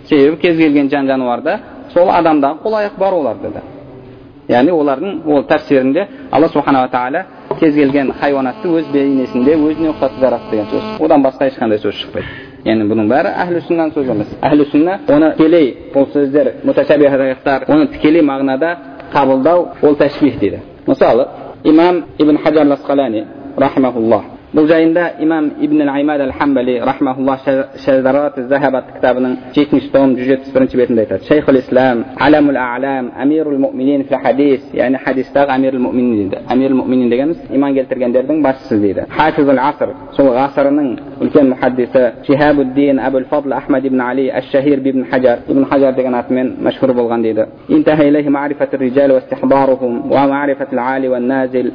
себебі 0.09 0.37
кез 0.37 0.57
келген 0.59 0.91
жан 0.91 1.07
жануарда 1.07 1.59
сол 1.93 2.11
адамдағы 2.11 2.63
қол 2.65 2.79
аяқ 2.83 2.99
бар 2.99 3.13
оларда 3.15 3.51
да 3.51 3.63
яғни 4.49 4.71
олардың 4.75 5.23
ол 5.27 5.45
тәпсірінде 5.49 6.07
алла 6.31 6.49
субханала 6.49 6.89
тағала 6.89 7.25
кез 7.59 7.75
келген 7.75 8.13
хайуанатты 8.21 8.69
өз 8.69 8.93
бейнесінде 8.93 9.57
өзіне 9.57 9.95
ұқсатып 9.95 10.21
жаратты 10.21 10.51
деген 10.51 10.71
сөз 10.71 11.03
одан 11.05 11.23
басқа 11.23 11.51
ешқандай 11.51 11.79
сөз 11.79 11.95
шықпайды 12.03 12.51
яғни 12.65 12.87
бұның 12.91 13.09
бәрі 13.09 13.35
әхлі 13.45 13.63
сүннаның 13.69 13.95
сөзі 13.95 14.11
емес 14.15 14.33
әхлі 14.43 14.67
сүнна 14.73 14.99
оны 15.09 15.31
тікелей 15.37 15.69
бұл 15.95 16.11
сөздер 16.13 16.53
оны 17.71 17.87
тікелей 17.95 18.23
мағынада 18.23 18.77
қабылдау 19.13 19.69
ол 19.83 19.97
тәшбих 19.97 20.39
дейді 20.39 20.61
мысалы 20.87 21.29
имам 21.65 22.05
ибн 22.19 22.39
хаджар 22.39 22.67
ласқалани 22.67 23.27
рахимахуллах 23.57 24.23
Бұл 24.53 24.67
имам 24.67 25.53
Ибн 25.61 25.89
Аймад 25.89 26.21
Аль-Хамбали, 26.21 26.81
рахмахулла, 26.81 27.39
Шазарат 27.85 28.35
Захабат 28.49 28.85
кітабының 28.97 29.37
70-171 29.55 30.77
бетінде 30.77 31.03
айтады. 31.03 31.25
Шейх 31.29 31.49
Ислам, 31.49 32.05
Аламул 32.19 32.57
А'лам, 32.57 33.13
Амирул 33.17 33.59
Муминин 33.59 34.05
фил 34.09 34.19
хадис, 34.19 34.61
яғни 34.73 34.99
хадистағы 35.05 35.51
Амирул 35.51 35.81
Муминин 35.81 36.31
дейді. 36.31 36.43
Амирул 36.49 36.79
Муминин 36.79 37.11
дегеніміз 37.11 37.37
иман 37.51 37.75
келтіргендердің 37.75 38.43
басшысы 38.43 38.81
дейді. 38.81 39.05
Хафизул 39.11 39.59
Аср, 39.59 39.95
сол 40.17 40.33
ғасырының 40.35 40.99
үлкен 41.21 41.55
мұхаддисі 41.55 42.27
Шихабуддин 42.27 42.99
Абул 42.99 43.25
Фадл 43.31 43.53
Ахмад 43.53 43.85
ибн 43.85 44.01
Али, 44.01 44.29
Аш-Шахир 44.31 44.81
ибн 44.81 45.07
Хаджар, 45.13 45.45
ибн 45.47 45.65
Хаджар 45.65 45.95
деген 45.95 46.15
атымен 46.15 46.57
мәшһүр 46.59 46.93
болған 46.93 47.23
дейді. 47.23 47.47
Интаха 47.69 48.03
илейхи 48.09 48.29
ма'рифатур 48.29 48.81
риджал 48.81 49.13
ва 49.13 49.19
истихбарухум 49.19 50.09
ва 50.09 50.27
ма'рифатул 50.27 50.79
али 50.79 51.09
ван 51.09 51.27
назил 51.27 51.73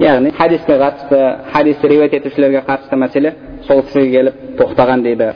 яғни 0.00 0.30
хадиске 0.38 0.78
қатысты 0.80 1.18
хадисті 1.52 1.88
риуаят 1.88 2.14
етушілерге 2.14 2.62
қатысты 2.66 2.96
мәселе 2.96 3.32
сол 3.66 3.82
кісіге 3.82 4.10
келіп 4.10 4.34
тоқтаған 4.58 5.02
дейді 5.04 5.26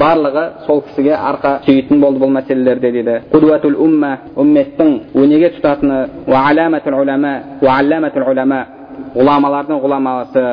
барлығы 0.00 0.44
сол 0.66 0.80
кісіге 0.88 1.14
арқа 1.14 1.50
сүйейтін 1.66 2.00
болды 2.00 2.18
бұл 2.24 2.32
мәселелерде 2.38 2.90
дейді 2.92 3.14
қудуатул 3.32 3.76
умма 3.84 4.12
умметтің 4.36 4.90
өнеге 5.14 5.48
тұтатыны 5.56 5.98
ғұламалардың 9.14 9.80
ғұламасы 9.84 10.44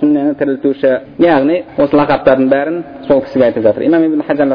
сүннені 0.00 0.32
тірілтуші 0.38 0.92
яғни 1.22 1.56
осы 1.78 1.96
лақаптардың 1.96 2.48
бәрін 2.50 2.76
сол 3.06 3.20
кісіге 3.24 3.44
айтып 3.50 3.62
жатыр 3.68 3.82
имам 3.86 4.02
ибн 4.04 4.22
хаджар 4.26 4.48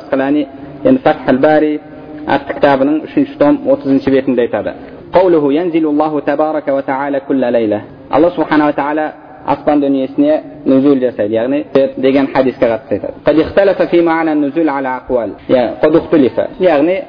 at 2.28 2.42
kitabining 2.48 2.98
uchinchi 3.06 3.38
tom 3.42 3.54
o'ttizinchi 3.72 4.10
betida 4.16 4.42
aytadi 4.46 4.72
qavluhu 5.16 5.52
yanzilu 5.52 5.90
allohu 5.94 6.22
tabaraka 6.22 6.74
va 6.74 6.82
taala 6.92 7.20
kulla 7.28 7.52
layla 7.52 7.80
alloh 8.16 8.32
subhanava 8.38 8.74
taala 8.74 9.06
aslan 9.48 9.82
dünyesine 9.82 10.44
nüzul 10.66 11.02
yasaydı. 11.02 11.34
Yani 11.34 11.66
degen 12.04 12.28
hadiske 12.34 12.68
gatsaydı. 12.68 13.08
Kad 13.26 13.38
ihtilafa 13.38 13.86
fi 13.86 14.02
ma'na 14.02 14.36
nüzul 14.36 14.68
ala 14.68 14.96
aqwal. 14.96 15.30
Yani 15.50 15.72
kad 15.82 15.94
ihtilafa. 15.96 16.48
Yani 16.60 17.04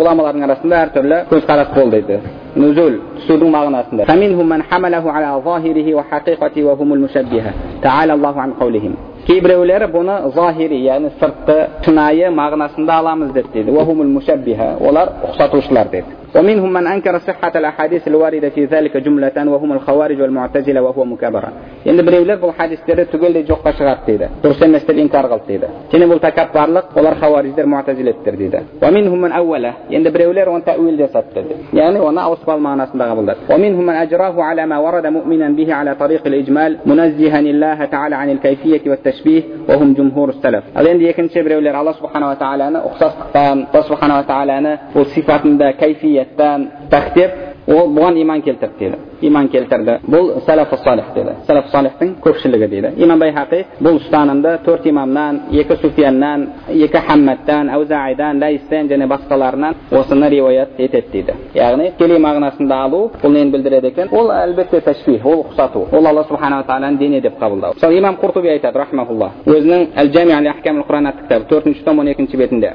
ulamaların 0.00 0.40
arasında 0.40 0.76
her 0.78 0.94
türlü 0.94 1.24
söz 1.30 1.46
karas 1.46 1.76
boldaydı. 1.76 2.20
Nüzul, 2.56 2.92
sudun 3.26 3.50
mağnasında. 3.50 4.04
Feminhum 4.04 4.48
men 4.48 4.62
hamalehu 4.70 5.08
ala 5.10 5.40
zahirihi 5.40 5.96
ve 5.96 6.00
hakikati 6.10 6.68
ve 6.68 6.72
humul 6.72 6.98
müşebbiha. 6.98 7.50
Teala 7.82 8.12
Allahu 8.14 8.40
an 8.40 8.58
kavlihim. 8.58 8.96
Кейбіреулері 9.26 9.88
бұны 9.90 10.16
захири, 10.36 10.76
яғни 10.86 11.08
сыртты, 11.18 11.56
шынайы 11.82 12.28
мағынасында 12.30 12.98
аламыз 13.00 13.32
деп 13.34 13.48
дейді. 13.50 13.72
Уахумул 13.74 14.06
мушаббиха, 14.06 14.76
олар 14.78 15.10
ұқсатушылар 15.26 15.90
дейді. 15.90 16.06
ومنهم 16.36 16.72
من 16.72 16.86
أنكر 16.86 17.18
صحة 17.18 17.52
الأحاديث 17.56 18.08
الواردة 18.08 18.48
في 18.48 18.64
ذلك 18.64 18.96
جملة 18.96 19.50
وهم 19.50 19.72
الخوارج 19.72 20.20
والمعتزلة 20.20 20.82
وهو 20.82 21.04
مكابرة. 21.04 21.52
يعني 21.86 22.02
بني 22.02 22.18
ولد 22.18 22.44
الحديث 22.44 22.80
ترى 22.86 23.04
تقول 23.04 23.32
لي 23.32 23.42
جوقة 23.42 23.70
شغال 23.70 23.98
تيدا. 24.06 24.28
ترسل 24.42 24.72
نستل 24.72 24.98
إنكار 24.98 25.26
غلط 25.26 25.42
تيدا. 25.48 25.68
تيني 25.90 26.06
ملتكب 26.06 26.46
بارلق 26.54 26.86
ولا 26.96 27.12
الخوارج 27.12 27.50
در 27.50 27.66
معتزلة 27.66 28.14
ترديدا. 28.26 28.62
ومنهم 28.82 29.20
من 29.20 29.32
أوله 29.32 29.74
يعني 29.90 30.10
بني 30.10 30.26
وان 30.26 30.64
تأويل 30.64 30.96
جسد 30.98 31.24
تيدا. 31.34 31.56
يعني 31.74 32.00
وأنا 32.00 32.20
أوصف 32.20 32.50
المعناس 32.50 32.96
بغبلد 32.96 33.36
ومنهم 33.50 33.86
من 33.86 33.94
أجراه 33.94 34.42
على 34.42 34.66
ما 34.66 34.78
ورد 34.78 35.06
مؤمنا 35.06 35.48
به 35.48 35.74
على 35.74 35.94
طريق 35.94 36.26
الإجمال 36.26 36.78
منزها 36.86 37.40
الله 37.40 37.84
تعالى 37.84 38.16
عن 38.16 38.30
الكيفية 38.30 38.90
والتشبيه 38.90 39.42
وهم 39.68 39.94
جمهور 39.94 40.28
السلف. 40.28 40.64
هذا 40.76 40.88
يعني 40.88 41.04
يكن 41.04 41.28
شبري 41.28 41.56
ولد 41.56 41.74
الله 41.74 41.92
سبحانه 41.92 42.30
وتعالى 42.30 42.68
أنا 42.68 42.86
أخصص 42.86 43.14
الله 43.36 43.80
سبحانه 43.80 44.18
وتعالى 44.18 44.58
أنا 44.58 44.78
وصفات 44.96 45.40
كيفية 45.80 46.25
кайфияттан 46.34 46.70
тақтеп 46.90 47.70
ол 47.70 47.88
бұған 47.96 48.18
иман 48.22 48.42
келтірді 48.42 48.78
дейді 48.78 48.96
иман 49.22 49.48
келтірді 49.48 49.98
бұл 50.06 50.30
сәләфу 50.46 50.78
салих 50.82 51.10
деді 51.14 51.34
сәләф 51.48 51.70
салихтың 51.72 52.14
көпшілігі 52.24 52.68
дейді 52.72 52.92
имам 53.04 53.20
байхақи 53.20 53.62
бұл 53.80 54.00
ұстанымды 54.00 54.56
төрт 54.64 54.86
имамнан 54.90 55.40
екі 55.52 55.76
суфияннан 55.82 56.46
екі 56.68 57.02
хаммадтан 57.08 57.70
әузаидан 57.76 58.40
ләйстен 58.42 58.90
және 58.92 59.08
басқаларынан 59.10 59.74
осыны 59.90 60.30
риуаят 60.30 60.78
етеді 60.78 61.12
дейді 61.12 61.36
яғни 61.54 61.90
тікелей 61.96 62.20
мағынасында 62.22 62.80
алу 62.86 63.10
бұл 63.22 63.32
нені 63.32 63.50
білдіреді 63.54 63.92
екен 63.92 64.12
ол 64.12 64.30
әлбетте 64.34 64.80
тәшбих 64.84 65.24
ол 65.26 65.44
ұқсату 65.46 65.86
ол 65.92 66.06
алла 66.06 66.24
субханала 66.28 66.66
тағаланың 66.68 66.98
дене 66.98 67.20
деп 67.20 67.38
қабылдау 67.40 67.74
мысалы 67.76 67.98
имам 67.98 68.18
құртуби 68.20 68.52
айтады 68.54 68.78
рахмаулла 68.78 69.30
өзінің 69.46 69.86
әл 69.96 70.12
жами 70.12 70.48
ахкам 70.50 70.82
құран 70.88 71.08
атты 71.10 71.22
кітабы 71.26 71.48
төртінші 71.50 71.84
том 71.84 71.98
он 71.98 72.08
екінші 72.08 72.36
бетінде 72.36 72.72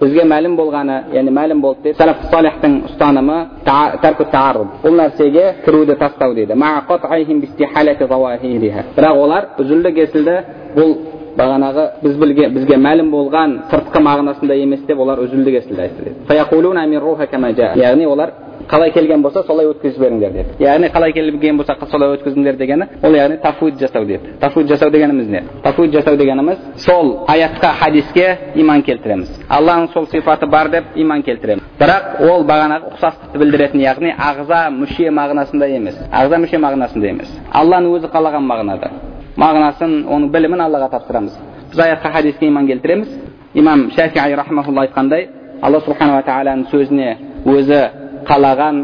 бізге 0.00 0.24
мәлім 0.28 0.56
болғаны 0.56 0.96
яғни 1.14 1.32
мәлім 1.34 1.60
болды 1.62 1.90
деп 1.90 2.00
сәләф 2.00 2.24
салихтың 2.30 2.74
ұстанымы 2.88 3.31
тәрку 4.02 4.24
тааруб 4.32 4.68
бұл 4.84 4.96
нәрсеге 5.00 5.44
кіруді 5.64 5.96
тастау 6.00 6.34
дейді 6.34 6.54
бірақ 8.96 9.18
олар 9.24 9.48
үзілді 9.58 9.92
кесілді 9.98 10.36
бұл 10.76 10.94
бағанағы 11.38 11.84
біз 12.02 12.16
білген 12.20 12.54
бізге 12.54 12.76
мәлім 12.76 13.10
болған 13.12 13.58
сыртқы 13.70 14.02
мағынасында 14.04 14.56
емес 14.62 14.80
деп 14.86 14.98
олар 15.00 15.22
үзілді 15.24 15.50
кесілді 15.56 15.82
айтты 15.82 16.14
яғни 17.80 18.06
олар 18.06 18.32
қалай 18.68 18.90
келген 18.92 19.22
болса 19.22 19.42
солай 19.46 19.66
өткізіп 19.66 19.96
жіберіңдер 19.96 20.32
деді. 20.32 20.48
яғни 20.60 20.88
қалай 20.92 21.12
келген 21.12 21.56
болса 21.56 21.76
солай 21.90 22.16
өткізіңдер 22.16 22.56
дегені 22.56 22.86
ол 23.02 23.14
яғни 23.14 23.40
тафуид 23.42 23.78
жасау 23.78 24.04
деді. 24.04 24.20
тафуид 24.40 24.68
жасау 24.68 24.90
дегеніміз 24.90 25.28
не? 25.28 25.42
тафуид 25.62 25.92
жасау 25.92 26.16
дегеніміз 26.16 26.58
сол 26.76 27.24
аятқа 27.28 27.72
хадиске 27.80 28.38
иман 28.54 28.82
келтіреміз. 28.82 29.28
Алланың 29.48 29.92
сол 29.92 30.06
сипаты 30.06 30.46
бар 30.46 30.68
деп 30.70 30.84
иман 30.94 31.22
келтіреміз. 31.22 31.62
Бірақ 31.80 32.22
ол 32.30 32.44
бағанағы 32.44 32.92
ұқсастықты 32.92 33.38
білдіретін 33.38 33.80
яғни 33.80 34.14
ағза 34.18 34.68
мүше 34.70 35.10
мағынасында 35.10 35.68
емес. 35.76 35.96
ағза 36.12 36.38
мүше 36.38 36.58
мағынасында 36.58 37.08
емес. 37.08 37.30
Алланың 37.52 37.96
өзі 37.98 38.10
қалаған 38.12 38.46
мағынада. 38.46 38.90
Мағынасын 39.36 40.04
оның 40.06 40.30
білімін 40.30 40.60
аллаға 40.60 40.90
тапсырамыз. 40.90 41.38
Біз 41.70 41.78
аятқа 41.78 42.12
хадиске 42.12 42.46
иман 42.46 42.66
келтіреміз. 42.66 43.08
Имам 43.54 43.90
рахмаулла 43.96 44.86
айтқандай 44.86 45.28
алла 45.62 45.80
субханала 45.80 46.22
тағаланың 46.26 46.70
сөзіне 46.70 47.16
өзі 47.46 47.80
қалаған 48.28 48.82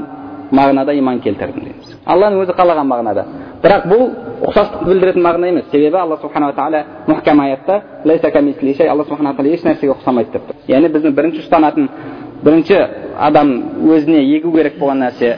мағынада 0.53 0.95
иман 0.97 1.20
келтірдім 1.20 1.64
дейміз 1.64 1.97
алланың 2.07 2.43
өзі 2.45 2.55
қалаған 2.59 2.89
мағынада 2.89 3.24
бірақ 3.62 3.86
бұл 3.91 4.05
ұқсастықты 4.49 4.86
білдіретін 4.89 5.24
мағына 5.26 5.49
емес 5.53 5.70
себебі 5.72 5.99
алла 5.99 6.16
субханала 6.22 6.55
тағала 6.57 6.84
мұхкам 7.09 7.43
аятта 7.45 7.80
алла 8.89 9.05
субханала 9.05 9.36
тағала 9.36 9.55
еш 9.55 9.64
нәрсеге 9.66 9.93
ұқсамайды 9.97 10.32
деп 10.32 10.49
тұр 10.49 10.72
яғни 10.72 10.93
біздің 10.95 11.16
бірінші 11.18 11.43
ұстанатын 11.45 11.89
бірінші 12.45 12.78
адам 13.18 13.52
өзіне 13.90 14.22
егу 14.36 14.52
керек 14.54 14.78
болған 14.78 15.02
нәрсе 15.06 15.34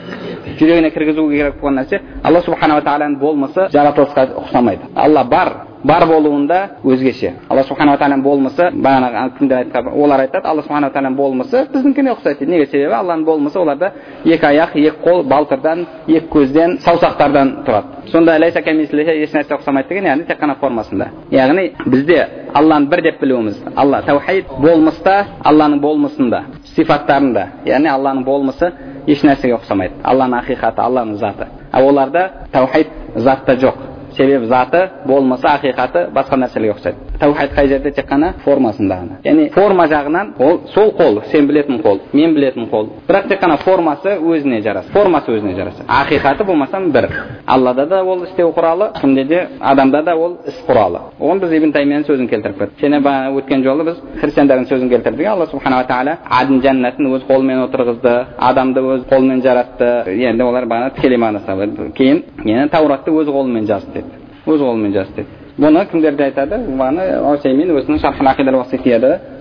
жүрегіне 0.58 0.90
кіргізу 0.92 1.26
керек 1.30 1.58
болған 1.60 1.80
нәрсе 1.80 2.00
алла 2.22 2.42
субханала 2.44 2.84
тағаланың 2.84 3.18
болмысы 3.20 3.68
жаратылысқа 3.72 4.26
ұқсамайды. 4.44 4.90
Алла 4.94 5.24
бар 5.24 5.52
бар 5.84 6.06
болуында 6.06 6.58
өзгеше. 6.84 7.32
Алла 7.48 7.64
субханала 7.64 7.98
тағаланың 7.98 8.22
болмысы 8.24 8.68
бағанағы 8.74 9.38
кімдер 9.38 9.62
айтқан 9.64 9.88
олар 9.94 10.26
айтады 10.26 10.48
алла 10.48 10.62
субханала 10.62 10.92
тағаланың 10.92 11.16
болмысы 11.16 11.64
біздікіне 11.72 12.12
ұқсайды 12.16 12.38
дейді. 12.40 12.52
Неге 12.52 12.66
себебі? 12.66 12.94
Алланың 12.94 13.24
болмысы 13.24 13.58
оларда 13.58 13.92
екі 14.24 14.46
аяқ 14.46 14.76
екі 14.76 14.96
қол 15.04 15.24
балтырдан 15.24 15.86
екі 16.06 16.26
көзден 16.32 16.76
саусақтардан 16.84 17.54
тұрады. 17.64 18.04
Сонда 18.12 18.36
еш 18.36 19.32
нәрсе 19.32 19.56
ұқсамайды 19.56 19.88
деген 19.88 20.10
яғни 20.10 20.26
тек 20.28 20.40
қана 20.40 20.58
формасында. 20.60 21.10
Яғни 21.30 21.70
бізде 21.86 22.26
алланы 22.54 22.88
бір 22.90 23.02
деп 23.02 23.20
білуіміз 23.20 23.60
алла 23.76 24.02
таухид 24.02 24.46
болмыста 24.60 25.26
алланың 25.44 25.80
болмысында 25.80 26.44
сипаттарында. 26.74 27.46
Яғни 27.70 27.90
алланың 27.92 28.24
болмысы 28.26 28.72
еш 29.10 29.22
нәрсеге 29.26 29.56
ұқсамайды 29.58 30.02
алланың 30.04 30.42
ақиқаты 30.42 30.84
алланың 30.84 31.16
заты 31.22 31.48
ал 31.72 31.88
оларда 31.88 32.26
таухид 32.52 32.92
затта 33.16 33.56
жоқ 33.62 33.78
себебі 34.16 34.46
заты 34.46 34.82
болмысы 35.06 35.46
ақиқаты 35.46 36.06
басқа 36.14 36.38
нәрселерге 36.40 36.74
ұқсайды 36.76 37.18
тәухид 37.20 37.54
қай 37.54 37.68
жерде 37.68 37.92
тек 37.92 38.08
қана 38.08 38.32
формасында 38.44 39.00
ғана 39.02 39.18
яғни 39.24 39.50
форма 39.54 39.86
жағынан 39.90 40.32
ол 40.38 40.61
сол 40.74 40.92
қол 40.98 41.20
сен 41.30 41.46
білетін 41.46 41.82
қол 41.84 42.00
мен 42.12 42.34
білетін 42.34 42.68
қол 42.70 42.88
бірақ 43.08 43.28
тек 43.28 43.42
қана 43.42 43.58
формасы 43.64 44.16
өзіне 44.18 44.62
жарасады 44.62 44.92
формасы 44.92 45.36
өзіне 45.36 45.54
жарасады 45.56 45.88
ақиқаты 45.88 46.44
болмаса 46.44 46.80
бір 46.80 47.08
аллада 47.46 47.86
да 47.86 48.02
ол 48.04 48.24
істеу 48.24 48.52
құралы 48.56 48.92
кімде 49.00 49.24
де 49.24 49.46
адамда 49.61 50.02
да 50.02 50.16
ол 50.16 50.38
іс 50.46 50.64
құралы 50.68 51.00
оған 51.20 51.40
біз 51.40 51.52
ибн 51.52 51.72
таймияның 51.72 52.06
сөзін 52.06 52.28
келтіріп 52.28 52.58
кеттік 52.58 52.84
және 52.84 53.00
бағана 53.04 53.34
өткен 53.38 53.62
жолы 53.64 53.84
біз 53.84 54.00
христиандардың 54.20 54.66
сөзін 54.70 54.88
келтірдік 54.90 55.26
алла 55.26 55.46
субханала 55.50 55.84
тағала 55.88 56.16
адын 56.40 56.61
жәннатын 56.64 57.08
өз 57.14 57.24
қолымен 57.28 57.64
отырғызды 57.66 58.14
адамды 58.38 58.80
өз 58.80 59.04
қолымен 59.11 59.42
жаратты 59.44 59.90
енді 60.11 60.44
олар 60.44 60.66
бағана 60.66 60.94
тікелей 60.96 61.18
мағынасы 61.18 61.92
кейін 61.96 62.68
тауратты 62.72 63.11
өз 63.11 63.28
қолымен 63.28 63.66
жазды 63.66 63.99
өз 64.47 64.61
қолымен 64.61 64.93
жазды 64.93 65.24
деді 65.24 65.28
бұны 65.61 65.84
кімдер 65.91 66.16
де 66.16 66.30
айтады 66.30 66.62
бағана 66.70 67.34
усеймин 67.34 67.74
өзінің 67.76 68.01
шархул 68.01 68.26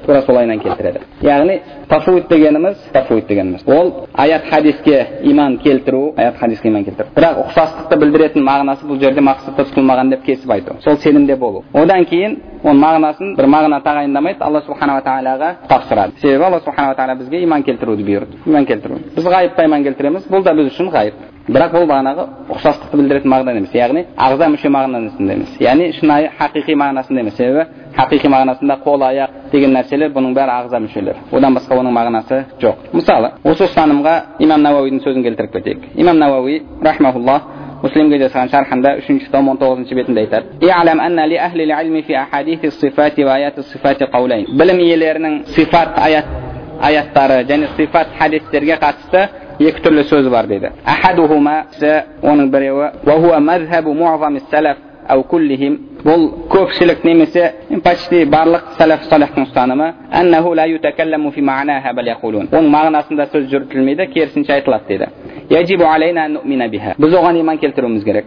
тура 0.09 0.21
солайынан 0.25 0.59
келтіреді 0.59 0.99
яғни 1.21 1.59
тафуид 1.89 2.27
дегеніміз 2.29 2.77
тафуид 2.93 3.27
дегеніміз 3.27 3.63
ол 3.67 4.07
аят 4.13 4.43
хадиске 4.49 5.07
иман 5.21 5.57
келтіру 5.57 6.13
аят 6.17 6.37
хадиске 6.39 6.69
иман 6.69 6.83
келтіру 6.85 7.09
бірақ 7.15 7.37
ұқсастықты 7.43 7.99
білдіретін 8.01 8.43
мағынасы 8.47 8.87
бұл 8.89 8.99
жерде 8.99 9.21
мақсатта 9.21 9.67
тұтылмаған 9.69 10.09
деп 10.09 10.23
кесіп 10.25 10.51
айту 10.51 10.77
сол 10.83 10.97
сенімде 10.97 11.35
болу 11.35 11.63
одан 11.73 12.05
кейін 12.05 12.37
оның 12.63 12.81
мағынасын 12.85 13.35
бір 13.37 13.49
мағына 13.55 13.81
тағайындамайды 13.85 14.43
алла 14.43 14.61
субханала 14.65 15.03
тағалаға 15.05 15.53
тапсырады 15.69 16.19
себебі 16.21 16.43
алла 16.43 16.59
субханала 16.59 16.95
тағала 16.95 17.19
бізге 17.19 17.43
иман 17.43 17.63
келтіруді 17.63 18.03
бұйырды 18.03 18.41
иман 18.45 18.65
келтіру 18.65 18.99
біз 19.15 19.25
ғайыпқа 19.25 19.65
иман 19.65 19.83
келтіреміз 19.83 20.27
бұл 20.31 20.43
да 20.43 20.53
біз 20.53 20.73
үшін 20.73 20.89
ғайып 20.93 21.13
бірақ 21.49 21.73
бұл 21.73 21.85
бағанағы 21.89 22.25
ұқсастықты 22.53 22.97
білдіретін 22.99 23.31
мағына 23.33 23.55
емес. 23.57 23.71
Яғни 23.73 24.03
ағза 24.17 24.49
мүше 24.53 24.69
мағынасында 24.69 25.33
емес. 25.33 25.55
Яғни 25.61 25.87
шынайы 25.97 26.29
хақиқи 26.39 26.75
мағынасында 26.77 27.23
емес. 27.23 27.35
Себебі 27.39 27.65
хақиқи 27.97 28.29
мағынасында 28.33 28.77
қол 28.85 29.05
аяқ 29.09 29.29
деген 29.53 29.73
нәрселер 29.73 30.13
бұның 30.13 30.35
бәрі 30.37 30.53
ағза 30.59 30.81
мүшелер. 30.83 31.23
Одан 31.31 31.57
басқа 31.57 31.79
оның 31.81 31.95
мағынасы 31.97 32.43
жоқ. 32.61 32.75
Мысалы 32.93 33.31
осы 33.43 33.65
ұстанымға 33.65 34.15
имам 34.45 34.61
науауидің 34.67 35.01
сөзін 35.05 35.25
келтіріп 35.25 35.57
кетейік. 35.57 35.89
Имам 35.95 36.19
науауи 36.19 36.61
рахмаулла 36.85 37.41
муслимге 37.81 38.19
жасаған 38.19 38.49
шархында 38.51 38.95
үшінші 38.99 39.29
том 39.31 39.49
он 39.49 39.57
тоғызыншы 39.57 39.95
бетінде 39.95 40.25
айтады 40.25 40.59
білім 44.59 44.79
иелерінің 44.83 45.37
сифат 45.55 45.97
аят 45.97 46.25
аяттары 46.81 47.43
және 47.47 47.69
сифат 47.77 48.07
хадистерге 48.19 48.75
қатысты 48.81 49.29
екі 49.59 49.81
түрлі 49.83 50.03
сөз 50.07 50.29
бар 50.31 50.47
дейді 50.47 50.69
оның 52.23 52.47
біреуі 52.53 52.87
бұл 56.05 56.21
көпшілік 56.51 57.03
немесе 57.03 57.43
почти 57.83 58.23
барлық 58.29 58.63
сәләф 58.79 59.03
салихтың 59.09 59.43
ұстанымы. 59.49 59.87
Оның 62.49 62.69
мағынасында 62.75 63.25
сөз 63.33 63.49
жүргізілмейді 63.51 64.07
керісінше 64.13 64.53
айтылады 64.53 64.87
дейді. 64.87 65.07
Біз 65.49 67.13
оған 67.13 67.39
иман 67.39 67.57
келтіруіміз 67.57 68.03
керек. 68.03 68.25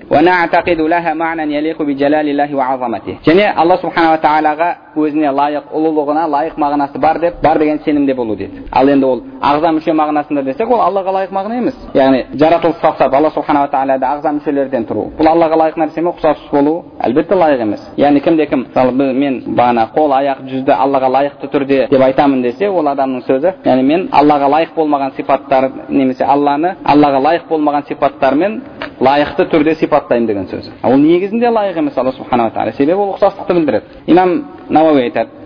Және 3.22 3.54
алла 3.56 3.76
субханала 3.78 4.18
тағалаға 4.18 4.74
өзіне 4.96 5.30
лайық 5.30 5.70
ұлылығына 5.72 6.26
лайық 6.28 6.56
мағынасы 6.58 6.98
бар 6.98 7.20
деп 7.20 7.34
бар 7.42 7.58
деген 7.58 7.78
сенімде 7.84 8.14
болу 8.14 8.36
дейді. 8.36 8.62
Ал 8.72 8.88
енді 8.88 9.06
ол 9.06 9.22
ағза 9.40 9.70
мүше 9.72 9.94
мағынасында 9.94 10.42
десек 10.44 10.70
ол 10.70 10.80
аллаға 10.82 11.14
лайық 11.16 11.32
мағына 11.32 11.58
емес. 11.62 11.76
Яғни 11.94 12.26
жаратылысқа 12.34 12.92
ұқсап 12.92 13.14
алла 13.14 13.30
субханала 13.30 13.70
тағалада 13.70 14.10
ағза 14.16 14.32
мүшелерден 14.40 14.86
тұру. 14.90 15.06
Бұл 15.18 15.30
аллаға 15.30 15.56
лайық 15.62 15.78
нәрсе 15.78 16.02
ме? 16.02 16.10
Ұқсас 16.10 16.42
болу 16.50 16.84
әлбетте 17.00 17.34
лайық 17.38 17.61
емес 17.62 17.80
яғни 17.96 18.20
кімде 18.20 18.46
кім 18.46 18.64
мысалы 18.66 18.92
мен 18.92 19.40
бағана 19.46 19.86
қол 19.94 20.12
аяқ 20.18 20.42
жүзді 20.50 20.74
аллаға 20.76 21.10
лайықты 21.16 21.50
түрде 21.52 21.86
деп 21.90 22.02
айтамын 22.08 22.42
десе 22.42 22.68
ол 22.68 22.88
адамның 22.92 23.24
сөзі 23.26 23.54
яғни 23.64 23.82
мен 23.82 24.08
аллаға 24.12 24.48
лайық 24.56 24.74
болмаған 24.76 25.14
сипаттар 25.16 25.70
немесе 25.88 26.24
алланы 26.24 26.76
аллаға 26.84 27.22
лайық 27.28 27.48
болмаған 27.48 27.86
сипаттармен 27.88 28.60
лайықты 29.00 29.48
түрде 29.50 29.74
сипаттаймын 29.80 30.26
деген 30.26 30.48
сөз 30.50 30.70
ол 30.82 30.96
негізінде 30.96 31.48
лайық 31.50 31.78
емес 31.78 31.98
алла 31.98 32.12
субханала 32.12 32.50
тағала 32.50 32.72
себебі 32.76 32.98
ол 32.98 33.14
ұқсастықты 33.16 33.54
білдіреді 33.54 33.84
имам 34.06 34.44
науауи 34.68 35.08
айтады 35.08 35.41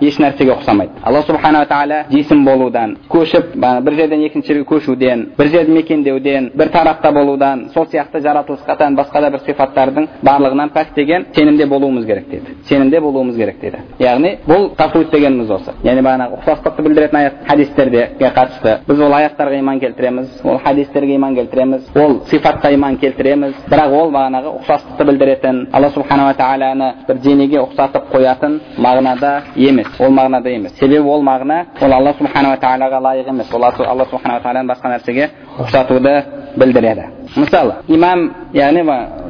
еш 0.00 0.18
нәрсеге 0.22 0.52
ұқсамайды 0.54 1.02
алла 1.02 1.22
субханала 1.26 1.66
тағала 1.66 2.04
жесім 2.12 2.44
болудан 2.44 2.96
көшіп 3.10 3.54
бір 3.56 3.94
жерден 3.98 4.22
екінші 4.26 4.52
жерге 4.52 4.66
көшуден 4.68 5.24
бір 5.38 5.50
жерді 5.52 5.72
мекендеуден 5.72 6.50
бір 6.54 6.68
тарапта 6.72 7.12
болудан 7.12 7.68
сол 7.74 7.86
сияқты 7.86 8.22
жаратылысқа 8.22 8.76
тән 8.78 8.96
басқа 8.98 9.20
да 9.20 9.30
бір 9.30 9.42
сипаттардың 9.46 10.08
барлығынан 10.22 10.72
пәк 10.74 10.94
деген 10.96 11.26
сенімде 11.34 11.66
болуымыз 11.66 12.06
керек 12.06 12.28
деді 12.30 12.56
сенімде 12.68 13.00
болуымыз 13.00 13.36
керек 13.36 13.60
деді 13.60 13.82
яғни 13.98 14.36
бұл 14.46 14.70
тафуид 14.76 15.10
дегеніміз 15.10 15.50
осы 15.50 15.74
яғни 15.84 16.04
бағанағы 16.06 16.38
ұқсастықты 16.38 16.86
білдіретін 16.86 17.18
аят 17.18 17.42
хадистерге 17.48 18.06
қатысты 18.20 18.78
біз 18.88 19.00
ол 19.00 19.14
аяттарға 19.18 19.58
иман 19.58 19.80
келтіреміз 19.80 20.40
ол 20.44 20.58
хадистерге 20.64 21.16
иман 21.16 21.34
келтіреміз 21.34 21.90
ол 21.96 22.20
сипатқа 22.30 22.72
иман 22.74 22.98
келтіреміз 22.98 23.54
бірақ 23.70 23.94
ол 24.00 24.12
бағанағы 24.14 24.54
ұқсастықты 24.60 25.06
білдіретін 25.10 25.60
алла 25.72 25.90
субханала 25.94 26.34
тағаланы 26.38 26.92
бір 27.08 27.22
денеге 27.24 27.62
ұқсатып 27.62 28.10
қоятын 28.12 28.58
мағынада 28.78 29.32
емес 29.56 29.87
ол 29.98 30.10
мағынада 30.10 30.50
емес. 30.50 30.72
Себебі 30.78 31.08
ол 31.08 31.22
мағына 31.22 31.64
ол 31.80 31.92
алла 31.92 32.14
субханала 32.18 32.56
тағалаға 32.56 33.00
лайық 33.06 33.28
емес. 33.28 33.52
Ол 33.52 33.64
алла 33.64 34.06
субханала 34.10 34.40
тағаланы 34.42 34.68
басқа 34.72 34.92
нәрсеге 34.94 35.30
ұқсатуды 35.58 36.14
білдіреді. 36.56 37.06
Мысалы 37.36 37.74
имам 37.88 38.30
яғни 38.52 38.84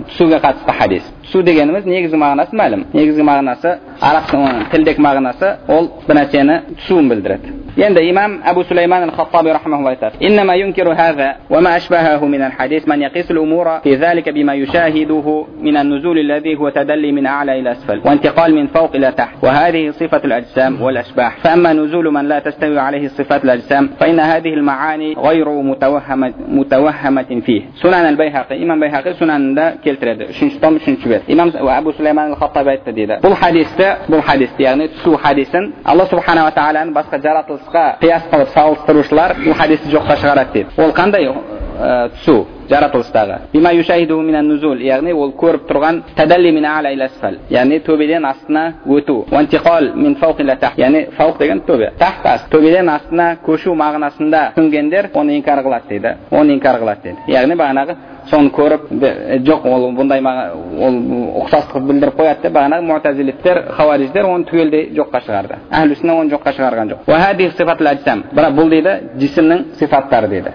түсуге 0.08 0.40
қатысты 0.40 0.72
хадис. 0.78 1.02
Түсу 1.26 1.42
дегеніміз 1.42 1.84
негізгі 1.84 2.16
мағынасы 2.16 2.56
мәлім. 2.56 2.86
Негізгі 2.92 3.26
мағынасы 3.26 3.78
aniq 4.00 4.28
tildek 4.72 4.98
ma'nosi 5.06 5.48
ol 5.76 5.84
bir 6.08 6.14
narsani 6.20 6.56
tushuvni 6.78 7.08
bildiradi 7.10 7.48
endi 7.86 8.00
imom 8.10 8.32
abu 8.50 8.64
sulaymon 8.64 9.02
al 9.08 9.12
xattobiy 9.18 9.52
rahmaulloh 9.58 9.90
aytadi 9.94 10.16
innama 10.26 10.54
yunkiru 10.62 10.92
hada 11.00 11.28
va 11.52 11.60
ma 11.60 11.70
ashbahahu 11.78 12.26
min 12.34 12.42
al 12.48 12.54
hadis 12.58 12.82
man 12.90 13.00
yaqisu 13.06 13.30
al 13.34 13.38
umura 13.38 13.74
fi 13.84 13.96
zalika 14.04 14.32
bima 14.32 14.54
yushahiduhu 14.62 15.34
min 15.66 15.76
an 15.76 15.86
nuzul 15.92 16.18
alladhi 16.24 16.54
huwa 16.54 16.72
tadalli 16.72 17.12
min 17.12 17.26
a'la 17.26 17.52
ila 17.60 17.70
asfal 17.76 18.00
wa 18.04 18.12
intiqal 18.14 18.50
min 18.58 18.66
fawq 18.74 18.94
ila 18.98 19.12
taht 19.12 19.42
wa 19.42 19.50
hadhihi 19.58 19.92
sifatu 20.00 20.26
al 20.26 20.32
ajsam 20.40 20.72
wal 20.84 20.96
ashbah 20.96 21.30
fa 21.42 21.52
amma 21.52 21.74
nuzul 21.74 22.10
man 22.10 22.26
la 22.32 22.40
tastawi 22.40 22.78
alayhi 22.78 23.08
sifat 23.18 23.44
al 23.44 23.50
ajsam 23.50 23.84
fa 24.00 24.08
inna 24.10 24.24
hadhihi 24.32 24.54
al 24.60 24.64
ma'ani 24.70 25.14
ghayru 25.14 25.62
mutawahhamat 25.70 26.32
mutawahhamatin 26.58 27.42
fihi 27.46 27.66
sunan 27.82 28.04
al 28.12 28.16
bayhaqi 28.16 28.54
imom 28.64 28.78
bayhaqi 28.80 29.14
sunanida 29.20 29.64
keltiradi 29.84 30.24
3 30.34 30.60
tom 30.62 30.74
3 30.78 31.08
bet 31.12 31.22
imom 31.28 31.48
abu 31.80 31.92
sulaymon 31.92 32.26
al 32.32 32.38
xattobiy 32.42 32.72
aytdi 32.74 32.92
deydi 32.98 33.14
bu 33.22 33.30
hadisda 33.42 33.87
бұл 34.08 34.22
хадисті 34.26 34.62
яғни 34.64 34.88
түсу 34.96 35.16
хадисін 35.22 35.72
алла 35.84 36.06
субханала 36.10 36.52
тағаланы 36.56 36.94
басқа 36.96 37.20
жаратылысқа 37.24 37.84
қияс 38.02 38.28
қылып 38.32 38.52
салыстырушылар 38.54 39.36
бұл 39.44 39.56
хадисті 39.58 39.92
жоққа 39.94 40.16
шығарады 40.22 40.52
дейді 40.52 40.82
ол 40.82 40.94
қандай 40.96 41.28
ә, 41.28 42.10
түсу 42.18 42.46
жаратылыстағы 42.68 43.38
яғни 44.84 45.12
ол 45.12 45.32
көріп 45.38 45.68
тұрған 45.70 46.02
яғни 47.50 47.78
төбеден 47.86 48.24
астына 48.28 48.64
өту 48.86 49.24
яғни 49.30 51.06
фауқ 51.16 51.38
деген 51.38 51.60
төбе 51.66 51.92
тахт 51.98 52.50
төбеден 52.50 52.88
астына 52.88 53.36
көшу 53.46 53.74
мағынасында 53.74 54.52
түсінгендер 54.56 55.10
оны 55.14 55.38
инкар 55.38 55.62
қылады 55.64 55.88
дейді 55.88 56.16
оны 56.30 56.52
инкар 56.58 56.80
қылады 56.82 57.02
дейді 57.02 57.32
яғни 57.32 57.56
бағанағы 57.56 57.96
соны 58.30 58.50
көріп 58.54 58.82
жоқ 59.46 59.66
ол 59.68 59.88
бұндай 59.96 60.22
ол 60.22 60.98
ұқсастық 61.42 61.86
білдіріп 61.88 62.18
қояды 62.20 62.42
деп 62.46 62.52
бағанағы 62.56 62.86
мутазилиттер 62.88 63.62
хауариздер 63.78 64.28
оны 64.28 64.44
түгелдей 64.50 64.88
жоққа 64.96 65.22
шығарды 65.26 65.60
әхлі 65.70 66.12
оны 66.14 66.30
жоққа 66.34 66.54
шығарған 66.58 66.92
жоқ 66.92 67.00
бірақ 68.34 68.56
бұл 68.58 68.70
дейді 68.70 68.92
жисімнің 69.18 69.64
сипаттары 69.78 70.28
дейді 70.28 70.52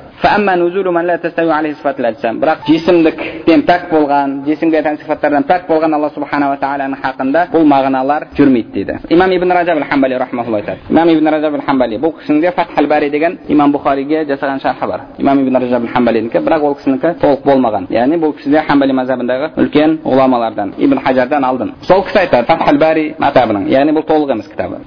бірақ 2.39 2.63
жесімдіктен 2.67 3.63
пәк 3.67 3.89
болған 3.91 4.37
жесімге 4.47 4.81
тән 4.85 4.97
сипаттардан 5.01 5.43
пәк 5.49 5.65
болған 5.67 5.95
алла 5.97 6.09
субханала 6.15 6.57
тағаланың 6.61 6.99
хақында 7.03 7.41
бұл 7.51 7.65
мағыналар 7.67 8.27
жүрмейді 8.37 8.71
дейді 8.73 8.93
имам 9.09 9.31
ибн 9.35 9.51
ражаб 9.51 9.77
ал 9.77 9.87
хамбали 9.89 10.15
рахмаулла 10.15 10.57
айтады 10.61 10.79
имам 10.89 11.09
ибн 11.09 11.27
ражаб 11.27 11.55
ал 11.55 11.61
хамбали 11.67 11.97
бұл 11.97 12.13
кісінің 12.19 12.41
де 12.41 12.51
фатхал 12.51 12.87
бари 12.87 13.09
деген 13.09 13.37
имам 13.47 13.73
бұхариге 13.73 14.23
жасаған 14.29 14.61
шархы 14.61 14.87
бар 14.87 15.01
имам 15.17 15.39
ибн 15.43 15.57
ражаб 15.57 15.83
ал 15.83 15.89
хамбалинікі 15.93 16.37
бірақ 16.37 16.63
ол 16.63 16.75
кісінікі 16.75 17.13
толық 17.19 17.43
болмаған 17.43 17.87
яғни 17.89 18.19
бұл 18.23 18.33
кісі 18.37 18.49
де 18.51 18.63
хамбали 18.67 18.93
мазхабындағы 18.93 19.51
үлкен 19.57 19.99
ғұламалардан 20.05 20.73
ибн 20.77 20.99
хажардан 21.03 21.43
алдын 21.43 21.73
сол 21.81 22.03
кісі 22.07 22.23
айтады 22.23 22.47
фатхал 22.47 22.77
бари 22.77 23.15
матабының 23.19 23.67
яғни 23.71 23.91
бұл 23.97 24.07
толық 24.07 24.31
емес 24.31 24.47
кітабы 24.47 24.79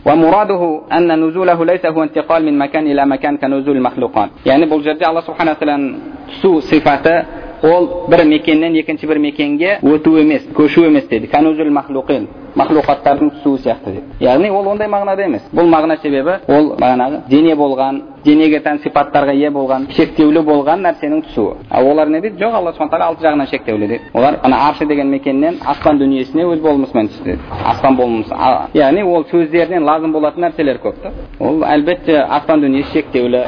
яғни 4.47 4.67
бұл 4.71 4.83
жерде 4.83 5.05
алла 5.05 5.23
субхана 5.27 5.55
тағаланың 5.61 5.93
түсу 6.31 6.61
сипаты 6.71 7.17
ол 7.63 7.89
бір 8.11 8.25
мекеннен 8.25 8.75
екінші 8.77 9.07
бір 9.07 9.19
мекенге 9.19 9.79
өту 9.83 10.17
емес 10.21 10.43
көшу 10.55 10.87
емес 10.87 11.09
дейді 11.09 11.27
канузул 11.33 11.71
махлуқин 11.71 12.27
махлуқаттардың 12.57 13.31
түсуі 13.37 13.61
сияқты 13.65 13.93
дейді 13.95 14.25
яғни 14.25 14.51
ол 14.51 14.69
ондай 14.73 14.89
мағынада 14.89 15.25
емес 15.25 15.43
бұл 15.53 15.69
мағына 15.73 15.97
себебі 16.03 16.39
ол 16.49 16.71
бағанағы 16.81 17.21
дене 17.29 17.55
болған 17.57 18.01
денеге 18.25 18.61
тән 18.65 18.81
сипаттарға 18.85 19.35
ие 19.37 19.51
болған 19.51 19.89
шектеулі 19.97 20.43
болған 20.45 20.85
нәрсенің 20.87 21.23
түсуі 21.29 21.69
ал 21.71 21.91
олар 21.91 22.09
не 22.09 22.21
дейді 22.21 22.43
жоқ 22.43 22.57
алла 22.61 22.73
субхан 22.73 22.91
тағала 22.91 23.11
алты 23.13 23.27
жағынан 23.27 23.51
шектеулі 23.51 23.89
дейді 23.89 24.11
олар 24.15 24.41
ана 24.43 24.63
аршы 24.69 24.87
деген 24.87 25.11
мекеннен 25.11 25.61
аспан 25.65 25.99
дүниесіне 25.99 26.45
өз 26.45 26.61
болмысымен 26.61 27.09
түсті 27.13 27.25
деді 27.25 27.41
аспан 27.65 27.97
болмысы 27.97 28.35
яғни 28.75 29.05
ол 29.05 29.25
сөздерінен 29.31 29.85
лазым 29.85 30.13
болатын 30.13 30.49
нәрселер 30.49 30.81
көп 30.83 31.03
та 31.03 31.13
ол 31.41 31.65
әлбетте 31.65 32.21
аспан 32.25 32.65
дүниесі 32.65 32.93
шектеулі 32.93 33.45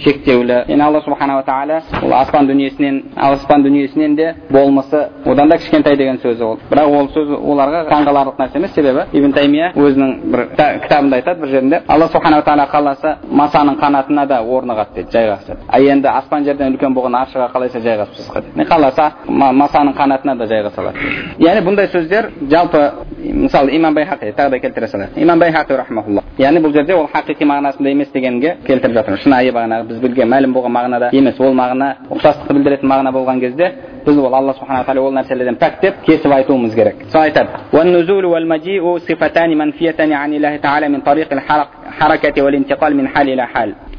шектеулі. 0.00 0.64
Енді 0.68 0.84
алла 0.84 1.00
субханала 1.02 1.42
тағала 1.42 1.82
ол 2.02 2.12
аспан 2.14 2.46
дүниесінен 2.46 3.02
аспан 3.16 3.62
дүниесінен 3.62 4.16
де 4.16 4.34
болмысы 4.50 5.08
одан 5.24 5.48
да 5.48 5.58
кішкентай 5.58 5.96
деген 5.96 6.18
сөзі 6.18 6.42
ол. 6.42 6.58
Бірақ 6.70 6.98
ол 6.98 7.08
сөз 7.14 7.34
оларға 7.38 7.84
таңғаларлық 7.90 8.38
нәрсе 8.38 8.58
емес. 8.58 8.74
Себебі 8.74 9.06
ибн 9.12 9.32
таймия 9.32 9.72
өзінің 9.76 10.14
бір 10.32 10.46
кітабында 10.84 11.16
айтады 11.20 11.40
бір 11.40 11.48
жерінде 11.48 11.80
алла 11.88 12.08
субханала 12.08 12.42
тағала 12.42 12.66
қаласа 12.72 13.14
масаның 13.30 13.78
қанатына 13.80 14.26
да 14.26 14.40
орнығады 14.42 14.94
дейді 14.94 15.14
жайғасады 15.14 15.58
а 15.68 15.80
енді 15.80 16.08
аспан 16.08 16.44
жерден 16.44 16.74
үлкен 16.74 16.94
болған 16.96 17.18
аршыға 17.20 17.48
қалайша 17.54 17.82
жайғасып 17.84 18.56
не 18.56 18.64
қаласа 18.64 19.10
масаның 19.28 19.94
қанатына 19.98 20.36
да 20.38 20.48
жайғаса 20.50 20.80
алады 20.82 20.98
яғни 21.38 21.64
бұндай 21.68 21.90
сөздер 21.92 22.30
жалпы 22.50 22.82
мысалы 23.18 23.76
имам 23.76 23.94
байхақи 23.94 24.32
тағы 24.36 24.50
да 24.50 24.58
келтіре 24.58 24.88
салайық. 24.88 25.16
Имам 25.16 25.38
байхақи 25.38 26.22
яғни 26.38 26.60
бұл 26.60 26.72
жерде 26.74 26.94
ол 26.94 27.08
хақиқи 27.12 27.46
мағынасында 27.46 27.90
емес 27.90 28.08
дегенге 28.12 28.56
келтіріп 28.66 28.94
жатыр 28.94 29.18
шынайы 29.22 29.52
бағанағы 29.54 29.83
біз 29.88 29.98
білген 30.02 30.28
мәлім 30.28 30.54
болған 30.54 30.72
мағынада 30.76 31.08
емес 31.12 31.40
ол 31.40 31.54
мағына 31.54 31.88
ұқсастықты 32.10 32.54
білдіретін 32.56 32.88
мағына 32.88 33.12
болған 33.12 33.40
кезде 33.40 33.72
біз 34.06 34.18
ол 34.18 34.34
алла 34.34 34.54
субхана 34.54 34.84
тағала 34.84 35.06
ол 35.08 35.12
нәрселерден 35.16 35.58
пәк 35.60 35.80
деп 35.82 36.02
кесіп 36.06 36.32
айтуымыз 36.32 36.74
керек 36.74 37.04
сол 37.12 37.22
айтады 37.22 37.48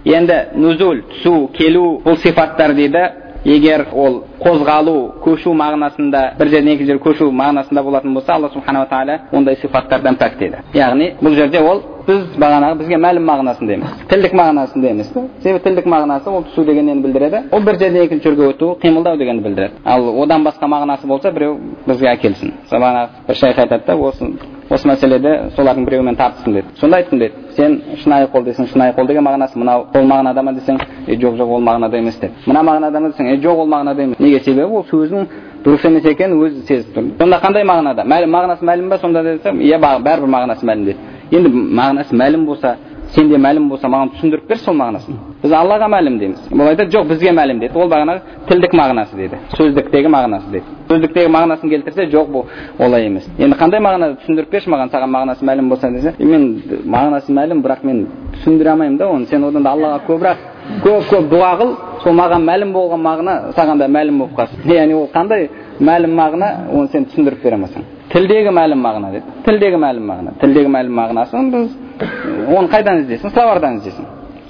енді 0.05 0.35
нузул 0.55 1.01
түсу 1.11 1.47
келу 1.57 2.01
бұл 2.05 2.17
сипаттар 2.21 2.73
дейді 2.73 3.01
егер 3.45 3.85
ол 3.93 4.23
қозғалу 4.41 4.95
көшу 5.23 5.53
мағынасында 5.53 6.21
бір 6.39 6.49
жерден 6.53 6.73
екінші 6.73 6.91
жерге 6.91 7.03
көшу 7.03 7.29
мағынасында 7.31 7.83
болатын 7.83 8.13
болса 8.13 8.33
алла 8.33 8.49
субханала 8.53 8.87
тағала 8.89 9.19
ондай 9.31 9.55
сипаттардан 9.61 10.17
пәк 10.17 10.39
деді 10.39 10.63
яғни 10.73 11.11
бұл 11.21 11.35
жерде 11.37 11.61
ол 11.61 11.83
біз 12.07 12.23
бағанағы 12.41 12.79
бізге 12.81 12.99
мәлім 13.05 13.29
мағынасында 13.29 13.77
емес 13.77 13.93
тілдік 14.09 14.33
мағынасында 14.39 14.89
емес 14.89 15.13
себебі 15.43 15.63
тілдік 15.67 15.85
мағынасы 15.93 16.29
ол 16.29 16.43
түсу 16.49 16.65
деген 16.65 16.85
нені 16.85 17.05
білдіреді 17.05 17.43
ол 17.51 17.61
бір 17.61 17.79
жерден 17.79 18.03
екінші 18.03 18.29
жерге 18.29 18.49
өту 18.49 18.73
қимылдау 18.81 19.17
дегенді 19.17 19.43
білдіреді 19.43 19.81
ал 19.85 20.09
одан 20.23 20.43
басқа 20.45 20.69
мағынасы 20.69 21.07
болса 21.07 21.31
біреу 21.31 21.57
бізге 21.87 22.13
әкелсін 22.15 22.53
бағанағы 22.71 23.27
бір 23.27 23.35
шайх 23.35 23.59
айтады 23.59 23.85
да 23.87 23.95
осы 23.97 24.33
осы 24.69 24.87
мәселеде 24.89 25.31
солардың 25.55 25.85
біреуімен 25.85 26.15
тартыстым 26.17 26.53
деді. 26.53 26.67
Сонда 26.79 26.97
айттым 26.97 27.19
деді 27.19 27.33
сен 27.55 27.81
шынайы 28.01 28.27
қол 28.33 28.43
десең 28.45 28.67
шынайы 28.71 28.95
қол 28.97 29.07
деген 29.07 29.23
мағынасы 29.23 29.59
мынау 29.59 29.85
сол 29.93 30.07
мағынада 30.09 30.41
ма 30.41 30.53
десең 30.53 30.79
е 31.07 31.17
жоқ 31.21 31.37
жоқ 31.37 31.51
ол 31.57 31.61
мағынада 31.61 31.97
емес 31.97 32.17
деді. 32.19 32.33
Мына 32.47 32.63
мағынада 32.63 32.99
ма 32.99 33.09
десең 33.09 33.29
е 33.29 33.37
жоқ 33.43 33.61
ол 33.61 33.67
мағынада 33.67 34.01
емес 34.03 34.19
неге? 34.19 34.39
Себебі 34.39 34.79
ол 34.79 34.85
сөздің 34.89 35.27
дұрыс 35.65 35.85
емес 35.85 36.05
екенін 36.05 36.41
өзі 36.41 36.65
сезіп 36.65 36.97
тұр. 36.97 37.11
Сонда 37.19 37.39
қандай 37.43 37.63
мағынада? 37.63 38.05
Мағынасы 38.05 38.65
мәлім 38.65 38.89
ба? 38.89 38.97
Сонда 38.97 39.23
десем 39.23 39.61
иә 39.61 39.79
бәрібір 39.79 40.29
мағынасы 40.33 40.65
мәлім 40.65 40.85
деді. 40.85 40.97
Енді 41.31 41.49
мағынасы 41.49 42.15
мәлім 42.15 42.45
болса 42.45 42.75
сенде 43.13 43.37
мәлім 43.37 43.67
болса 43.69 43.87
маған 43.87 44.11
түсіндіріп 44.15 44.47
берші 44.49 44.65
сол 44.65 44.75
мағынасын 44.79 45.17
біз 45.43 45.53
аллаға 45.53 45.87
мәлім 45.91 46.17
дейміз 46.19 46.47
бұл 46.51 46.69
айтады 46.71 46.91
жоқ 46.95 47.07
бізге 47.11 47.31
мәлім 47.37 47.59
деді 47.61 47.77
ол 47.79 47.89
бағанағы 47.91 48.47
тілдік 48.49 48.73
мағынасы 48.79 49.15
деді 49.19 49.39
сөздіктегі 49.57 50.11
мағынасы 50.15 50.51
деді 50.51 50.65
сөздіктегі 50.89 51.31
мағынасын 51.35 51.69
келтірсе 51.69 52.07
жоқ 52.11 52.31
бұл 52.33 52.45
олай 52.79 53.05
емес 53.05 53.27
енді 53.37 53.57
қандай 53.59 53.83
мағынада 53.85 54.17
түсіндіріп 54.23 54.51
берші 54.51 54.73
маған 54.73 54.91
саған 54.93 55.13
мағынасы 55.15 55.45
мәлім 55.45 55.69
болса 55.69 55.91
десе 55.91 56.13
мен 56.19 56.49
мағынасы 56.85 57.31
мәлім 57.31 57.63
бірақ 57.65 57.85
мен 57.85 58.05
түсіндіре 58.33 58.73
алмаймын 58.73 58.97
да 58.97 59.07
оны 59.07 59.25
сен 59.25 59.43
одан 59.43 59.63
да 59.63 59.75
аллаға 59.75 60.01
көбірек 60.07 60.37
көп 60.83 61.09
көп 61.11 61.29
дұға 61.29 61.51
қыл 61.59 61.73
сол 62.03 62.15
маған 62.17 62.45
мәлім 62.49 62.73
болған 62.73 63.01
мағына 63.05 63.35
саған 63.55 63.79
да 63.79 63.87
мәлім 63.87 64.17
болып 64.19 64.39
қалсын 64.39 64.71
яғни 64.73 64.95
ол 64.97 65.07
қандай 65.13 65.49
мәлім 65.79 66.15
мағына 66.17 66.49
оны 66.73 66.87
сен 66.93 67.05
түсіндіріп 67.05 67.43
бере 67.43 67.59
алмасаң 67.59 67.85
тілдегі 68.13 68.53
мәлім 68.55 68.81
мағына 68.81 69.11
деді 69.13 69.35
тілдегі 69.45 69.79
мәлім 69.81 70.09
мағына 70.09 70.35
тілдегі 70.41 70.71
мәлім 70.73 70.97
мағынасын 70.99 71.51
біз 71.53 71.69
оны 72.57 72.67
қайдан 72.69 73.03
іздейсің 73.03 73.33
словардан 73.33 73.79
іздейсің 73.79 74.05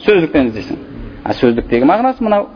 сөздіктен 0.05 0.51
іздейсің 0.51 0.83
а 1.23 1.33
сөздіктегі 1.33 1.87
мағынасы 1.89 2.23
мынау 2.23 2.47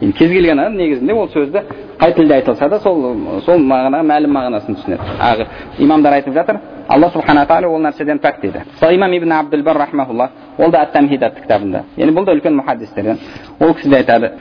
енді 0.00 0.16
кез 0.18 0.30
келген 0.30 0.60
адам 0.60 0.76
негізінде 0.76 1.14
ол 1.14 1.28
сөзді 1.28 1.62
қай 1.98 2.14
тілде 2.14 2.34
айтылса 2.34 2.68
да 2.68 2.78
сол 2.80 3.16
сол 3.46 3.58
мағынаға 3.58 4.02
мәлім 4.02 4.32
мағынасын 4.34 4.76
түсінеді. 4.78 5.46
Имамдар 5.78 6.12
айтып 6.18 6.34
жатыр 6.34 6.58
алла 6.88 7.10
субхана 7.10 7.46
тағала 7.46 7.68
ол 7.68 7.80
нәрседен 7.80 8.18
пәк 8.18 8.40
дейді. 8.42 8.64
Сол 8.80 8.94
имам 8.94 9.12
ибн 9.12 9.32
абдулбар 9.32 9.76
рахмаулла 9.76 10.30
ол 10.58 10.70
да 10.70 10.82
ат 10.82 10.92
тамхид 10.92 11.22
атты 11.22 11.42
кітабында. 11.42 11.84
Яғни 11.96 12.12
бұл 12.12 12.24
да 12.24 12.32
үлкен 12.34 12.58
мұхаддистерден 12.60 13.18
ол 13.60 13.74
кісі 13.74 13.88
де 13.88 13.96
айтады 13.96 14.32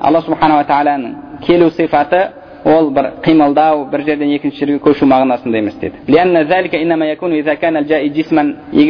алла 0.00 0.20
субханала 0.22 0.64
тағаланың 0.64 1.14
келу 1.46 1.70
сипаты 1.70 2.28
ол 2.64 2.90
бір 2.90 3.10
қимылдау 3.24 3.90
бір 3.90 4.04
жерден 4.06 4.30
екінші 4.36 4.58
жерге 4.58 4.78
көшу 4.84 5.06
мағынасында 5.10 5.58
емес 5.58 5.74
деді. 5.80 5.94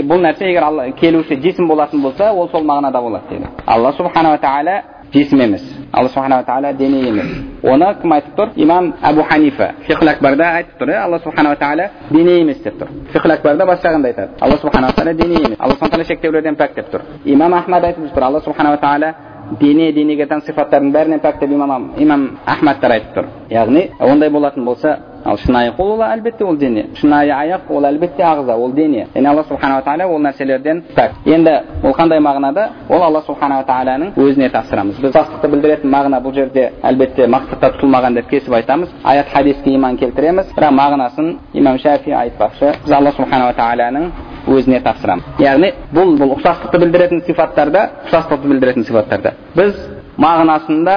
Бұл 0.03 0.21
нәрсе 0.23 0.49
егер 0.49 0.63
алла 0.63 0.91
келуші 0.91 1.37
жисім 1.43 1.69
болатын 1.69 2.03
болса 2.03 2.33
ол 2.33 2.49
сол 2.51 2.65
мағынада 2.65 3.01
болады 3.03 3.29
дейді 3.31 3.47
алла 3.67 3.93
субханала 3.93 4.39
тағала 4.39 4.83
жисім 5.13 5.41
емес. 5.41 5.63
Алла 5.93 6.09
субханала 6.09 6.43
тағала 6.43 6.73
дене 6.77 7.09
емес. 7.09 7.27
Оны 7.63 7.95
кім 8.01 8.13
айтып 8.13 8.37
тұр? 8.37 8.53
Имам 8.57 8.95
әбу 9.03 9.25
ханифа. 9.29 9.73
Фихл 9.87 10.09
акбарда 10.09 10.51
айтып 10.57 10.81
тұр 10.81 10.93
иә 10.95 11.03
алла 11.05 11.19
субханала 11.21 11.57
тағала 11.57 11.89
дене 12.11 12.39
емес 12.41 12.63
деп 12.63 12.79
тұр. 12.81 12.89
Фихл 13.13 13.31
акбарда 13.31 13.67
басқа 13.67 13.91
жағында 13.91 14.13
айтады. 14.13 14.31
Алла 14.41 14.57
субханала 14.57 14.93
тағала 14.93 15.15
дене 15.15 15.35
емес. 15.35 15.59
Алла 15.59 15.75
субхан 15.75 15.91
тағала 15.91 16.07
шектеулерден 16.07 16.57
пәк 16.57 16.75
деп 16.75 16.91
тұр. 16.93 17.05
Имам 17.25 17.55
ахмад 17.55 17.85
айтып 17.85 18.15
тұр 18.15 18.23
алла 18.25 18.41
субханала 18.41 18.77
тағала 18.81 19.15
дене 19.61 19.93
денеге 19.93 20.27
тән 20.27 20.43
сипаттардың 20.47 20.93
бәрінен 20.93 21.21
пәк 21.23 21.41
деп 21.41 21.51
имам 21.51 21.91
имам 21.97 22.29
ахмадтар 22.47 22.91
айтып 22.99 23.17
тұр 23.17 23.27
яғни 23.51 23.89
ондай 24.01 24.31
болатын 24.31 24.65
болса 24.65 24.99
ал 25.25 25.39
шынайы 25.39 25.73
қол 25.77 25.93
ол 25.95 26.03
әлбетте 26.03 26.45
ол 26.45 26.57
дене 26.57 26.87
шынайы 26.97 27.31
аяқ 27.31 27.71
ол 27.71 27.85
әлбетте 27.85 28.23
ағза 28.23 28.57
ол 28.57 28.73
дене 28.73 29.07
яғни 29.15 29.29
алла 29.29 29.45
субханала 29.49 29.83
тағала 29.83 30.07
ол 30.09 30.19
нәрселерден 30.19 30.83
пәк 30.97 31.13
енді 31.27 31.55
ол 31.85 31.93
қандай 31.93 32.19
мағынада 32.21 32.69
ол 32.89 33.03
алла 33.03 33.23
субханала 33.27 33.65
тағаланың 33.69 34.13
өзіне 34.17 34.51
тапсырамыз 34.51 35.01
біз 35.01 35.13
тұтастықты 35.13 35.51
білдіретін 35.55 35.91
мағына 35.91 36.21
бұл 36.25 36.35
жерде 36.35 36.73
әлбетте 36.83 37.27
мақсатта 37.27 37.73
тұтылмаған 37.77 38.15
деп 38.19 38.29
кесіп 38.31 38.53
айтамыз 38.55 38.91
аят 39.05 39.29
хадиске 39.33 39.75
иман 39.75 39.97
келтіреміз 39.97 40.55
бірақ 40.57 40.77
мағынасын 40.81 41.37
имам 41.55 41.79
шафи 41.79 42.11
айтпақшы 42.11 42.75
біз 42.85 42.93
алла 42.93 43.13
субханала 43.13 43.55
тағаланың 43.55 44.11
өзіне 44.47 44.81
тапсырамыз 44.83 45.43
яғни 45.43 45.73
бұл 45.95 46.17
бұл 46.21 46.37
ұқсастықты 46.37 46.81
білдіретін 46.83 47.23
сипаттарда 47.27 47.85
ұқсастықты 48.07 48.49
білдіретін 48.51 48.87
сипаттарда. 48.89 49.35
Біз 49.57 49.77
мағынасында 50.21 50.97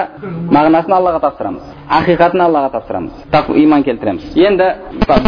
мағынасын 0.52 0.96
аллаға 0.96 1.22
тапсырамыз. 1.24 1.70
Ақиқатын 2.00 2.44
аллаға 2.46 2.72
тапсырамыз. 2.74 3.12
Иман 3.62 3.84
келтіреміз. 3.84 4.34
Енді 4.36 4.72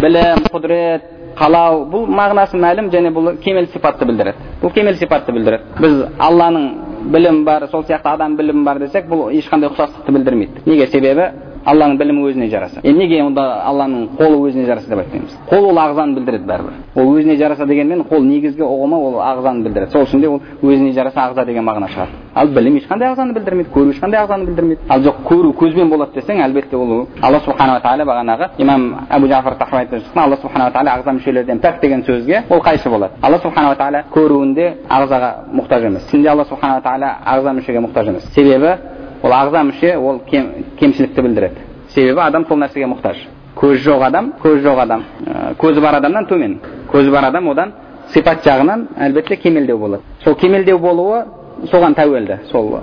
білім 0.02 0.44
құдірет 0.52 1.06
қалау 1.38 1.84
бұл 1.92 2.06
мағынасы 2.10 2.58
мәлім 2.58 2.90
және 2.92 3.12
бұл 3.14 3.36
кемел 3.42 3.68
сипатты 3.72 4.06
білдіреді. 4.08 4.38
Бұл 4.62 4.72
кемел 4.74 4.96
сипатты 4.98 5.32
білдіреді. 5.32 5.78
Біз 5.80 6.00
алланың 6.18 6.68
білім 7.12 7.44
бар 7.44 7.68
сол 7.70 7.84
сияқты 7.84 8.12
адам 8.14 8.36
білімі 8.36 8.64
бар 8.64 8.80
десек 8.82 9.06
бұл 9.08 9.30
ешқандай 9.32 9.70
ұқсастықты 9.70 10.12
білдірмейді. 10.12 10.64
Неге? 10.66 10.86
Себебі 10.86 11.30
алланың 11.68 11.98
білімі 12.00 12.24
өзіне 12.30 12.48
жараса. 12.50 12.80
Енді 12.82 13.04
неге 13.04 13.20
онда 13.22 13.44
алланың 13.68 14.08
қолы 14.18 14.38
өзіне 14.48 14.66
жараса 14.66 14.88
деп 14.88 15.02
айтпаймыз? 15.02 15.34
Қол 15.50 15.68
ол 15.70 15.80
ағзаны 15.82 16.14
білдіреді 16.16 16.46
бәрібір. 16.48 16.78
Ол 16.96 17.12
өзіне 17.16 17.36
жараса 17.36 17.66
дегенмен 17.66 18.04
қол 18.08 18.24
негізгі 18.24 18.64
ұғымы 18.64 18.96
ол 18.96 19.18
ағзаны 19.20 19.64
білдіреді. 19.66 19.92
Сол 19.92 20.06
үшін 20.06 20.20
де 20.20 20.28
ол 20.28 20.40
өзіне 20.62 20.92
жараса 20.96 21.28
ағза 21.28 21.44
деген 21.46 21.64
мағына 21.68 21.90
шығады. 21.92 22.16
Ал 22.34 22.48
білім 22.48 22.78
ешқандай 22.78 23.12
ағзаны 23.12 23.34
білдірмейді 23.36 23.70
көру 23.74 23.92
ешқандай 23.92 24.22
ағзаны 24.22 24.46
білдірмейді. 24.46 24.82
Ал 24.88 25.02
жоқ 25.02 25.22
көру 25.28 25.52
көзбен 25.58 25.90
болады 25.90 26.20
десең 26.20 26.42
әлбетте 26.44 26.76
ол 26.76 27.06
алла 27.22 27.40
субханала 27.44 27.80
тағала 27.80 28.04
бағанағы 28.08 28.48
имам 28.58 28.84
әбу 29.10 29.28
тахауи 29.28 29.80
айтып 29.80 30.04
жатқан 30.04 30.22
алла 30.24 30.36
субханала 30.36 30.70
тағала 30.70 30.94
ағза 30.98 31.12
мүшелерден 31.18 31.60
пәк 31.60 31.80
деген 31.80 32.02
сөзге 32.04 32.44
ол 32.48 32.60
қайшы 32.60 32.88
болады. 32.88 33.14
Алла 33.22 33.38
субханала 33.38 33.74
тағала 33.74 34.04
көруінде 34.14 34.68
ағзаға 34.88 35.32
мұқтаж 35.52 35.86
емес. 35.86 36.06
Түсінде 36.10 36.28
алла 36.28 36.44
субханала 36.44 36.80
тағала 36.80 37.16
ағза 37.26 37.54
мүшеге 37.58 37.82
мұқтаж 37.86 38.08
емес. 38.08 38.30
Себебі 38.34 38.76
ол 39.22 39.32
ағза 39.32 39.64
мүше 39.64 39.96
ол 39.96 40.20
кем, 40.30 40.52
кемшілікті 40.78 41.22
білдіреді. 41.22 41.66
Себебі 41.94 42.20
адам 42.20 42.46
сол 42.48 42.58
нәрсеге 42.58 42.86
мұқтаж. 42.92 43.24
Көз 43.58 43.82
жоқ 43.82 44.04
адам 44.06 44.32
көз 44.42 44.62
жоқ 44.62 44.82
адам. 44.82 45.04
Ә, 45.26 45.54
көзі 45.58 45.80
бар 45.80 45.98
адамнан 45.98 46.26
төмен. 46.26 46.58
Көзі 46.92 47.10
бар 47.10 47.24
адам 47.30 47.48
одан 47.48 47.72
сипат 48.12 48.44
жағынан 48.46 48.86
әлбетте 48.96 49.36
кемелдеу 49.36 49.78
болады. 49.78 50.02
Сол 50.24 50.34
кемелдеу 50.34 50.78
болуы 50.78 51.24
соған 51.72 51.96
тәуелді. 51.98 52.38
Сол 52.52 52.78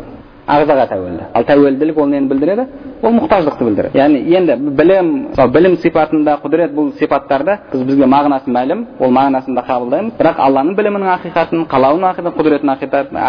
ағзаға 0.47 0.87
тәуелді. 0.89 1.29
Ал 1.33 1.43
тәуелділік 1.43 1.97
ол 1.97 2.07
нені 2.07 2.27
білдіреді? 2.27 2.67
Ол 3.05 3.13
мұқтаждықты 3.19 3.65
білдіреді. 3.65 3.97
Яғни 3.99 4.19
енді 4.35 4.55
білім 4.75 5.09
мысалы 5.29 5.51
білім 5.53 5.75
сипатында 5.77 6.39
құдірет 6.43 6.73
бұл 6.73 6.91
сипаттарды 6.97 7.57
біз 7.71 7.83
бізге 7.85 8.07
мағынасы 8.09 8.49
мәлім 8.49 8.85
ол 8.99 9.11
мағынасын 9.13 9.55
да 9.55 9.63
қабылдаймыз. 9.67 10.15
Бірақ 10.17 10.39
алланың 10.41 10.75
білімінің 10.79 11.11
ақиқатын 11.13 11.65
қалауының 11.69 12.09
ақиқатын 12.09 12.35
құдіретінің 12.39 12.71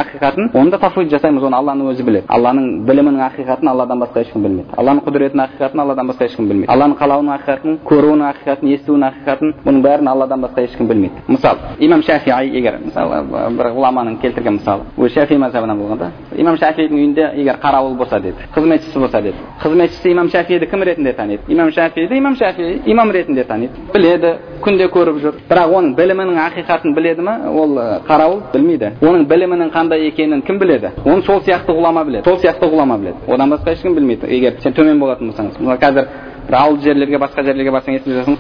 ақиқатын 0.00 0.50
оны 0.54 0.70
да 0.70 0.78
тафуид 0.78 1.10
жасаймыз 1.12 1.44
оны 1.44 1.56
алланың 1.56 1.90
өзі 1.92 2.06
біледі. 2.06 2.24
Алланың 2.28 2.86
білімінің 2.88 3.22
ақиқатын 3.28 3.68
алладан 3.68 4.00
басқа 4.00 4.24
ешкім 4.24 4.42
білмейді. 4.42 4.72
Алланың 4.76 5.04
құдіретінің 5.04 5.44
ақиқатын 5.46 5.80
алладан 5.84 6.10
басқа 6.10 6.24
ешкім 6.24 6.48
білмейді. 6.48 6.72
Алланың 6.72 6.96
қалауының 6.96 7.36
ақиқатын 7.36 7.78
көруінің 7.84 8.26
ақиқатын 8.32 8.72
естуінің 8.76 9.08
ақиқатын 9.10 9.54
бұның 9.66 9.82
бәрін 9.84 10.08
алладан 10.08 10.40
басқа 10.46 10.64
ешкім 10.64 10.88
білмейді. 10.88 11.24
Мысалы 11.28 11.76
имам 11.78 12.02
шафии 12.02 12.56
егер 12.56 12.78
мысалы 12.84 13.22
бір 13.56 13.72
ғұламаның 13.76 14.20
келтірген 14.22 14.58
мысалы. 14.60 14.88
Өзі 14.96 15.20
шафи 15.20 15.36
мазхабынан 15.36 15.78
болған 15.78 15.98
да 15.98 16.10
имам 16.36 16.56
шафидің 16.56 16.96
үйінде 16.96 17.30
егер 17.36 17.58
қарауыл 17.62 17.96
болса 17.96 18.20
деді 18.20 18.48
қызметшісі 18.54 18.98
болса 18.98 19.20
деді 19.22 19.36
қызметшісі 19.66 20.10
имам 20.12 20.28
шафиді 20.30 20.66
кім 20.66 20.82
ретінде 20.82 21.12
таниды 21.12 21.42
имам 21.48 21.70
шафиді 21.72 22.16
имам 22.16 22.36
шафи 22.36 22.80
имам 22.86 23.10
ретінде 23.10 23.44
таниды 23.44 23.72
біледі 23.94 24.34
күнде 24.62 24.88
көріп 24.92 25.18
жүр 25.22 25.40
бірақ 25.50 25.74
оның 25.78 25.94
білімінің 25.98 26.38
ақиқатын 26.46 26.94
біледі 26.94 27.22
ма 27.26 27.36
ол 27.50 27.74
қарауыл 28.08 28.40
білмейді 28.52 28.92
оның 29.02 29.26
білімінің 29.30 29.72
қандай 29.74 30.06
екенін 30.08 30.42
кім 30.46 30.58
біледі 30.58 30.92
оны 31.04 31.22
сол 31.26 31.42
сияқты 31.42 31.74
ғұлама 31.74 32.04
біледі 32.06 32.24
сол 32.24 32.38
сияқты 32.38 32.70
ғұлама 32.70 32.98
біледі 33.00 33.26
одан 33.26 33.50
басқа 33.50 33.72
ешкім 33.72 33.94
білмейді 33.94 34.26
егер 34.30 34.60
сен 34.62 34.72
төмен 34.72 35.00
болатын 35.00 35.30
болсаңыз 35.30 35.58
мысалы 35.58 35.78
қазір 35.82 36.08
бір 36.48 36.56
ауыл 36.60 36.78
жерлерге 36.84 37.18
басқа 37.18 37.44
жерлерге 37.46 37.72
барсаң 37.74 37.98
естіп 37.98 38.12
жатырсың 38.16 38.36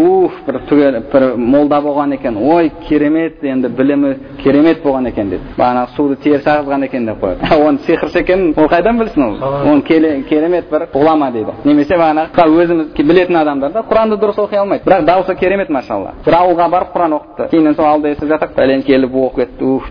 уф 0.00 0.32
бір 0.46 0.60
түгел 0.70 0.98
бір 1.12 1.26
молда 1.36 1.80
болған 1.84 2.14
екен 2.14 2.36
ой 2.36 2.70
керемет 2.88 3.44
енді 3.44 3.68
білімі 3.68 4.14
керемет 4.42 4.82
болған 4.84 5.08
екен 5.08 5.30
дейді 5.30 5.54
бағанағы 5.58 5.94
суды 5.96 6.16
теріс 6.24 6.46
ағызған 6.46 6.84
екен 6.86 7.06
деп 7.06 7.22
қояды 7.24 7.50
оның 7.56 7.80
сиқыршы 7.86 8.22
екенін 8.22 8.54
ол 8.56 8.68
қайдан 8.70 8.98
білсін 8.98 9.24
ол 9.26 9.42
оны 9.72 10.22
керемет 10.28 10.70
бір 10.70 10.86
ғұлама 10.94 11.30
дейді 11.32 11.56
немесе 11.64 11.98
бағанағы 11.98 12.48
өзіміз 12.62 12.94
білетін 12.96 13.36
адамдар 13.40 13.72
да 13.72 13.84
құранды 13.90 14.18
дұрыс 14.20 14.38
оқи 14.40 14.56
алмайды 14.60 14.84
бірақ 14.84 15.04
дауысы 15.04 15.34
керемет 15.34 15.70
машалла 15.70 16.14
бір 16.24 16.36
ауылға 16.40 16.68
барып 16.70 16.94
құран 16.94 17.14
оқыпты 17.18 17.48
кейіннен 17.50 17.74
сол 17.74 17.86
ауылда 17.86 18.12
естіп 18.14 18.28
жатыр 18.28 18.52
бәлен 18.56 18.82
келіп 18.86 19.14
оқып 19.14 19.36
кетті 19.36 19.64
уф 19.64 19.88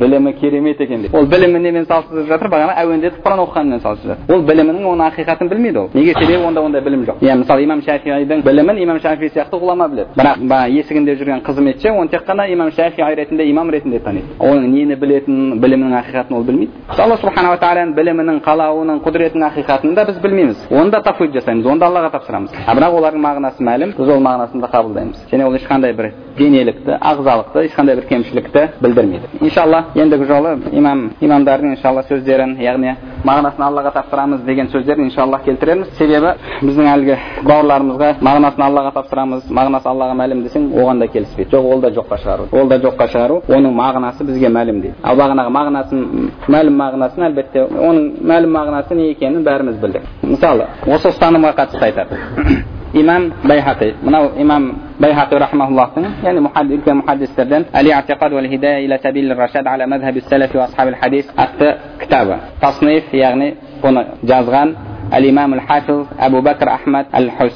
білімі 0.00 0.32
керемет 0.40 0.80
екен 0.80 1.02
дейді 1.02 1.16
ол 1.16 1.26
білімін 1.26 1.62
немен 1.62 1.86
салыстырып 1.86 2.28
жатыр 2.28 2.50
бағана 2.52 2.76
әуендетіп 2.82 3.24
құран 3.24 3.44
оқығанымен 3.44 3.82
салыстырып 3.84 4.18
жатыр 4.18 4.36
ол 4.36 4.42
білімінің 4.50 4.88
оның 4.92 5.10
ақиқатын 5.10 5.50
білмейді 5.50 5.78
ол 5.78 5.88
неге 5.94 6.14
себебі 6.18 6.44
онда 6.46 6.60
ондай 6.60 6.82
білім 6.82 6.99
жоқ 7.06 7.22
иә 7.22 7.36
мысалы 7.36 7.64
имам 7.64 7.82
шафидің 7.82 8.42
білімін 8.44 8.78
имам 8.84 9.00
шафи 9.00 9.30
сияқты 9.34 9.58
ғұлама 9.60 9.88
біледі 9.90 10.14
бірақ 10.16 10.70
есігінде 10.70 11.16
жүрген 11.16 11.42
қызметші 11.46 11.90
оны 11.90 12.08
тек 12.10 12.26
қана 12.26 12.46
имам 12.52 12.70
шафи 12.70 13.02
ретінде 13.02 13.48
имам 13.50 13.70
ретінде 13.70 13.98
таниды 13.98 14.26
оның 14.38 14.68
нені 14.70 14.96
білетінін 14.96 15.60
білімінің 15.60 15.96
ақиқатын 16.00 16.36
ол 16.36 16.44
білмейді 16.44 16.72
алла 16.88 17.16
субханала 17.16 17.58
тағаланың 17.60 17.94
білімінің 17.94 18.40
қалауының 18.44 19.02
құдіретінің 19.04 19.46
ақиқатын 19.50 19.94
да 19.94 20.04
біз 20.04 20.20
білмейміз 20.22 20.66
оны 20.70 20.90
да 20.90 21.02
тафуид 21.02 21.32
жасаймыз 21.34 21.66
оны 21.66 21.80
да 21.80 21.86
аллаға 21.86 22.10
тапсырамыз 22.16 22.50
а 22.66 22.74
бірақ 22.74 22.98
олардың 23.00 23.24
мағынасы 23.26 23.62
мәлім 23.62 23.94
біз 23.96 24.08
ол 24.08 24.20
мағынасын 24.20 24.60
да 24.60 24.68
қабылдаймыз 24.72 25.26
және 25.32 25.46
ол 25.46 25.54
ешқандай 25.54 25.92
бір 25.92 26.12
денелікті 26.40 26.96
ағзалықты 27.10 27.64
ешқандай 27.68 27.96
бір 27.98 28.06
кемшілікті 28.08 28.62
білдірмейді 28.80 29.28
иншалла 29.40 29.84
ендігі 29.94 30.26
жолы 30.30 30.56
имам 30.72 31.10
имамдардың 31.20 31.74
иншалла 31.76 32.04
сөздерін 32.08 32.56
яғни 32.62 32.94
мағынасын 33.24 33.64
аллаға 33.66 33.92
тапсырамыз 33.98 34.44
деген 34.46 34.70
сөздерін 34.72 35.10
иншалла 35.10 35.40
келтіреміз 35.44 35.92
себебі 35.98 36.32
біздің 36.62 36.88
әлгі 36.94 37.18
бауырларымызға 37.44 38.10
мағынасын 38.24 38.64
аллаға 38.66 38.94
тапсырамыз 38.96 39.50
мағынасы 39.50 39.90
аллаға 39.92 40.16
мәлім 40.22 40.42
десең 40.46 40.70
оған 40.72 41.04
да 41.04 41.10
келіспейді 41.12 41.56
жоқ 41.56 41.70
ол 41.74 41.84
да 41.84 41.92
жоққа 41.98 42.20
шығару 42.24 42.48
ол 42.52 42.68
да 42.72 42.80
жоққа 42.80 43.08
шығару 43.12 43.40
оның 43.48 43.76
мағынасы 43.76 44.24
бізге 44.24 44.48
мәлім 44.56 44.80
дейді 44.80 44.96
ал 45.02 45.20
бағанағы 45.20 45.54
мағынасын 45.58 46.04
мәлім 46.48 46.80
мағынасын 46.80 47.28
әлбетте 47.28 47.68
оның 47.68 48.10
мәлім 48.32 48.56
мағынасы 48.56 48.96
не 48.96 49.10
екенін 49.12 49.44
бәріміз 49.44 49.80
білдік 49.84 50.10
мысалы 50.22 50.68
осы 50.86 51.12
ұстанымға 51.12 51.56
қатысты 51.60 51.90
айтады 51.90 52.79
имам 52.93 53.33
байхақи 53.43 53.93
мынау 54.01 54.31
имам 54.37 54.63
байхақи 54.99 55.35
рахмауллахтың 55.43 56.05
яғни 56.23 56.75
үлкен 56.77 57.01
мұхаддистерден 57.01 57.65
әли 57.73 57.91
атиқад 57.91 58.33
уәл 58.33 58.47
хидая 58.47 58.79
иля 58.85 58.99
сабил 59.03 59.33
рашад 59.35 59.67
аля 59.67 59.87
мазхаби 59.87 60.21
салафи 60.29 60.57
ва 60.57 60.63
асхабил 60.63 60.95
хадис 61.01 61.27
атты 61.35 61.75
кітабы 61.99 62.39
тасниф 62.61 63.13
яғни 63.13 63.55
бұны 63.83 64.05
жазған 64.23 64.75
الإمام 65.13 65.53
الحافظ 65.53 66.05
أبو 66.19 66.41
بكر 66.41 66.69
أحمد 66.69 67.05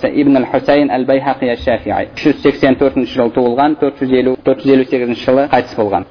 ابن 0.03 0.37
الحسين 0.37 0.91
البيهقي 0.91 1.53
الشافعي 1.53 2.07
үш 2.15 2.25
жүз 2.25 2.41
сексен 2.43 2.75
төртінші 2.77 3.15
жылы 3.17 3.33
туылған 3.33 3.77
төрт 3.81 3.97
жүз 4.01 4.11
елу 4.19 4.35
төрт 4.45 4.61
жүз 4.61 4.73
елу 4.75 4.85
сегізінші 4.85 5.25
жылы 5.25 5.47
қайтыс 5.53 5.73
болған 5.79 6.05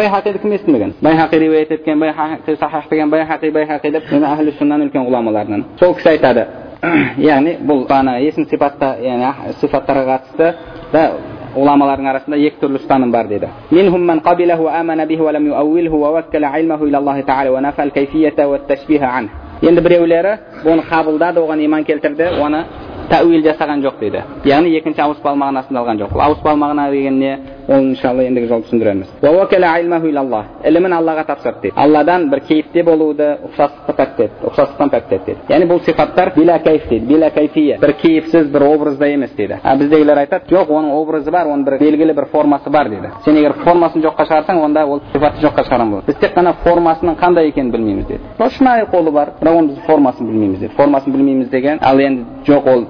байхақиді 0.00 0.40
кім 0.42 0.52
естімеген 0.56 0.94
байхақи 1.02 1.38
риуаят 1.38 1.70
еткен 1.76 2.00
байхақи 2.00 2.56
сахах 2.56 2.88
деген 2.90 3.10
байхақи 3.10 3.52
байхақи 3.52 3.92
деп 3.92 4.08
әхлі 4.12 4.56
суннаның 4.58 4.88
үлкен 4.88 5.04
ғұламаларынан 5.08 5.64
сол 5.78 5.94
кісі 5.94 6.08
айтады 6.14 6.46
яғни 7.31 7.57
бұл 7.63 7.85
ана 7.93 8.17
есім 8.23 8.47
сипатта 8.51 8.95
яғни 9.01 9.55
сипаттарға 9.61 10.03
қатысты 10.09 10.49
да 10.93 11.03
ғұламалардың 11.53 12.09
арасында 12.09 12.39
екі 12.41 12.59
түрлі 12.63 12.79
ұстаным 12.81 13.11
бар 13.13 13.27
дейді. 13.29 13.49
Енді 19.63 19.81
біреулері 19.85 20.33
бұны 20.65 20.83
қабылдады 20.89 21.39
оған 21.39 21.61
иман 21.63 21.85
келтірді 21.87 22.33
оны 22.43 22.65
тәуил 23.11 23.45
жасаған 23.45 23.83
жоқ 23.85 23.99
дейді. 24.01 24.23
Яғни 24.49 24.73
екінші 24.79 25.05
ауыспалы 25.05 25.39
мағынасында 25.39 25.83
алған 25.83 26.01
жоқ. 26.01 26.17
Ауыспалы 26.19 26.59
мағына 26.59 26.89
деген 26.91 27.19
не? 27.19 27.37
Ол 27.67 27.79
иншалла 27.79 28.23
ендігі 28.27 28.47
жолы 28.47 28.63
түсіндіреміз 28.67 29.07
ілімін 30.67 30.93
аллаға 30.97 31.23
тапсырды 31.27 31.61
дейді 31.61 31.75
алладан 31.79 32.29
бір 32.29 32.41
кейіпте 32.47 32.83
болуды 32.83 33.27
ұқсастықты 33.47 33.95
пәктеді 33.97 34.47
ұқсастықтан 34.49 34.91
пәктеді 34.91 35.25
дейді 35.25 35.53
яғни 35.53 35.67
бұл 35.71 35.79
сипаттар 35.85 36.33
биля 36.35 36.59
кайф 36.59 36.89
дейді 36.89 37.05
биля 37.07 37.29
кайфия 37.31 37.77
бір 37.79 37.93
кейіпсіз 38.01 38.49
бір 38.51 38.65
образда 38.67 39.07
емес 39.07 39.31
дейді 39.37 39.59
а 39.63 39.75
біздегілер 39.77 40.23
айтады 40.25 40.51
жоқ 40.51 40.73
оның 40.75 40.91
образы 40.97 41.31
бар 41.31 41.47
оның 41.47 41.63
бір 41.65 41.77
белгілі 41.79 42.13
бір 42.13 42.25
формасы 42.31 42.69
бар 42.69 42.89
дейді 42.89 43.13
сен 43.25 43.37
егер 43.37 43.55
формасын 43.63 44.03
жоққа 44.03 44.27
шығарсаң 44.27 44.63
онда 44.63 44.85
ол 44.85 45.01
сипатты 45.13 45.45
жоққа 45.45 45.67
шығарған 45.69 45.93
болады 45.95 46.11
біз 46.11 46.19
тек 46.19 46.35
қана 46.35 46.55
формасының 46.63 47.15
қандай 47.21 47.47
екенін 47.47 47.71
білмейміз 47.71 48.07
деді 48.07 48.49
шынайы 48.57 48.89
қолы 48.91 49.11
бар 49.11 49.33
бірақ 49.39 49.57
оны 49.59 49.73
біз 49.73 49.85
формасын 49.87 50.27
білмейміз 50.27 50.59
деді 50.59 50.75
формасын 50.75 51.13
білмейміз 51.13 51.49
деген 51.49 51.79
ал 51.81 51.99
енді 51.99 52.25
жоқ 52.47 52.67
ол 52.73 52.85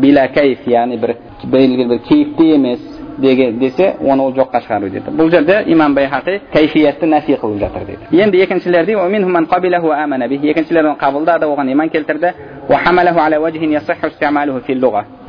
bila 0.00 0.28
кайф 0.28 0.66
яғни 0.66 0.96
бір 1.00 1.16
белгілі 1.44 1.88
бір 1.88 1.98
кейіпте 2.08 2.54
емес 2.54 2.91
десе 3.18 3.94
оны 4.00 4.22
ол 4.22 4.32
жоққа 4.32 4.60
шығару 4.66 4.90
деді 4.90 5.10
бұл 5.10 5.30
жерде 5.30 5.64
имам 5.66 5.94
байхақи 5.94 6.40
кайфиятты 6.52 7.06
нафи 7.06 7.32
қылып 7.34 7.58
жатыр 7.58 7.84
дейді 7.86 8.22
енді 8.22 8.38
екіншілер 8.42 8.86
дейді 8.86 10.50
екіншілер 10.50 10.84
оны 10.86 10.96
қабылдады 10.98 11.44
оған 11.44 11.70
иман 11.72 11.88
келтірді 11.88 12.32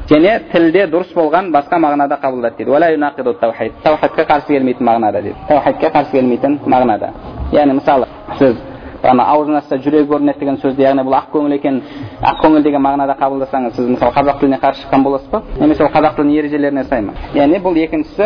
және 0.10 0.40
тілде 0.52 0.84
дұрыс 0.92 1.14
болған 1.16 1.52
басқа 1.54 1.80
мағынада 1.80 2.18
қабылдады 2.20 2.58
дейді 2.58 3.72
таухидқа 3.84 4.26
қарсы 4.28 4.48
келмейтін 4.48 4.88
мағынада 4.88 5.22
дейді 5.22 5.36
таухидқа 5.48 5.92
қарсы 5.96 6.12
келмейтін 6.12 6.60
мағынада 6.66 7.10
яғни 7.54 7.74
мысалы 7.80 8.08
сіз 8.40 8.73
аузын 9.04 9.56
ашса 9.58 9.78
жүрегі 9.78 10.08
көрінеді 10.12 10.40
деген 10.40 10.58
сөзді 10.62 10.82
яғни 10.84 11.04
бұл 11.04 11.14
ақ 11.18 11.26
көңіл 11.34 11.54
екен 11.58 11.82
ақ 12.24 12.38
көңіл 12.44 12.64
деген 12.64 12.82
мағынада 12.84 13.16
қабылдасаңыз 13.20 13.72
сіз 13.76 13.88
мысалы 13.90 14.12
қазақ 14.16 14.40
тіліне 14.40 14.58
қарсы 14.64 14.80
шыққан 14.84 15.04
боласыз 15.04 15.30
ба 15.32 15.42
немесе 15.60 15.84
ол 15.84 15.90
қазақ 15.92 16.16
тілінің 16.18 16.38
ережелеріне 16.40 16.84
сай 16.84 17.02
ма 17.02 17.14
яғни 17.36 17.60
бұл 17.64 17.76
екіншісі 17.84 18.26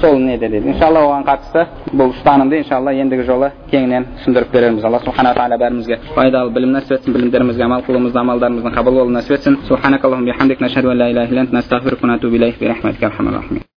сол 0.00 0.18
неде 0.18 0.48
дейді 0.48 0.68
иншалла 0.74 1.00
оған 1.06 1.24
қатысты 1.28 1.66
бұл 1.92 2.08
ұстанымды 2.12 2.54
иншалла 2.62 2.90
ендігі 2.92 3.22
жолы 3.28 3.48
кеңінен 3.70 4.04
түсіндіріп 4.18 4.50
берерміз 4.52 4.84
алла 4.84 5.00
субхана 5.04 5.34
тағала 5.34 5.56
бәрімізге 5.62 5.96
пайдалы 6.14 6.50
білім 6.52 6.72
нәсіп 6.76 6.92
етсін 6.98 7.12
білімдерімізге 7.16 7.62
амал 7.64 7.82
қылуымызды 7.88 8.18
амалдарымыздың 8.24 8.72
қабыл 8.76 8.94
болуын 9.00 9.16
нәсіп 9.18 9.32
етсін 9.38 9.54